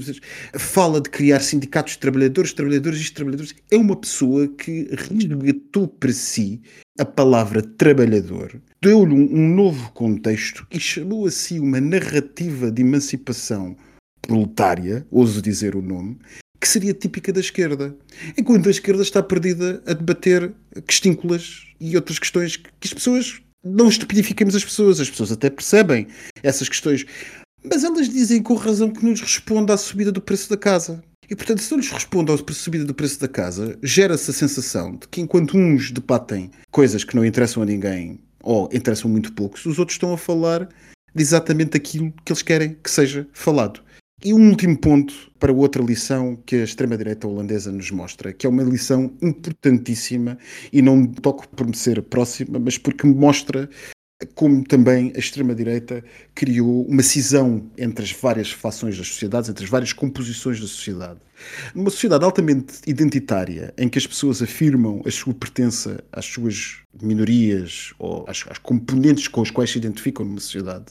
fala 0.56 1.00
de 1.00 1.10
criar 1.10 1.40
sindicatos 1.42 1.94
de 1.94 2.00
trabalhadores, 2.00 2.54
trabalhadores 2.54 3.06
e 3.06 3.14
trabalhadores. 3.14 3.56
É 3.72 3.78
uma 3.78 3.96
pessoa 3.96 4.48
que 4.48 4.90
resgatou 4.92 5.88
para 5.88 6.12
si 6.12 6.62
a 7.00 7.06
palavra 7.06 7.62
trabalhador, 7.62 8.62
deu-lhe 8.82 9.14
um 9.14 9.56
novo 9.56 9.92
contexto 9.94 10.68
e 10.72 10.80
chamou 10.80 11.26
a 11.26 11.32
si 11.32 11.60
uma 11.60 11.80
narrativa 11.80 12.72
de 12.72 12.82
emancipação 12.82 13.76
proletária, 14.22 15.06
ouso 15.10 15.42
dizer 15.42 15.76
o 15.76 15.82
nome, 15.82 16.18
que 16.64 16.70
seria 16.70 16.94
típica 16.94 17.34
da 17.34 17.42
esquerda. 17.42 17.94
Enquanto 18.38 18.70
a 18.70 18.72
esquerda 18.72 19.04
está 19.04 19.22
perdida 19.22 19.84
a 19.86 19.92
debater 19.92 20.54
questínculas 20.88 21.66
e 21.78 21.94
outras 21.98 22.18
questões 22.18 22.56
que 22.56 22.70
as 22.86 22.94
pessoas. 22.94 23.42
Não 23.66 23.90
estupidifiquemos 23.90 24.56
as 24.56 24.64
pessoas, 24.64 25.02
as 25.02 25.10
pessoas 25.10 25.34
até 25.34 25.50
percebem 25.50 26.08
essas 26.42 26.70
questões, 26.70 27.06
mas 27.64 27.84
elas 27.84 28.08
dizem 28.08 28.42
com 28.42 28.56
razão 28.56 28.90
que 28.90 29.06
nos 29.06 29.20
responde 29.20 29.74
à 29.74 29.78
subida 29.78 30.12
do 30.12 30.22
preço 30.22 30.50
da 30.50 30.56
casa. 30.56 31.04
E 31.30 31.36
portanto, 31.36 31.62
se 31.62 31.72
não 31.72 31.80
lhes 31.80 31.90
responde 31.90 32.32
à 32.32 32.38
subida 32.54 32.86
do 32.86 32.94
preço 32.94 33.20
da 33.20 33.28
casa, 33.28 33.78
gera-se 33.84 34.32
a 34.32 34.34
sensação 34.34 34.96
de 34.96 35.08
que 35.08 35.20
enquanto 35.20 35.58
uns 35.58 35.92
debatem 35.92 36.50
coisas 36.72 37.04
que 37.04 37.16
não 37.16 37.26
interessam 37.26 37.64
a 37.64 37.66
ninguém 37.66 38.20
ou 38.42 38.70
interessam 38.72 39.12
muito 39.12 39.34
poucos, 39.34 39.66
os 39.66 39.80
outros 39.80 39.96
estão 39.96 40.14
a 40.14 40.18
falar 40.18 40.70
de 41.14 41.22
exatamente 41.22 41.76
aquilo 41.76 42.14
que 42.24 42.32
eles 42.32 42.42
querem 42.42 42.78
que 42.82 42.92
seja 42.92 43.28
falado. 43.34 43.82
E 44.26 44.34
um 44.34 44.50
último 44.50 44.78
ponto 44.78 45.14
para 45.38 45.52
outra 45.52 45.84
lição 45.84 46.38
que 46.46 46.56
a 46.56 46.64
extrema-direita 46.64 47.28
holandesa 47.28 47.74
nos 47.74 47.92
mostra, 47.92 48.32
que 48.32 48.48
é 48.48 48.50
uma 48.50 48.64
lição 48.64 49.14
importantíssima 49.22 50.38
e 50.72 50.82
não 50.82 51.06
toco 51.06 51.46
por 51.50 51.68
me 51.68 51.76
ser 51.76 52.02
próxima, 52.04 52.58
mas 52.58 52.78
porque 52.78 53.06
me 53.06 53.14
mostra 53.14 53.70
como 54.36 54.64
também 54.64 55.12
a 55.14 55.20
extrema-direita 55.20 56.02
criou 56.34 56.86
uma 56.86 57.04
cisão 57.04 57.70
entre 57.78 58.06
as 58.06 58.14
várias 58.14 58.50
fações 58.50 58.98
das 58.98 59.10
sociedades, 59.10 59.50
entre 59.50 59.66
as 59.66 59.70
várias 59.70 59.92
composições 59.92 60.58
da 60.62 60.68
sociedade. 60.68 61.20
Numa 61.76 61.90
sociedade 61.90 62.24
altamente 62.24 62.76
identitária, 62.88 63.74
em 63.78 63.90
que 63.90 63.98
as 63.98 64.08
pessoas 64.08 64.42
afirmam 64.42 65.02
a 65.06 65.12
sua 65.12 65.34
pertença 65.34 66.02
às 66.10 66.24
suas 66.24 66.78
minorias 67.02 67.94
ou 68.00 68.24
às, 68.26 68.46
às 68.50 68.58
componentes 68.58 69.28
com 69.28 69.42
as 69.42 69.52
quais 69.52 69.72
se 69.72 69.78
identificam 69.78 70.26
numa 70.26 70.40
sociedade, 70.40 70.86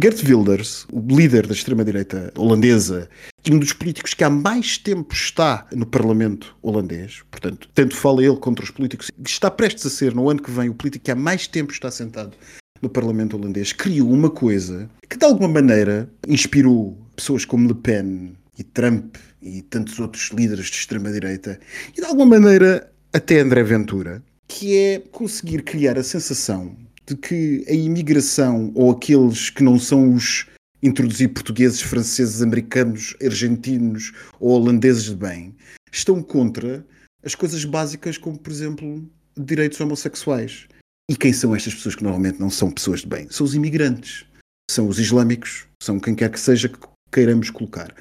Gert 0.00 0.22
Wilders, 0.22 0.86
o 0.92 1.00
líder 1.00 1.44
da 1.44 1.52
extrema-direita 1.52 2.32
holandesa, 2.36 3.08
e 3.44 3.52
um 3.52 3.58
dos 3.58 3.72
políticos 3.72 4.14
que 4.14 4.22
há 4.22 4.30
mais 4.30 4.78
tempo 4.78 5.12
está 5.12 5.66
no 5.74 5.84
Parlamento 5.84 6.56
holandês, 6.62 7.24
portanto, 7.28 7.68
tanto 7.74 7.96
fala 7.96 8.22
ele 8.22 8.36
contra 8.36 8.64
os 8.64 8.70
políticos, 8.70 9.10
está 9.26 9.50
prestes 9.50 9.86
a 9.86 9.90
ser, 9.90 10.14
no 10.14 10.30
ano 10.30 10.40
que 10.40 10.52
vem, 10.52 10.68
o 10.68 10.74
político 10.74 11.04
que 11.04 11.10
há 11.10 11.16
mais 11.16 11.48
tempo 11.48 11.72
está 11.72 11.90
sentado 11.90 12.36
no 12.80 12.88
Parlamento 12.88 13.36
holandês, 13.36 13.72
criou 13.72 14.08
uma 14.12 14.30
coisa 14.30 14.88
que, 15.10 15.18
de 15.18 15.24
alguma 15.24 15.48
maneira, 15.48 16.08
inspirou 16.28 16.96
pessoas 17.16 17.44
como 17.44 17.66
Le 17.66 17.74
Pen 17.74 18.34
e 18.56 18.62
Trump 18.62 19.16
e 19.42 19.62
tantos 19.62 19.98
outros 19.98 20.30
líderes 20.30 20.66
de 20.66 20.76
extrema-direita, 20.76 21.58
e 21.90 22.00
de 22.00 22.06
alguma 22.06 22.38
maneira, 22.38 22.88
até 23.12 23.40
André 23.40 23.64
Ventura, 23.64 24.22
que 24.46 24.76
é 24.76 25.02
conseguir 25.10 25.62
criar 25.62 25.98
a 25.98 26.04
sensação 26.04 26.76
de 27.08 27.16
que 27.16 27.64
a 27.66 27.72
imigração 27.72 28.70
ou 28.74 28.90
aqueles 28.90 29.48
que 29.48 29.62
não 29.62 29.78
são 29.78 30.12
os 30.12 30.46
introduzir 30.82 31.32
portugueses, 31.32 31.80
franceses, 31.80 32.42
americanos, 32.42 33.16
argentinos 33.22 34.12
ou 34.38 34.50
holandeses 34.50 35.04
de 35.04 35.16
bem 35.16 35.56
estão 35.90 36.22
contra 36.22 36.86
as 37.24 37.34
coisas 37.34 37.64
básicas 37.64 38.18
como, 38.18 38.38
por 38.38 38.52
exemplo, 38.52 39.08
direitos 39.36 39.80
homossexuais. 39.80 40.68
E 41.10 41.16
quem 41.16 41.32
são 41.32 41.56
estas 41.56 41.74
pessoas 41.74 41.94
que 41.94 42.04
normalmente 42.04 42.38
não 42.38 42.50
são 42.50 42.70
pessoas 42.70 43.00
de 43.00 43.06
bem? 43.06 43.26
São 43.30 43.46
os 43.46 43.54
imigrantes, 43.54 44.26
são 44.70 44.86
os 44.86 44.98
islâmicos, 44.98 45.66
são 45.82 45.98
quem 45.98 46.14
quer 46.14 46.30
que 46.30 46.38
seja 46.38 46.68
que 46.68 46.78
queiramos 47.10 47.48
colocar. 47.48 47.94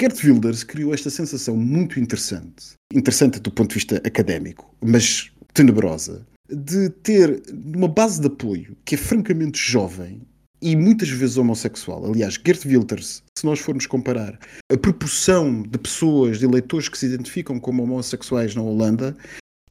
Gert 0.00 0.22
Wilders 0.24 0.64
criou 0.64 0.92
esta 0.92 1.10
sensação 1.10 1.56
muito 1.56 2.00
interessante, 2.00 2.72
interessante 2.92 3.38
do 3.38 3.52
ponto 3.52 3.70
de 3.70 3.76
vista 3.76 3.96
académico, 4.04 4.74
mas 4.80 5.30
tenebrosa, 5.54 6.26
de 6.48 6.88
ter 6.90 7.42
uma 7.74 7.88
base 7.88 8.20
de 8.20 8.26
apoio 8.26 8.76
que 8.84 8.94
é 8.94 8.98
francamente 8.98 9.58
jovem 9.58 10.22
e 10.60 10.74
muitas 10.74 11.08
vezes 11.08 11.36
homossexual. 11.36 12.04
Aliás, 12.06 12.34
Gert 12.44 12.64
Wilders, 12.64 13.22
se 13.36 13.44
nós 13.44 13.60
formos 13.60 13.86
comparar 13.86 14.38
a 14.72 14.76
proporção 14.76 15.62
de 15.62 15.78
pessoas, 15.78 16.38
de 16.38 16.46
eleitores 16.46 16.88
que 16.88 16.98
se 16.98 17.06
identificam 17.06 17.60
como 17.60 17.82
homossexuais 17.82 18.54
na 18.54 18.62
Holanda, 18.62 19.16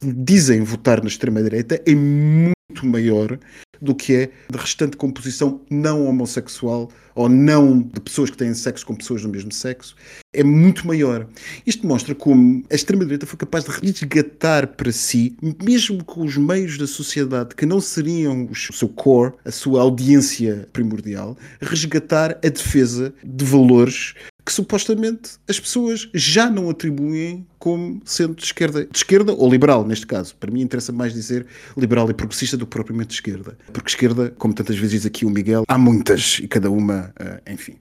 dizem 0.02 0.62
votar 0.62 1.02
na 1.02 1.08
extrema-direita 1.08 1.82
é 1.84 1.94
muito 1.94 2.84
maior 2.84 3.38
do 3.80 3.94
que 3.94 4.14
é 4.14 4.30
de 4.50 4.58
restante 4.58 4.96
composição 4.96 5.60
não 5.70 6.06
homossexual 6.06 6.90
ou 7.14 7.28
não 7.28 7.80
de 7.80 8.00
pessoas 8.00 8.30
que 8.30 8.36
têm 8.36 8.54
sexo 8.54 8.86
com 8.86 8.94
pessoas 8.94 9.22
do 9.22 9.28
mesmo 9.28 9.52
sexo, 9.52 9.96
é 10.32 10.44
muito 10.44 10.86
maior. 10.86 11.26
Isto 11.66 11.84
mostra 11.84 12.14
como 12.14 12.62
a 12.70 12.74
extrema-direita 12.74 13.26
foi 13.26 13.36
capaz 13.36 13.64
de 13.64 13.70
resgatar 13.70 14.68
para 14.68 14.92
si, 14.92 15.36
mesmo 15.64 16.04
com 16.04 16.24
os 16.24 16.36
meios 16.36 16.78
da 16.78 16.86
sociedade 16.86 17.56
que 17.56 17.66
não 17.66 17.80
seriam 17.80 18.48
o 18.50 18.54
seu 18.54 18.88
core, 18.88 19.32
a 19.44 19.50
sua 19.50 19.80
audiência 19.82 20.68
primordial, 20.72 21.36
resgatar 21.60 22.38
a 22.44 22.48
defesa 22.48 23.12
de 23.24 23.44
valores 23.44 24.14
que 24.48 24.52
supostamente 24.52 25.32
as 25.46 25.60
pessoas 25.60 26.08
já 26.14 26.48
não 26.48 26.70
atribuem 26.70 27.46
como 27.58 28.00
sendo 28.02 28.34
de 28.34 28.44
esquerda, 28.44 28.86
de 28.86 28.96
esquerda 28.96 29.34
ou 29.34 29.50
liberal, 29.50 29.86
neste 29.86 30.06
caso. 30.06 30.34
Para 30.36 30.50
mim 30.50 30.62
interessa 30.62 30.90
mais 30.90 31.12
dizer 31.12 31.44
liberal 31.76 32.08
e 32.08 32.14
progressista 32.14 32.56
do 32.56 32.64
que 32.64 32.70
propriamente 32.70 33.08
de 33.08 33.14
esquerda. 33.16 33.58
Porque 33.72 33.90
esquerda, 33.90 34.30
como 34.38 34.54
tantas 34.54 34.76
vezes 34.76 34.92
diz 34.92 35.06
aqui 35.06 35.24
o 35.24 35.30
Miguel, 35.30 35.64
há 35.68 35.78
muitas 35.78 36.38
e 36.42 36.48
cada 36.48 36.70
uma, 36.70 37.12
uh, 37.20 37.52
enfim. 37.52 37.76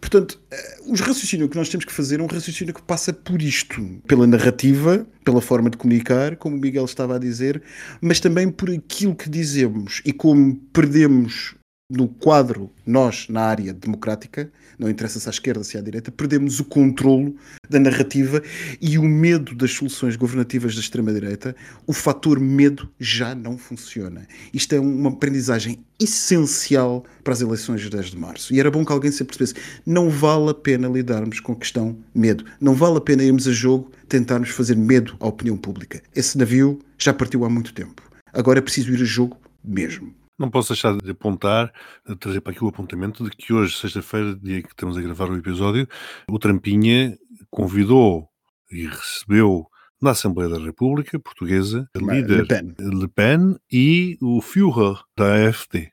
Portanto, 0.00 0.40
uh, 0.52 0.92
os 0.92 1.00
raciocínios 1.00 1.50
que 1.50 1.56
nós 1.56 1.68
temos 1.68 1.84
que 1.84 1.92
fazer 1.92 2.20
é 2.20 2.22
um 2.22 2.26
raciocínio 2.26 2.74
que 2.74 2.82
passa 2.82 3.12
por 3.12 3.42
isto, 3.42 3.82
pela 4.06 4.26
narrativa, 4.26 5.06
pela 5.24 5.40
forma 5.40 5.70
de 5.70 5.76
comunicar, 5.76 6.36
como 6.36 6.56
o 6.56 6.60
Miguel 6.60 6.84
estava 6.84 7.16
a 7.16 7.18
dizer, 7.18 7.62
mas 8.00 8.20
também 8.20 8.50
por 8.50 8.70
aquilo 8.70 9.14
que 9.14 9.28
dizemos 9.28 10.00
e 10.04 10.12
como 10.12 10.56
perdemos 10.72 11.54
no 11.90 12.06
quadro, 12.06 12.70
nós, 12.86 13.26
na 13.30 13.40
área 13.40 13.72
democrática, 13.72 14.52
não 14.78 14.90
interessa 14.90 15.18
se 15.18 15.26
à 15.26 15.30
esquerda, 15.30 15.64
se 15.64 15.78
à 15.78 15.80
direita, 15.80 16.12
perdemos 16.12 16.60
o 16.60 16.64
controlo 16.64 17.34
da 17.68 17.80
narrativa 17.80 18.42
e 18.78 18.98
o 18.98 19.02
medo 19.02 19.54
das 19.54 19.72
soluções 19.72 20.14
governativas 20.14 20.74
da 20.74 20.82
extrema-direita, 20.82 21.56
o 21.86 21.94
fator 21.94 22.38
medo 22.38 22.90
já 23.00 23.34
não 23.34 23.56
funciona. 23.56 24.28
Isto 24.52 24.74
é 24.74 24.80
uma 24.80 25.08
aprendizagem 25.08 25.82
essencial 25.98 27.04
para 27.24 27.32
as 27.32 27.40
eleições 27.40 27.80
de 27.80 27.88
10 27.88 28.10
de 28.10 28.18
março. 28.18 28.54
E 28.54 28.60
era 28.60 28.70
bom 28.70 28.84
que 28.84 28.92
alguém 28.92 29.10
se 29.10 29.24
percebesse. 29.24 29.54
Não 29.86 30.10
vale 30.10 30.50
a 30.50 30.54
pena 30.54 30.88
lidarmos 30.88 31.40
com 31.40 31.52
a 31.52 31.56
questão 31.56 31.96
medo. 32.14 32.44
Não 32.60 32.74
vale 32.74 32.98
a 32.98 33.00
pena 33.00 33.24
irmos 33.24 33.48
a 33.48 33.52
jogo 33.52 33.90
tentarmos 34.06 34.50
fazer 34.50 34.76
medo 34.76 35.16
à 35.20 35.26
opinião 35.26 35.56
pública. 35.56 36.02
Esse 36.14 36.36
navio 36.36 36.78
já 36.98 37.14
partiu 37.14 37.46
há 37.46 37.48
muito 37.48 37.72
tempo. 37.72 38.02
Agora 38.30 38.58
é 38.58 38.62
preciso 38.62 38.92
ir 38.92 39.00
a 39.00 39.06
jogo 39.06 39.38
mesmo. 39.64 40.12
Não 40.38 40.50
posso 40.50 40.72
deixar 40.72 40.96
de 40.96 41.10
apontar, 41.10 41.72
de 42.06 42.14
trazer 42.16 42.40
para 42.40 42.52
aqui 42.52 42.64
o 42.64 42.68
apontamento 42.68 43.24
de 43.24 43.30
que 43.30 43.52
hoje, 43.52 43.76
sexta-feira, 43.76 44.36
dia 44.36 44.62
que 44.62 44.68
estamos 44.68 44.96
a 44.96 45.02
gravar 45.02 45.28
o 45.30 45.36
episódio, 45.36 45.88
o 46.28 46.38
Trampinha 46.38 47.18
convidou 47.50 48.28
e 48.70 48.86
recebeu 48.86 49.66
na 50.00 50.10
Assembleia 50.10 50.48
da 50.48 50.58
República 50.58 51.18
Portuguesa 51.18 51.88
a 51.94 51.98
líder 51.98 52.42
Le 52.42 52.46
Pen. 52.46 52.74
Le 52.78 53.08
Pen 53.08 53.56
e 53.70 54.16
o 54.22 54.40
Führer 54.40 55.02
da 55.16 55.48
AfD. 55.48 55.90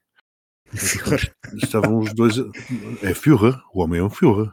Estavam 1.56 2.00
os 2.00 2.14
dois. 2.14 2.36
É 3.02 3.14
Führer, 3.14 3.60
o 3.74 3.82
homem 3.82 4.00
é 4.00 4.04
um 4.04 4.10
Führer. 4.10 4.52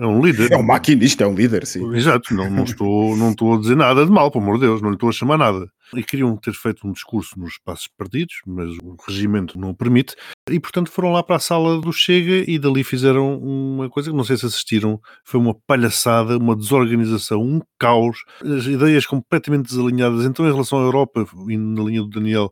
É 0.00 0.06
um 0.06 0.24
líder. 0.24 0.52
É 0.52 0.56
um 0.56 0.62
maquinista, 0.62 1.24
é 1.24 1.26
um 1.26 1.34
líder, 1.34 1.66
sim. 1.66 1.94
Exato, 1.94 2.34
não, 2.34 2.48
não, 2.48 2.64
estou, 2.64 3.16
não 3.16 3.30
estou 3.30 3.54
a 3.54 3.58
dizer 3.58 3.76
nada 3.76 4.04
de 4.04 4.10
mal, 4.10 4.30
pelo 4.30 4.44
amor 4.44 4.54
de 4.54 4.66
Deus, 4.66 4.80
não 4.80 4.90
lhe 4.90 4.96
estou 4.96 5.08
a 5.08 5.12
chamar 5.12 5.38
nada. 5.38 5.68
E 5.94 6.02
queriam 6.02 6.36
ter 6.36 6.54
feito 6.54 6.86
um 6.86 6.92
discurso 6.92 7.38
nos 7.38 7.52
espaços 7.52 7.88
perdidos, 7.98 8.36
mas 8.46 8.70
o 8.82 8.96
regimento 9.06 9.58
não 9.58 9.70
o 9.70 9.76
permite, 9.76 10.14
e 10.50 10.58
portanto 10.58 10.90
foram 10.90 11.12
lá 11.12 11.22
para 11.22 11.36
a 11.36 11.40
sala 11.40 11.80
do 11.80 11.92
Chega 11.92 12.50
e 12.50 12.58
dali 12.58 12.82
fizeram 12.82 13.38
uma 13.38 13.90
coisa 13.90 14.10
que 14.10 14.16
não 14.16 14.24
sei 14.24 14.36
se 14.38 14.46
assistiram, 14.46 14.98
foi 15.24 15.38
uma 15.38 15.54
palhaçada, 15.66 16.38
uma 16.38 16.56
desorganização, 16.56 17.42
um 17.42 17.60
caos, 17.78 18.24
as 18.40 18.64
ideias 18.64 19.04
completamente 19.04 19.68
desalinhadas. 19.68 20.24
Então, 20.24 20.46
em 20.46 20.52
relação 20.52 20.78
à 20.78 20.82
Europa, 20.82 21.26
e 21.48 21.56
na 21.58 21.82
linha 21.82 22.00
do 22.00 22.08
Daniel, 22.08 22.50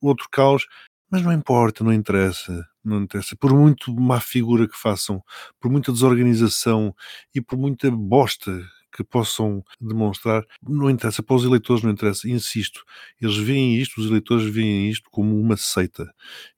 outro 0.00 0.26
caos, 0.30 0.66
mas 1.10 1.22
não 1.22 1.32
importa, 1.32 1.82
não 1.82 1.92
interessa, 1.92 2.66
não 2.84 3.02
interessa. 3.02 3.36
Por 3.36 3.52
muito 3.52 3.92
má 3.94 4.20
figura 4.20 4.68
que 4.68 4.78
façam, 4.78 5.22
por 5.58 5.70
muita 5.70 5.92
desorganização 5.92 6.94
e 7.34 7.40
por 7.40 7.58
muita 7.58 7.90
bosta 7.90 8.64
que 8.92 9.04
possam 9.04 9.64
demonstrar, 9.80 10.44
não 10.62 10.90
interessa. 10.90 11.22
Para 11.22 11.36
os 11.36 11.44
eleitores 11.44 11.82
não 11.82 11.90
interessa, 11.90 12.28
insisto. 12.28 12.84
Eles 13.20 13.36
veem 13.36 13.76
isto, 13.76 14.00
os 14.00 14.06
eleitores 14.06 14.46
veem 14.46 14.90
isto 14.90 15.08
como 15.10 15.38
uma 15.38 15.56
seita. 15.56 16.12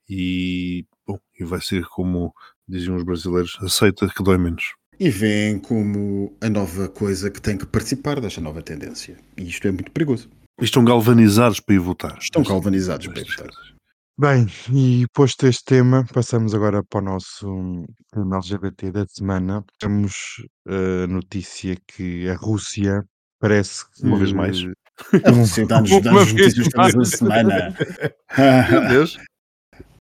E, 0.09 0.85
bom, 1.05 1.19
e 1.39 1.43
vai 1.43 1.61
ser 1.61 1.85
como 1.85 2.33
diziam 2.67 2.95
os 2.95 3.03
brasileiros, 3.03 3.57
a 3.61 3.69
seita 3.69 4.07
que 4.07 4.23
dói 4.23 4.37
menos. 4.37 4.73
E 4.99 5.09
veem 5.09 5.59
como 5.59 6.35
a 6.41 6.49
nova 6.49 6.87
coisa 6.87 7.29
que 7.29 7.41
tem 7.41 7.57
que 7.57 7.65
participar 7.65 8.21
desta 8.21 8.39
nova 8.41 8.61
tendência. 8.61 9.17
E 9.37 9.47
isto 9.47 9.67
é 9.67 9.71
muito 9.71 9.91
perigoso. 9.91 10.29
E 10.61 10.63
estão 10.63 10.85
galvanizados 10.85 11.59
para 11.59 11.75
ir 11.75 11.79
votar. 11.79 12.17
Estão 12.19 12.43
galvanizados 12.43 13.07
para 13.07 13.21
ir 13.21 13.25
votar. 13.25 13.49
Bem, 14.15 14.45
e 14.71 15.07
posto 15.11 15.47
este 15.47 15.63
tema, 15.65 16.05
passamos 16.13 16.53
agora 16.53 16.83
para 16.83 16.99
o 16.99 17.03
nosso 17.03 17.83
tema 18.11 18.35
LGBT 18.35 18.91
da 18.91 19.05
semana. 19.07 19.65
Temos 19.79 20.13
a 20.67 21.07
notícia 21.07 21.75
que 21.87 22.29
a 22.29 22.35
Rússia 22.35 23.03
parece 23.39 23.83
que. 23.91 24.05
Uma 24.05 24.19
vez 24.19 24.31
mais. 24.31 24.57
Dá-nos 25.67 25.91
Uma 25.91 26.25
vez 26.25 26.55
notícias 26.55 26.67
mais. 26.75 26.93
todas. 26.93 27.19
Meu 28.69 28.87
Deus. 28.87 29.17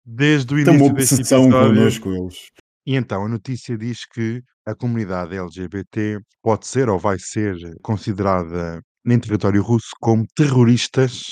Desde 0.05 0.55
o 0.55 0.63
Tem 0.63 0.77
uma 0.77 0.87
início 0.87 0.95
deste 0.95 1.15
obsessão 1.15 1.45
episódio. 1.45 1.75
connosco 1.75 2.13
eles. 2.13 2.37
E 2.87 2.97
então 2.97 3.25
a 3.25 3.29
notícia 3.29 3.79
diz 3.79 4.05
que 4.05 4.43
a 4.67 4.75
comunidade 4.75 5.35
LGBT 5.35 6.21
pode 6.43 6.67
ser 6.67 6.91
ou 6.91 6.99
vai 6.99 7.19
ser 7.19 7.57
considerada 7.83 8.83
em 9.07 9.19
território 9.19 9.63
russo 9.63 9.93
como 9.99 10.27
terroristas 10.37 11.23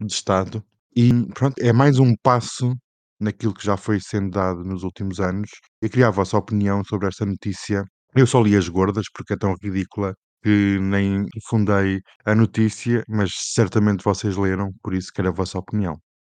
de 0.00 0.10
Estado. 0.10 0.64
E 0.96 1.10
pronto, 1.34 1.58
é 1.58 1.72
mais 1.72 1.98
um 1.98 2.14
passo 2.22 2.72
naquilo 3.18 3.52
que 3.52 3.64
já 3.64 3.76
foi 3.76 3.98
sendo 4.00 4.30
dado 4.30 4.62
nos 4.62 4.84
últimos 4.84 5.18
anos. 5.18 5.50
Eu 5.82 5.90
queria 5.90 6.06
a 6.06 6.10
vossa 6.12 6.38
opinião 6.38 6.84
sobre 6.84 7.08
esta 7.08 7.26
notícia. 7.26 7.82
Eu 8.14 8.28
só 8.28 8.40
li 8.40 8.54
as 8.54 8.68
gordas 8.68 9.06
porque 9.12 9.32
é 9.32 9.36
tão 9.36 9.56
ridícula 9.60 10.14
que 10.40 10.78
nem 10.80 11.26
fundei 11.48 12.00
a 12.24 12.32
notícia, 12.32 13.02
mas 13.08 13.32
certamente 13.34 14.04
vocês 14.04 14.36
leram, 14.36 14.70
por 14.82 14.94
isso 14.94 15.10
quero 15.12 15.30
a 15.30 15.32
vossa 15.32 15.58
opinião. 15.58 15.96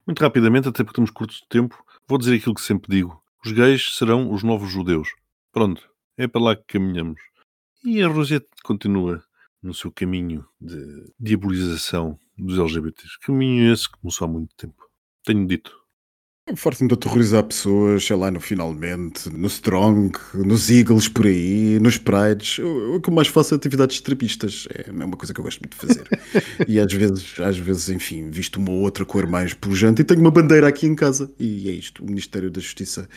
Muito 0.06 0.20
rapidamente, 0.20 0.68
até 0.68 0.84
porque 0.84 0.96
temos 0.96 1.10
curto 1.10 1.34
de 1.34 1.48
tempo, 1.48 1.76
vou 2.06 2.18
dizer 2.18 2.36
aquilo 2.36 2.54
que 2.54 2.60
sempre 2.60 2.94
digo. 2.94 3.20
Os 3.44 3.50
gays 3.50 3.96
serão 3.96 4.30
os 4.30 4.44
novos 4.44 4.70
judeus. 4.70 5.08
Pronto, 5.50 5.82
é 6.16 6.28
para 6.28 6.42
lá 6.42 6.56
que 6.56 6.64
caminhamos. 6.68 7.20
E 7.84 8.00
a 8.02 8.06
Rússia 8.06 8.40
continua 8.62 9.20
no 9.60 9.74
seu 9.74 9.90
caminho 9.90 10.46
de 10.60 11.12
diabolização 11.18 12.16
dos 12.36 12.58
LGBTs. 12.58 13.18
Caminho 13.20 13.72
esse 13.72 13.90
que 13.90 13.98
começou 13.98 14.26
há 14.26 14.30
muito 14.30 14.54
tempo. 14.56 14.88
Tenho 15.24 15.46
dito. 15.46 15.84
Fartam 16.56 16.86
de 16.86 16.92
aterrorizar 16.92 17.42
pessoas, 17.42 18.04
sei 18.04 18.14
lá, 18.14 18.30
no 18.30 18.38
Finalmente, 18.38 19.30
no 19.30 19.46
Strong, 19.46 20.12
nos 20.34 20.70
Eagles 20.70 21.08
por 21.08 21.24
aí, 21.24 21.78
nos 21.80 21.96
Prides. 21.96 22.58
O, 22.58 23.00
que 23.00 23.08
eu 23.08 23.14
mais 23.14 23.28
faço 23.28 23.54
é 23.54 23.56
atividades 23.56 23.96
extremistas. 23.96 24.68
É 24.70 24.90
uma 24.90 25.16
coisa 25.16 25.32
que 25.32 25.40
eu 25.40 25.44
gosto 25.44 25.60
muito 25.60 25.72
de 25.72 25.78
fazer. 25.78 26.06
e 26.68 26.78
às 26.78 26.92
vezes, 26.92 27.40
às 27.40 27.56
vezes, 27.56 27.88
enfim, 27.88 28.28
visto 28.28 28.56
uma 28.56 28.72
outra 28.72 29.06
cor 29.06 29.26
mais 29.26 29.54
pujante 29.54 30.02
e 30.02 30.04
tenho 30.04 30.20
uma 30.20 30.30
bandeira 30.30 30.68
aqui 30.68 30.86
em 30.86 30.94
casa. 30.94 31.32
E 31.40 31.66
é 31.70 31.72
isto. 31.72 32.02
O 32.02 32.06
Ministério 32.06 32.50
da 32.50 32.60
Justiça 32.60 33.08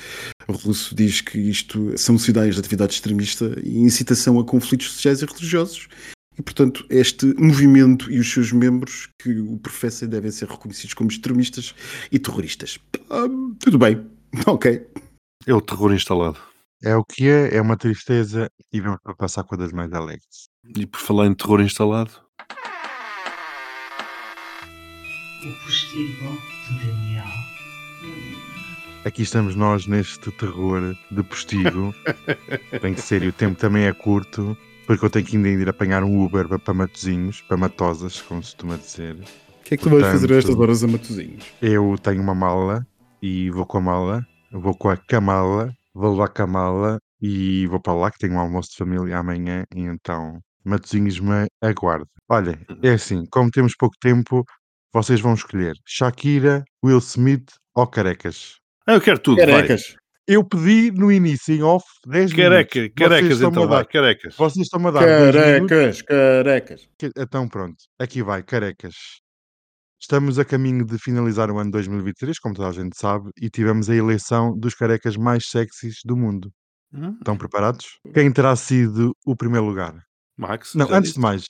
russo 0.50 0.96
diz 0.96 1.20
que 1.20 1.38
isto 1.38 1.98
são 1.98 2.18
sinais 2.18 2.56
de 2.56 2.62
atividade 2.62 2.94
extremista 2.94 3.60
e 3.62 3.78
incitação 3.78 4.40
a 4.40 4.46
conflitos 4.46 4.94
sociais 4.94 5.22
e 5.22 5.26
religiosos. 5.26 5.90
E, 6.38 6.42
portanto, 6.42 6.86
este 6.90 7.26
movimento 7.40 8.12
e 8.12 8.20
os 8.20 8.32
seus 8.32 8.52
membros 8.52 9.10
que 9.18 9.40
o 9.40 9.58
professam 9.58 10.08
devem 10.08 10.30
ser 10.30 10.48
reconhecidos 10.48 10.94
como 10.94 11.10
extremistas 11.10 11.74
e 12.12 12.20
terroristas. 12.20 12.78
Ah, 13.10 13.28
tudo 13.60 13.80
bem, 13.80 14.06
ok. 14.46 14.86
É 15.48 15.54
o 15.54 15.62
terror 15.62 15.94
instalado. 15.94 16.38
É 16.84 16.96
o 16.96 17.04
que 17.04 17.28
é, 17.28 17.56
é 17.56 17.62
uma 17.62 17.76
tristeza 17.76 18.52
e 18.72 18.80
vamos 18.80 19.00
para 19.02 19.16
passar 19.16 19.44
coisas 19.44 19.72
mais 19.72 19.92
alegres. 19.94 20.48
E 20.76 20.86
por 20.86 21.00
falar 21.00 21.26
em 21.26 21.34
terror 21.34 21.60
instalado, 21.60 22.12
O 25.44 25.52
postigo 25.64 26.38
de 26.68 26.86
Daniel. 26.86 27.26
Aqui 29.06 29.22
estamos 29.22 29.56
nós 29.56 29.88
neste 29.88 30.32
terror 30.32 30.96
de 31.10 31.24
postigo. 31.24 31.96
Tem 32.82 32.94
que 32.94 33.02
ser, 33.02 33.24
e 33.24 33.28
o 33.30 33.34
tempo 33.34 33.58
também 33.58 33.86
é 33.86 33.94
curto, 33.94 34.58
porque 34.88 35.06
eu 35.06 35.10
tenho 35.10 35.26
que 35.26 35.36
ainda 35.36 35.50
ir 35.50 35.68
apanhar 35.68 36.02
um 36.02 36.24
Uber 36.24 36.48
para 36.60 36.74
Matozinhos, 36.74 37.42
para 37.42 37.58
Matosas, 37.58 38.22
como 38.22 38.42
se 38.42 38.52
costuma 38.52 38.78
dizer. 38.78 39.16
O 39.16 39.64
que 39.66 39.74
é 39.74 39.78
que 39.78 39.84
tu 39.84 39.90
vais 39.90 40.06
fazer 40.06 40.26
a 40.26 40.30
Portanto, 40.30 40.38
estas 40.38 40.56
horas 40.56 40.84
a 40.84 40.88
Matozinhos? 40.88 41.46
Eu 41.62 41.96
tenho 42.02 42.22
uma 42.22 42.34
mala 42.34 42.88
e 43.22 43.52
vou 43.52 43.66
com 43.66 43.80
a 43.80 43.82
mala, 43.82 44.26
vou 44.50 44.74
com 44.74 44.90
a 44.90 44.96
camala, 44.96 45.74
vou 45.94 46.12
levar 46.12 46.30
com 46.30 46.42
a 46.42 46.48
mala 46.48 47.00
e 47.22 47.68
vou 47.68 47.82
para 47.82 47.94
lá 47.94 48.10
que 48.10 48.18
tenho 48.18 48.36
um 48.36 48.40
almoço 48.40 48.70
de 48.72 48.78
família 48.78 49.18
amanhã 49.18 49.66
e 49.76 49.82
então 49.82 50.40
Matozinhos 50.64 51.20
me 51.20 51.48
aguarde. 51.62 52.08
Olha, 52.30 52.58
é 52.82 52.92
assim, 52.92 53.26
como 53.30 53.52
temos 53.52 53.76
pouco 53.76 53.96
tempo, 54.00 54.46
vocês 54.94 55.20
vão 55.20 55.34
escolher 55.34 55.76
Shakira, 55.86 56.64
Will 56.84 57.00
Smith 57.00 57.52
ou 57.76 57.88
Carecas. 57.88 58.56
ah, 58.88 58.94
eu 58.94 59.02
quero 59.02 59.20
tudo, 59.20 59.38
vai. 59.46 59.68
Eu 60.28 60.44
pedi 60.44 60.92
no 60.92 61.10
início, 61.12 61.54
em 61.56 61.64
off, 61.64 61.86
10 62.06 62.34
Careca, 62.34 62.80
minutos. 62.80 62.96
carecas 62.98 63.42
então, 63.42 63.64
a 63.64 63.66
vai, 63.66 63.78
dar. 63.78 63.86
carecas. 63.88 64.36
Vocês 64.36 64.66
estão-me 64.66 64.88
a 64.88 64.92
dar. 64.92 65.00
Carecas, 65.06 66.02
carecas. 66.02 66.88
Então 67.18 67.48
pronto, 67.48 67.78
aqui 67.98 68.22
vai, 68.22 68.44
carecas. 68.44 68.94
Estamos 70.00 70.38
a 70.38 70.46
caminho 70.46 70.86
de 70.86 70.98
finalizar 71.00 71.50
o 71.50 71.58
ano 71.58 71.72
2023, 71.72 72.38
como 72.40 72.54
toda 72.54 72.68
a 72.70 72.74
gente 72.74 72.98
sabe, 72.98 73.32
e 73.42 73.50
tivemos 73.50 73.90
a 73.90 73.96
eleição 73.96 74.56
dos 74.58 74.76
carecas 74.76 75.16
mais 75.16 75.46
sexys 75.50 75.96
do 76.06 76.16
mundo. 76.16 76.52
Hum, 76.94 77.16
Estão 77.18 77.38
preparados? 77.38 77.86
Quem 78.14 78.32
terá 78.32 78.56
sido 78.56 79.14
o 79.26 79.36
primeiro 79.36 79.66
lugar? 79.66 79.96
Max, 80.38 80.76
Não, 80.76 80.86
antes 80.86 81.14
de 81.14 81.16
disse. 81.16 81.20
mais, 81.20 81.46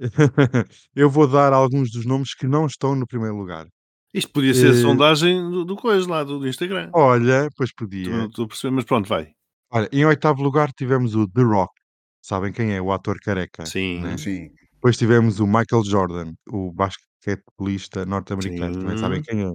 eu 0.96 1.08
vou 1.08 1.28
dar 1.28 1.52
alguns 1.52 1.90
dos 1.90 2.04
nomes 2.04 2.34
que 2.34 2.46
não 2.46 2.66
estão 2.66 2.96
no 2.96 3.06
primeiro 3.06 3.36
lugar. 3.36 3.66
Isto 4.14 4.30
podia 4.32 4.54
ser 4.54 4.68
a 4.68 4.70
Eh, 4.74 4.80
sondagem 4.80 5.50
do, 5.50 5.64
do 5.64 5.74
coisa 5.76 6.08
lá, 6.08 6.22
do, 6.24 6.38
do 6.38 6.48
Instagram. 6.48 6.88
Olha, 6.94 7.48
pois 7.56 7.70
Estou 7.70 7.86
podia. 7.88 8.24
estou 8.26 8.44
a 8.44 8.48
perceber, 8.48 8.74
mas 8.74 8.84
pronto, 8.84 9.08
vai. 9.08 9.32
Olha, 9.72 9.88
em 9.92 10.04
oitavo 10.06 10.40
lugar 10.42 10.70
tivemos 10.72 11.14
o 11.16 11.26
The 11.28 11.42
Rock. 11.42 11.72
Sabem 12.22 12.52
quem 12.52 12.72
é? 12.72 12.80
O 12.80 12.92
ator 12.92 13.18
careca. 13.20 13.66
Sim. 13.66 14.00
né? 14.00 14.16
Sim. 14.16 14.48
Depois 14.74 14.96
tivemos 14.96 15.40
o 15.40 15.46
Michael 15.46 15.84
Jordan, 15.84 16.32
o 16.48 16.72
basquetebolista 16.72 18.06
norte-americano. 18.06 18.78
Também 18.80 18.98
sabem 18.98 19.22
quem 19.22 19.42
é? 19.42 19.50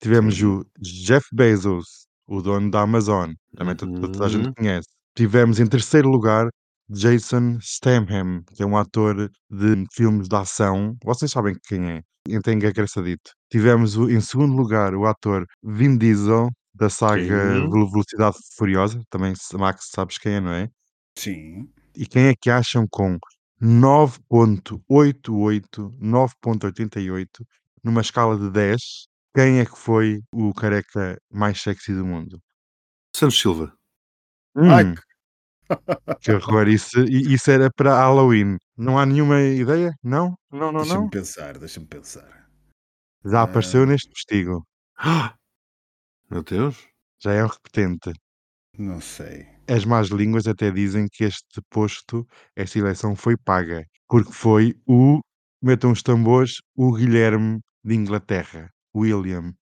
Tivemos 0.00 0.36
Sim. 0.36 0.46
o 0.46 0.64
Jeff 0.80 1.26
Bezos, 1.32 2.06
o 2.26 2.40
dono 2.40 2.70
da 2.70 2.82
Amazon. 2.82 3.32
Também 3.56 3.74
to- 3.74 3.86
to- 3.92 4.12
toda 4.12 4.26
a 4.26 4.28
gente 4.28 4.46
Uhum. 4.46 4.54
conhece. 4.54 4.88
Tivemos 5.16 5.58
em 5.58 5.66
terceiro 5.66 6.08
lugar 6.08 6.48
Jason 6.88 7.58
Statham, 7.60 8.42
que 8.54 8.62
é 8.62 8.66
um 8.66 8.76
ator 8.76 9.30
de 9.50 9.84
filmes 9.92 10.28
de 10.28 10.36
ação. 10.36 10.96
Vocês 11.04 11.30
sabem 11.30 11.54
quem 11.66 11.90
é? 11.90 12.02
Então 12.28 12.52
engraçadito. 12.52 13.32
Tivemos 13.50 13.96
o- 13.96 14.08
em 14.10 14.20
segundo 14.20 14.54
lugar 14.54 14.94
o 14.94 15.06
ator 15.06 15.46
Vin 15.62 15.96
Diesel, 15.98 16.48
da 16.74 16.88
saga 16.90 17.22
Sim. 17.22 17.28
Velo- 17.70 17.90
Velocidade 17.90 18.36
Furiosa. 18.56 19.00
Também, 19.10 19.32
Max, 19.54 19.88
sabes 19.90 20.18
quem 20.18 20.34
é, 20.34 20.40
não 20.40 20.52
é? 20.52 20.68
Sim. 21.18 21.68
E 21.96 22.06
quem 22.06 22.26
é 22.28 22.34
que 22.40 22.50
acham 22.50 22.86
com 22.90 23.18
9.88, 23.60 25.92
9.88, 26.00 27.44
numa 27.82 28.00
escala 28.00 28.38
de 28.38 28.50
10, 28.50 28.80
quem 29.34 29.58
é 29.60 29.64
que 29.64 29.76
foi 29.76 30.20
o 30.32 30.52
careca 30.54 31.18
mais 31.30 31.60
sexy 31.60 31.92
do 31.94 32.04
mundo? 32.04 32.38
Santos 33.14 33.40
Silva. 33.40 33.72
Ai, 34.56 34.84
Hum, 34.84 34.94
que 36.20 36.32
horror, 36.32 36.68
isso, 36.68 37.00
isso 37.04 37.50
era 37.50 37.70
para 37.70 37.94
Halloween. 37.94 38.56
Não 38.76 38.98
há 38.98 39.04
nenhuma 39.06 39.40
ideia? 39.40 39.94
Não? 40.02 40.34
Não, 40.50 40.72
não, 40.72 40.80
Deixa-me 40.82 41.00
não? 41.02 41.10
pensar, 41.10 41.58
deixa-me 41.58 41.86
pensar. 41.86 42.48
Já 43.24 43.42
apareceu 43.42 43.82
Ah. 43.82 43.86
neste 43.86 44.08
vestigo. 44.10 44.64
Ah! 44.96 45.34
Meu 46.30 46.42
Deus. 46.42 46.86
Já 47.20 47.32
é 47.32 47.44
um 47.44 47.48
repetente. 47.48 48.12
Não 48.78 49.00
sei. 49.00 49.46
As 49.68 49.84
más 49.84 50.08
línguas 50.08 50.46
até 50.46 50.70
dizem 50.70 51.06
que 51.10 51.24
este 51.24 51.60
posto, 51.68 52.26
esta 52.56 52.78
eleição 52.78 53.16
foi 53.16 53.36
paga, 53.36 53.84
porque 54.08 54.32
foi 54.32 54.74
o, 54.86 55.20
metam 55.60 55.90
os 55.92 56.02
tambores, 56.02 56.54
o 56.76 56.92
Guilherme 56.94 57.60
de 57.84 57.94
Inglaterra, 57.94 58.70
William. 58.94 59.52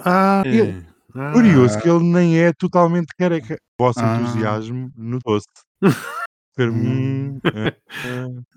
Ah, 0.00 0.42
Ele- 0.44 0.84
ah. 1.14 1.32
Curioso 1.32 1.78
que 1.80 1.88
ele 1.88 2.04
nem 2.04 2.38
é 2.38 2.52
totalmente 2.52 3.14
careca. 3.18 3.56
O 3.80 3.84
vosso 3.84 4.00
Ah. 4.00 4.16
entusiasmo 4.20 4.90
notou-se. 4.96 5.46
Ver, 6.56 6.70
Hum. 6.72 7.34
hum, 7.34 7.40
ah, 7.44 7.72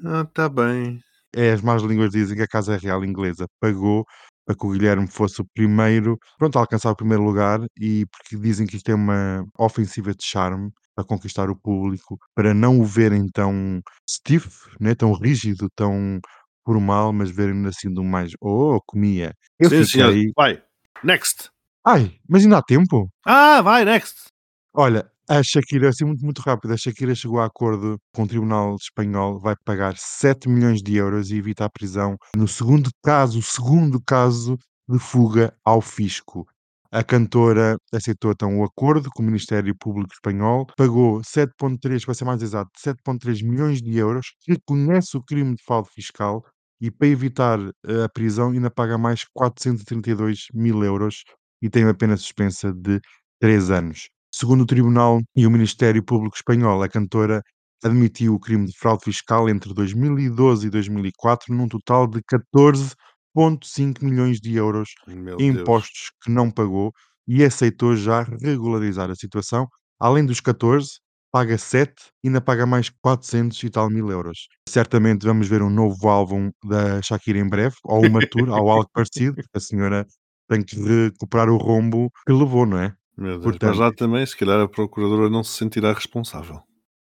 ah. 0.05 0.19
Ah, 0.21 0.25
tá 0.33 0.49
bem. 0.49 0.99
É, 1.35 1.51
as 1.53 1.61
más 1.61 1.81
línguas 1.81 2.11
dizem 2.11 2.35
que 2.37 2.43
a 2.43 2.47
Casa 2.47 2.77
Real 2.77 3.03
Inglesa 3.03 3.47
pagou 3.59 4.05
para 4.45 4.55
que 4.55 4.65
o 4.65 4.71
Guilherme 4.71 5.07
fosse 5.07 5.41
o 5.41 5.45
primeiro, 5.53 6.17
pronto, 6.37 6.57
a 6.57 6.61
alcançar 6.61 6.91
o 6.91 6.95
primeiro 6.95 7.23
lugar 7.23 7.61
e 7.79 8.05
porque 8.07 8.35
dizem 8.37 8.67
que 8.67 8.75
isto 8.75 8.89
é 8.91 8.95
uma 8.95 9.45
ofensiva 9.57 10.13
de 10.13 10.23
charme 10.23 10.69
para 10.95 11.05
conquistar 11.05 11.49
o 11.49 11.55
público, 11.55 12.19
para 12.35 12.53
não 12.53 12.79
o 12.79 12.85
verem 12.85 13.27
tão 13.29 13.81
stiff, 14.07 14.49
né, 14.79 14.93
tão 14.93 15.13
rígido, 15.13 15.67
tão 15.75 16.19
formal, 16.65 17.11
mas 17.13 17.31
verem 17.31 17.65
assim 17.65 17.91
do 17.91 18.03
mais, 18.03 18.33
oh, 18.41 18.79
comia. 18.85 19.33
Eu 19.57 19.69
Sim, 19.69 19.85
fiquei, 19.85 20.31
Vai. 20.35 20.61
Next. 21.03 21.49
Ai, 21.85 22.15
mas 22.27 22.43
ainda 22.43 22.57
há 22.57 22.63
tempo? 22.63 23.09
Ah, 23.25 23.61
vai, 23.61 23.85
next. 23.85 24.27
Olha, 24.73 25.09
a 25.29 25.41
Shakira, 25.41 25.89
assim 25.89 26.03
muito, 26.05 26.25
muito 26.25 26.41
rápido, 26.41 26.73
a 26.73 26.77
Shakira 26.77 27.15
chegou 27.15 27.39
a 27.39 27.45
acordo 27.45 27.97
com 28.13 28.23
o 28.23 28.27
Tribunal 28.27 28.75
Espanhol, 28.75 29.39
vai 29.39 29.55
pagar 29.63 29.95
7 29.97 30.49
milhões 30.49 30.81
de 30.81 30.95
euros 30.95 31.31
e 31.31 31.37
evita 31.37 31.65
a 31.65 31.69
prisão 31.69 32.17
no 32.35 32.47
segundo 32.47 32.89
caso, 33.03 33.39
o 33.39 33.43
segundo 33.43 34.01
caso 34.01 34.57
de 34.89 34.99
fuga 34.99 35.53
ao 35.63 35.79
fisco. 35.81 36.45
A 36.91 37.03
cantora 37.03 37.77
aceitou 37.91 38.31
então 38.31 38.59
o 38.59 38.63
acordo 38.63 39.09
com 39.11 39.23
o 39.23 39.25
Ministério 39.25 39.73
Público 39.75 40.13
Espanhol, 40.13 40.67
pagou 40.77 41.21
7,3, 41.21 42.05
para 42.05 42.13
ser 42.13 42.25
mais 42.25 42.43
exato, 42.43 42.69
7,3 42.77 43.43
milhões 43.43 43.81
de 43.81 43.97
euros, 43.97 44.33
reconhece 44.47 45.17
o 45.17 45.23
crime 45.23 45.55
de 45.55 45.63
fraude 45.63 45.89
fiscal 45.89 46.43
e 46.81 46.91
para 46.91 47.07
evitar 47.07 47.59
eh, 47.59 48.03
a 48.03 48.09
prisão 48.09 48.51
ainda 48.51 48.69
paga 48.69 48.97
mais 48.97 49.23
432 49.33 50.47
mil 50.53 50.83
euros 50.83 51.23
e 51.63 51.69
tem 51.69 51.85
uma 51.85 51.93
pena 51.93 52.17
suspensa 52.17 52.73
de 52.73 52.99
3 53.39 53.71
anos. 53.71 54.09
Segundo 54.29 54.61
o 54.61 54.65
Tribunal 54.65 55.21
e 55.35 55.47
o 55.47 55.51
Ministério 55.51 56.03
Público 56.03 56.35
Espanhol, 56.35 56.83
a 56.83 56.89
cantora 56.89 57.41
admitiu 57.83 58.35
o 58.35 58.39
crime 58.39 58.67
de 58.67 58.77
fraude 58.77 59.03
fiscal 59.05 59.47
entre 59.49 59.73
2012 59.73 60.67
e 60.67 60.69
2004 60.69 61.55
num 61.55 61.67
total 61.67 62.05
de 62.05 62.21
14,5 62.23 64.03
milhões 64.03 64.39
de 64.41 64.55
euros 64.55 64.89
Meu 65.07 65.37
em 65.39 65.53
Deus. 65.53 65.61
impostos 65.61 66.11
que 66.21 66.29
não 66.29 66.51
pagou 66.51 66.91
e 67.27 67.43
aceitou 67.43 67.95
já 67.95 68.23
regularizar 68.41 69.09
a 69.09 69.15
situação. 69.15 69.67
Além 69.99 70.25
dos 70.25 70.41
14, 70.41 70.99
paga 71.31 71.57
7 71.57 71.93
e 72.23 72.27
ainda 72.27 72.41
paga 72.41 72.65
mais 72.65 72.89
400 73.01 73.61
e 73.63 73.69
tal 73.69 73.89
mil 73.89 74.09
euros. 74.11 74.47
Certamente 74.67 75.25
vamos 75.25 75.47
ver 75.47 75.61
um 75.61 75.69
novo 75.69 76.09
álbum 76.09 76.51
da 76.63 77.01
Shakira 77.01 77.39
em 77.39 77.47
breve, 77.47 77.75
ou 77.83 78.05
uma 78.05 78.21
tour, 78.21 78.49
ou 78.49 78.69
algo 78.69 78.89
parecido, 78.93 79.41
a 79.53 79.59
senhora 79.59 80.05
tem 80.53 80.63
que 80.63 80.75
recuperar 80.75 81.49
o 81.49 81.57
rombo 81.57 82.09
que 82.25 82.33
levou, 82.33 82.65
não 82.65 82.77
é? 82.79 82.93
Deus. 83.17 83.43
Portanto- 83.43 83.69
Mas 83.69 83.77
lá 83.77 83.91
também, 83.91 84.25
se 84.25 84.35
calhar 84.37 84.59
a 84.59 84.67
procuradora 84.67 85.29
não 85.29 85.43
se 85.43 85.57
sentirá 85.57 85.93
responsável. 85.93 86.59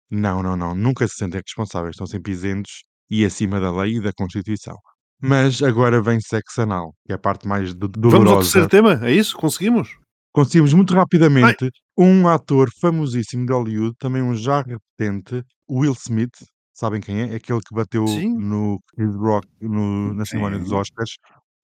Não, 0.09 0.41
não, 0.43 0.55
não. 0.55 0.75
Nunca 0.75 1.07
se 1.07 1.15
sentem 1.15 1.41
responsáveis. 1.45 1.91
Estão 1.95 2.05
sempre 2.07 2.31
isentos 2.31 2.83
e 3.09 3.25
acima 3.25 3.59
da 3.59 3.71
lei 3.71 3.95
e 3.97 4.01
da 4.01 4.11
Constituição. 4.13 4.75
Mas 5.21 5.61
agora 5.63 6.01
vem 6.01 6.19
sexo 6.19 6.61
anal, 6.61 6.93
que 7.05 7.11
é 7.11 7.15
a 7.15 7.17
parte 7.19 7.47
mais 7.47 7.73
do- 7.73 7.89
Vamos 7.95 8.13
ao 8.13 8.19
dolorosa. 8.23 8.41
terceiro 8.41 8.67
tema? 8.69 8.99
É 9.07 9.11
isso? 9.11 9.35
Conseguimos? 9.37 9.97
Conseguimos 10.33 10.73
muito 10.73 10.93
rapidamente 10.93 11.69
um 11.97 12.27
ator 12.27 12.69
famosíssimo 12.81 13.45
de 13.45 13.53
Hollywood, 13.53 13.95
também 13.97 14.21
um 14.21 14.35
já 14.35 14.61
repetente, 14.61 15.41
Will 15.69 15.93
Smith. 15.93 16.35
Sabem 16.73 16.99
quem 16.99 17.21
é? 17.21 17.35
Aquele 17.35 17.61
que 17.61 17.73
bateu 17.73 18.05
Sim. 18.05 18.35
no 18.37 18.77
Rock 19.17 19.47
no- 19.61 20.13
na 20.13 20.25
cerimónia 20.25 20.59
dos. 20.59 20.73
Oscars. 20.73 21.11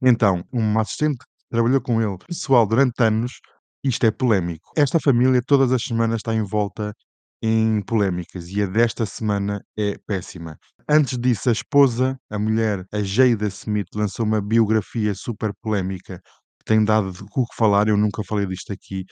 Então, 0.01 0.43
um 0.53 0.79
assistente 0.79 1.17
trabalhou 1.51 1.81
com 1.81 2.01
ele 2.01 2.17
pessoal 2.27 2.65
durante 2.65 3.03
anos. 3.03 3.39
Isto 3.83 4.05
é 4.05 4.11
polémico. 4.11 4.71
Esta 4.77 4.99
família 4.99 5.41
todas 5.45 5.71
as 5.71 5.83
semanas 5.83 6.17
está 6.17 6.33
envolta 6.33 6.93
em 7.41 7.81
polémicas 7.81 8.49
e 8.49 8.61
a 8.61 8.65
desta 8.67 9.05
semana 9.05 9.61
é 9.77 9.97
péssima. 10.07 10.57
Antes 10.87 11.17
disso, 11.17 11.49
a 11.49 11.51
esposa, 11.51 12.17
a 12.29 12.37
mulher, 12.37 12.85
a 12.93 13.01
Jada 13.01 13.47
Smith, 13.47 13.87
lançou 13.95 14.25
uma 14.25 14.41
biografia 14.41 15.13
super 15.15 15.51
polémica 15.61 16.21
que 16.59 16.65
tem 16.65 16.83
dado 16.83 17.09
o 17.09 17.45
que 17.45 17.55
falar. 17.55 17.87
Eu 17.87 17.97
nunca 17.97 18.23
falei 18.23 18.45
disto 18.45 18.71
aqui, 18.71 19.05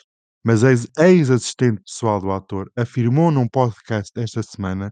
mas 0.44 0.64
a 0.64 0.70
ex- 0.72 0.88
ex-assistente 0.98 1.82
pessoal 1.82 2.22
do 2.22 2.32
ator 2.32 2.70
afirmou 2.78 3.32
num 3.32 3.48
podcast 3.48 4.12
esta 4.16 4.44
semana 4.44 4.92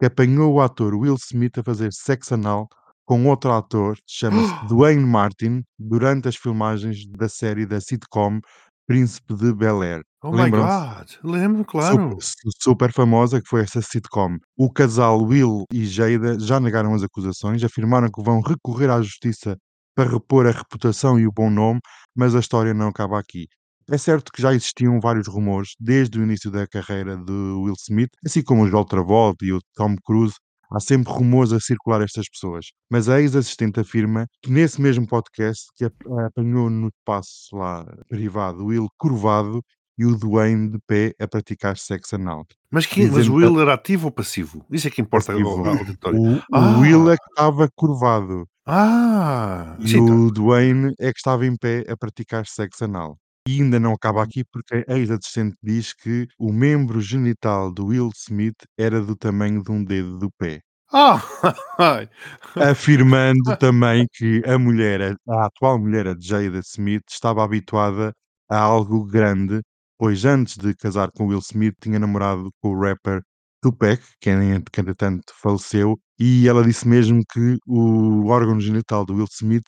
que 0.00 0.06
apanhou 0.06 0.54
o 0.54 0.60
ator 0.60 0.94
Will 0.94 1.16
Smith 1.16 1.58
a 1.58 1.62
fazer 1.62 1.92
sexo 1.92 2.34
anal 2.34 2.68
com 3.08 3.24
outro 3.26 3.50
ator, 3.52 3.96
chama-se 4.06 4.52
Dwayne 4.68 5.02
Martin, 5.02 5.62
durante 5.78 6.28
as 6.28 6.36
filmagens 6.36 7.06
da 7.06 7.26
série 7.26 7.64
da 7.64 7.80
sitcom 7.80 8.38
Príncipe 8.86 9.34
de 9.34 9.54
Bel 9.54 9.82
Air. 9.82 10.02
Oh 10.22 10.30
my? 10.30 10.50
God. 10.50 11.08
Lembro, 11.24 11.64
claro. 11.64 12.10
Super, 12.10 12.22
su- 12.22 12.50
super 12.60 12.92
famosa, 12.92 13.40
que 13.40 13.48
foi 13.48 13.62
essa 13.62 13.80
sitcom. 13.80 14.36
O 14.56 14.70
casal 14.70 15.22
Will 15.22 15.64
e 15.72 15.86
Jada 15.86 16.38
já 16.38 16.60
negaram 16.60 16.94
as 16.94 17.02
acusações, 17.02 17.64
afirmaram 17.64 18.10
que 18.10 18.22
vão 18.22 18.42
recorrer 18.42 18.90
à 18.90 19.00
justiça 19.00 19.56
para 19.94 20.10
repor 20.10 20.46
a 20.46 20.50
reputação 20.50 21.18
e 21.18 21.26
o 21.26 21.32
bom 21.32 21.48
nome, 21.50 21.80
mas 22.14 22.34
a 22.34 22.40
história 22.40 22.74
não 22.74 22.88
acaba 22.88 23.18
aqui. 23.18 23.46
É 23.90 23.96
certo 23.96 24.30
que 24.30 24.42
já 24.42 24.52
existiam 24.52 25.00
vários 25.00 25.26
rumores 25.26 25.70
desde 25.80 26.18
o 26.20 26.22
início 26.22 26.50
da 26.50 26.66
carreira 26.66 27.16
de 27.16 27.32
Will 27.32 27.74
Smith, 27.78 28.10
assim 28.24 28.42
como 28.42 28.64
o 28.64 28.70
John 28.70 28.84
Travolta 28.84 29.44
e 29.46 29.52
o 29.52 29.60
Tom 29.74 29.94
Cruise. 30.04 30.34
Há 30.70 30.80
sempre 30.80 31.12
rumores 31.12 31.52
a 31.52 31.60
circular 31.60 32.02
estas 32.02 32.28
pessoas. 32.28 32.66
Mas 32.90 33.08
a 33.08 33.20
ex-assistente 33.20 33.80
afirma 33.80 34.26
que 34.42 34.50
nesse 34.50 34.80
mesmo 34.80 35.06
podcast 35.06 35.64
que 35.76 35.84
ap- 35.86 36.06
apanhou 36.26 36.68
no 36.68 36.88
espaço 36.88 37.56
lá 37.56 37.86
privado 38.08 38.62
o 38.62 38.66
Will 38.66 38.88
curvado 38.98 39.62
e 39.98 40.04
o 40.04 40.14
Dwayne 40.16 40.68
de 40.70 40.78
pé 40.86 41.12
a 41.20 41.26
praticar 41.26 41.76
sexo 41.76 42.14
anal. 42.14 42.46
Mas, 42.70 42.86
que, 42.86 43.04
mas 43.10 43.26
o 43.28 43.34
Will 43.34 43.60
era 43.60 43.74
ativo 43.74 44.06
ou 44.06 44.12
passivo? 44.12 44.64
Isso 44.70 44.86
é 44.86 44.90
que 44.90 45.00
importa 45.02 45.32
ao, 45.32 45.38
Passivo. 45.42 45.68
ao 45.68 45.76
auditório. 45.78 46.20
O, 46.20 46.36
o 46.36 46.42
Ah. 46.52 46.78
Will 46.78 47.10
é 47.10 47.16
que 47.16 47.24
estava 47.30 47.68
curvado 47.74 48.46
Ah, 48.92 49.76
e 49.80 49.88
sim, 49.88 50.06
tá. 50.06 50.12
o 50.12 50.30
Dwayne 50.30 50.92
é 51.00 51.12
que 51.12 51.18
estava 51.18 51.44
em 51.46 51.56
pé 51.56 51.84
a 51.88 51.96
praticar 51.96 52.46
sexo 52.46 52.84
anal. 52.84 53.18
E 53.48 53.60
ainda 53.62 53.78
não 53.80 53.92
acaba 53.94 54.22
aqui 54.22 54.44
porque 54.52 54.84
a 54.88 54.94
ex-assistente 54.98 55.56
diz 55.62 55.94
que 55.94 56.26
o 56.38 56.52
membro 56.52 57.00
genital 57.00 57.72
do 57.72 57.86
Will 57.86 58.10
Smith 58.16 58.56
era 58.78 59.00
do 59.02 59.16
tamanho 59.16 59.62
de 59.62 59.70
um 59.72 59.82
dedo 59.84 60.18
do 60.18 60.30
pé. 60.38 60.60
Ah! 60.92 61.22
Afirmando 62.56 63.56
também 63.58 64.06
que 64.12 64.42
a 64.46 64.58
mulher, 64.58 65.16
a 65.28 65.46
atual 65.46 65.78
mulher, 65.78 66.06
a 66.08 66.16
Jada 66.20 66.58
Smith, 66.60 67.02
estava 67.10 67.42
habituada 67.44 68.12
a 68.50 68.58
algo 68.58 69.04
grande, 69.04 69.60
pois 69.98 70.24
antes 70.24 70.56
de 70.58 70.74
casar 70.74 71.10
com 71.12 71.26
Will 71.28 71.38
Smith 71.40 71.74
tinha 71.80 71.98
namorado 71.98 72.50
com 72.60 72.70
o 72.70 72.80
rapper 72.80 73.22
Tupac, 73.62 74.02
que 74.20 74.30
en- 74.30 74.62
que 74.72 74.80
entretanto 74.80 75.32
faleceu, 75.40 75.98
e 76.18 76.46
ela 76.48 76.64
disse 76.64 76.86
mesmo 76.88 77.22
que 77.32 77.56
o 77.66 78.26
órgão 78.28 78.60
genital 78.60 79.04
do 79.04 79.14
Will 79.14 79.26
Smith 79.30 79.66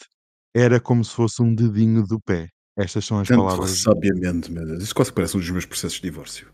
era 0.55 0.81
como 0.81 1.05
se 1.05 1.15
fosse 1.15 1.43
um 1.43 1.55
dedinho 1.55 2.03
do 2.07 2.21
pé. 2.21 2.49
Estas 2.77 3.05
são 3.05 3.19
as 3.21 3.29
Tanto 3.29 3.43
palavras. 3.43 3.83
sabiamente, 3.83 4.51
meu 4.51 4.65
Deus. 4.67 4.83
Isto 4.83 4.95
quase 4.95 5.13
parece 5.13 5.37
um 5.37 5.41
dos 5.41 5.51
meus 5.51 5.67
processos 5.67 5.97
de 5.97 6.03
divórcio. 6.03 6.49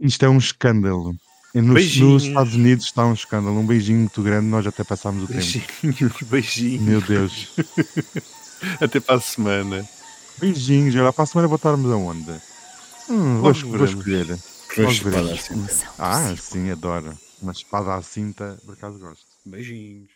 Isto 0.00 0.24
é 0.24 0.28
um 0.28 0.38
escândalo. 0.38 1.14
Nos, 1.54 1.96
nos. 1.96 2.24
Estados 2.24 2.54
Unidos 2.54 2.84
está 2.84 3.06
um 3.06 3.14
escândalo. 3.14 3.58
Um 3.58 3.66
beijinho 3.66 4.00
muito 4.00 4.22
grande, 4.22 4.46
nós 4.46 4.66
até 4.66 4.84
passámos 4.84 5.24
o 5.24 5.26
tempo. 5.26 5.40
Beijinhos, 5.40 6.22
beijinhos. 6.28 6.82
Meu 6.82 7.00
Deus. 7.00 7.54
Até 8.80 9.00
para 9.00 9.16
a 9.16 9.20
semana. 9.20 9.86
Beijinhos, 10.38 10.94
olha, 10.96 11.12
para 11.12 11.24
a 11.24 11.26
semana 11.26 11.48
voltarmos 11.48 11.90
aonde? 11.90 12.32
Hum, 13.08 13.40
vou, 13.40 13.52
vou 13.52 13.84
escolher. 13.84 14.26
Do 14.26 14.40
Ah, 15.98 16.34
sim, 16.36 16.70
adoro. 16.70 17.16
Uma 17.40 17.52
espada 17.52 17.94
à 17.94 18.02
cinta, 18.02 18.58
por 18.64 18.74
acaso 18.74 18.98
gosto. 18.98 19.24
Beijinhos. 19.44 20.15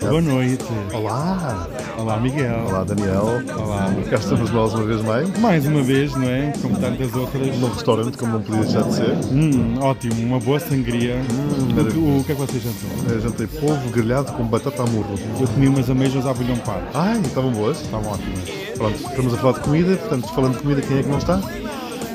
Boa 0.00 0.20
noite. 0.20 0.64
Olá, 0.94 1.66
Olá, 1.98 2.16
Miguel. 2.18 2.64
olá 2.68 2.84
Daniel. 2.84 3.42
Olá. 3.56 3.94
Cá 4.08 4.16
estamos 4.16 4.50
nós 4.50 4.72
uma 4.74 4.84
vez 4.84 5.02
mais, 5.02 5.38
Mais 5.38 5.66
uma 5.66 5.82
vez, 5.82 6.12
não 6.14 6.28
é? 6.28 6.52
Como 6.60 6.76
tantas 6.78 7.14
outras. 7.14 7.56
num 7.58 7.68
restaurante, 7.68 8.16
como 8.18 8.32
não 8.32 8.42
podia 8.42 8.62
deixar 8.62 8.82
de 8.82 8.94
ser. 8.94 9.14
Hum, 9.30 9.78
ótimo, 9.80 10.14
uma 10.26 10.40
boa 10.40 10.58
sangria. 10.58 11.16
Hum, 11.16 12.16
o, 12.16 12.20
o 12.20 12.24
que 12.24 12.32
é 12.32 12.34
que 12.34 12.40
vocês 12.40 12.62
jantam? 12.62 13.14
Eu 13.14 13.20
jantei 13.20 13.46
polvo 13.46 13.90
grelhado 13.90 14.32
com 14.32 14.44
batata 14.44 14.82
a 14.82 14.86
murro. 14.86 15.14
Eu 15.40 15.46
comi 15.46 15.68
umas 15.68 15.88
ameijas 15.90 16.26
à 16.26 16.32
bolhão 16.32 16.56
par. 16.58 16.82
Ai, 16.94 17.20
estavam 17.20 17.52
boas. 17.52 17.80
Estavam 17.82 18.12
ótimas. 18.12 18.50
Pronto, 18.76 18.96
estamos 18.96 19.34
a 19.34 19.36
falar 19.36 19.52
de 19.54 19.60
comida, 19.60 19.96
portanto, 19.96 20.28
falando 20.34 20.52
de 20.56 20.62
comida, 20.62 20.82
quem 20.82 20.98
é 20.98 21.02
que 21.02 21.08
não 21.08 21.18
está? 21.18 21.36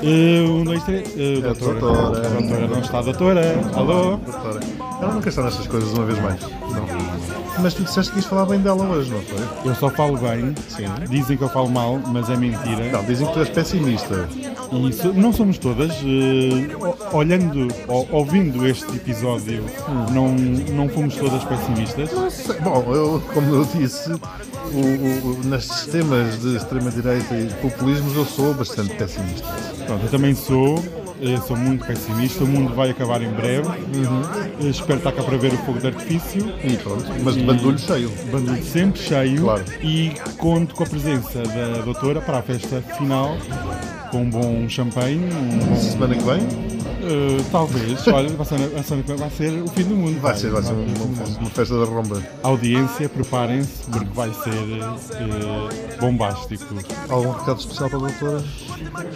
Uh, 0.01 0.51
um, 0.51 0.63
dois, 0.63 0.83
três. 0.83 1.07
Uh, 1.09 1.38
a 1.49 1.53
doutora. 1.53 1.79
doutora. 1.79 2.29
Doutora, 2.29 2.67
não 2.67 2.79
está, 2.79 3.01
doutora. 3.01 3.41
Alô? 3.75 4.17
Doutora. 4.17 4.59
Ela 5.01 5.13
nunca 5.13 5.29
está 5.29 5.43
nestas 5.43 5.67
coisas 5.67 5.91
uma 5.93 6.05
vez 6.05 6.19
mais. 6.19 6.41
Não. 6.41 6.86
Mas 7.59 7.73
tu 7.73 7.83
disseste 7.83 8.11
que 8.11 8.19
ias 8.19 8.25
falar 8.25 8.45
bem 8.45 8.59
dela 8.59 8.83
hoje, 8.85 9.09
não 9.11 9.21
foi? 9.21 9.69
Eu 9.71 9.75
só 9.75 9.89
falo 9.89 10.17
bem. 10.17 10.53
Sim. 10.67 10.85
Dizem 11.09 11.37
que 11.37 11.43
eu 11.43 11.49
falo 11.49 11.69
mal, 11.69 11.99
mas 12.07 12.29
é 12.29 12.35
mentira. 12.35 12.91
Não, 12.91 13.03
dizem 13.03 13.25
que 13.27 13.33
tu 13.33 13.39
és 13.39 13.49
pessimista. 13.49 14.27
E 14.71 14.93
so- 14.93 15.13
não 15.13 15.31
somos 15.31 15.57
todas. 15.57 15.91
uh, 16.01 17.15
olhando, 17.15 17.67
ou, 17.87 18.07
ouvindo 18.11 18.67
este 18.67 18.93
episódio, 18.95 19.63
não, 20.11 20.29
não 20.29 20.89
fomos 20.89 21.15
todas 21.15 21.43
pessimistas. 21.45 22.09
Bom, 22.61 22.83
eu, 22.93 23.23
como 23.33 23.55
eu 23.55 23.65
disse, 23.65 24.11
o, 24.11 24.17
o, 24.77 25.31
o- 25.31 25.41
nestes 25.45 25.85
temas 25.87 26.39
de 26.41 26.57
extrema-direita 26.57 27.35
e 27.35 27.47
populismos 27.61 28.15
eu 28.15 28.25
sou 28.25 28.53
bastante 28.53 28.93
pessimista. 28.95 29.47
Pronto, 29.85 30.03
eu 30.03 30.09
também 30.09 30.35
sou, 30.35 30.83
eh, 31.22 31.38
sou 31.47 31.55
muito 31.57 31.86
pessimista. 31.86 32.43
O 32.43 32.47
mundo 32.47 32.74
vai 32.74 32.89
acabar 32.89 33.22
em 33.22 33.32
breve. 33.32 33.68
Eh, 33.70 34.70
Espero 34.70 34.97
estar 34.97 35.11
cá 35.11 35.24
para 35.24 35.38
ver 35.38 35.53
o 35.53 35.57
fogo 35.59 35.80
de 35.80 35.88
artifício. 35.88 36.53
E 36.63 36.78
pronto, 36.78 37.05
mas 37.24 37.36
de 37.36 37.43
bandulho 37.43 37.78
cheio. 37.80 38.11
Bandulho 38.32 38.63
sempre 38.63 39.01
cheio. 39.01 39.41
Claro. 39.43 39.63
E 39.82 40.13
conto 40.38 40.76
com 40.76 40.84
a 40.84 40.88
presença 40.88 41.43
da 41.43 41.82
doutora 41.84 42.22
para 42.22 42.39
a 42.39 42.41
festa 42.41 42.82
final. 42.97 43.38
Com 44.11 44.24
um 44.24 44.30
bom 44.30 44.70
champanhe. 44.70 45.20
Um 45.34 45.59
bom, 45.59 45.76
Semana 45.76 46.16
que 46.16 46.24
vem 46.24 46.74
eh, 47.05 47.43
talvez. 47.51 48.07
Olha, 48.07 48.29
vai 48.29 48.45
ser, 48.45 48.57
vai 48.69 48.83
ser- 48.83 49.03
vai 49.03 49.27
o 49.61 49.67
fim 49.67 49.83
do 49.83 49.95
mundo. 49.95 50.19
vai 50.19 50.35
ser, 50.35 50.49
vai 50.51 50.63
ser 50.63 50.73
uma, 50.73 51.37
uma 51.39 51.49
festa 51.49 51.79
da 51.79 51.85
romba. 51.85 52.21
Audiência, 52.43 53.07
preparem-se, 53.09 53.83
porque 53.91 54.07
vai 54.13 54.29
ser 54.33 54.49
eh, 54.51 55.97
bombástico. 55.99 56.63
Algum 57.09 57.31
recado 57.31 57.59
especial 57.59 57.89
para 57.89 57.99
a 57.99 58.01
doutora? 58.01 58.43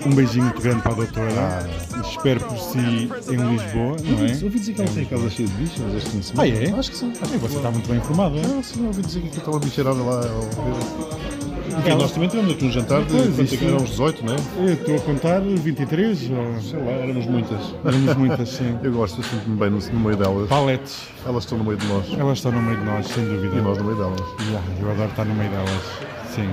Um 0.05 0.15
beijinho 0.15 0.45
muito 0.45 0.61
grande 0.61 0.81
para 0.81 0.91
a 0.91 0.95
doutora. 0.95 1.69
Espero 2.09 2.39
por 2.41 2.57
si 2.57 2.77
em 2.79 3.49
Lisboa, 3.51 3.95
não 4.03 4.25
é? 4.25 4.43
Ouvi 4.43 4.59
dizer 4.59 4.73
que 4.73 4.81
ela 4.81 4.91
tem 4.91 5.03
a 5.03 5.05
casa 5.07 5.29
cheia 5.29 5.47
de 5.47 5.53
bichos 5.55 5.93
este 5.95 6.09
fim 6.09 6.19
de 6.19 6.25
semana. 6.25 6.49
Ah, 6.49 6.63
é? 6.63 6.79
Acho 6.79 6.91
que 6.91 6.97
sim. 6.97 7.11
Acho 7.21 7.31
Ai, 7.33 7.37
você 7.39 7.55
está 7.57 7.71
muito 7.71 7.87
bem 7.89 7.97
informado, 7.97 8.37
é? 8.37 8.41
Ah, 8.41 8.61
sim, 8.63 8.85
ouvi 8.87 9.01
dizer 9.01 9.21
que 9.21 9.27
aquilo 9.27 9.39
estava 9.41 9.57
a 9.57 9.59
bicheirada 9.59 9.99
lá. 10.03 10.21
ao- 10.27 11.58
Enfim, 11.77 11.95
nós 11.95 12.11
também 12.11 12.29
tivemos 12.29 12.53
aqui 12.53 12.65
um 12.65 12.71
jantar 12.71 13.03
de 13.03 13.13
Pois, 13.13 13.49
quanto 13.49 13.63
é 13.63 13.75
uns 13.75 13.89
18, 13.89 14.25
não 14.25 14.33
é? 14.33 14.37
Eu 14.69 14.73
estou 14.73 14.95
a 14.95 14.99
contar 14.99 15.39
23, 15.41 16.31
ou... 16.31 16.61
Sei 16.61 16.79
lá, 16.79 16.91
éramos 16.91 17.25
muitas. 17.25 17.75
Éramos 17.85 18.15
muitas, 18.15 18.49
sim. 18.49 18.77
Eu 18.83 18.91
gosto, 18.93 19.21
sinto-me 19.23 19.55
bem 19.57 19.69
no, 19.69 19.79
no 19.79 19.99
meio 19.99 20.15
delas. 20.17 20.49
Paletes. 20.49 21.07
Elas 21.25 21.43
estão 21.43 21.57
no 21.57 21.63
meio 21.63 21.77
de 21.77 21.87
nós. 21.87 22.05
Elas 22.17 22.37
estão 22.37 22.51
no 22.51 22.61
meio 22.61 22.77
de 22.77 22.85
nós, 22.85 23.07
sem 23.07 23.25
dúvida. 23.25 23.55
E 23.55 23.61
nós 23.61 23.77
no 23.77 23.83
meio 23.83 23.97
delas. 23.97 24.19
Ya, 24.51 24.61
eu 24.81 24.91
adoro 24.91 25.09
estar 25.09 25.25
no 25.25 25.35
meio 25.35 25.49
delas. 25.51 26.09
Sim. 26.35 26.49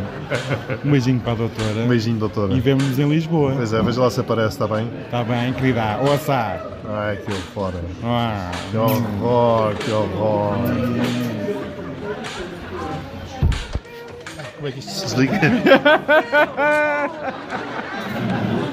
Um 0.84 0.90
beijinho 0.90 1.20
para 1.20 1.32
a 1.32 1.36
doutora. 1.36 1.84
Um 1.84 1.88
beijinho, 1.88 2.18
doutora. 2.18 2.52
E 2.54 2.60
vemo-nos 2.60 2.98
em 2.98 3.08
Lisboa. 3.08 3.52
Pois 3.56 3.72
é, 3.72 3.82
veja 3.82 4.00
lá 4.00 4.10
se 4.10 4.20
aparece, 4.20 4.48
está 4.50 4.66
bem? 4.66 4.90
Está 5.04 5.22
bem, 5.22 5.52
querida. 5.52 5.98
Ouça! 6.02 6.76
Ai, 6.88 7.16
que 7.16 7.32
horror. 7.58 7.72
Ah. 8.04 8.50
Que 8.70 8.76
horror, 8.76 9.74
que 9.74 9.90
horror. 9.90 10.56
Como 14.56 14.68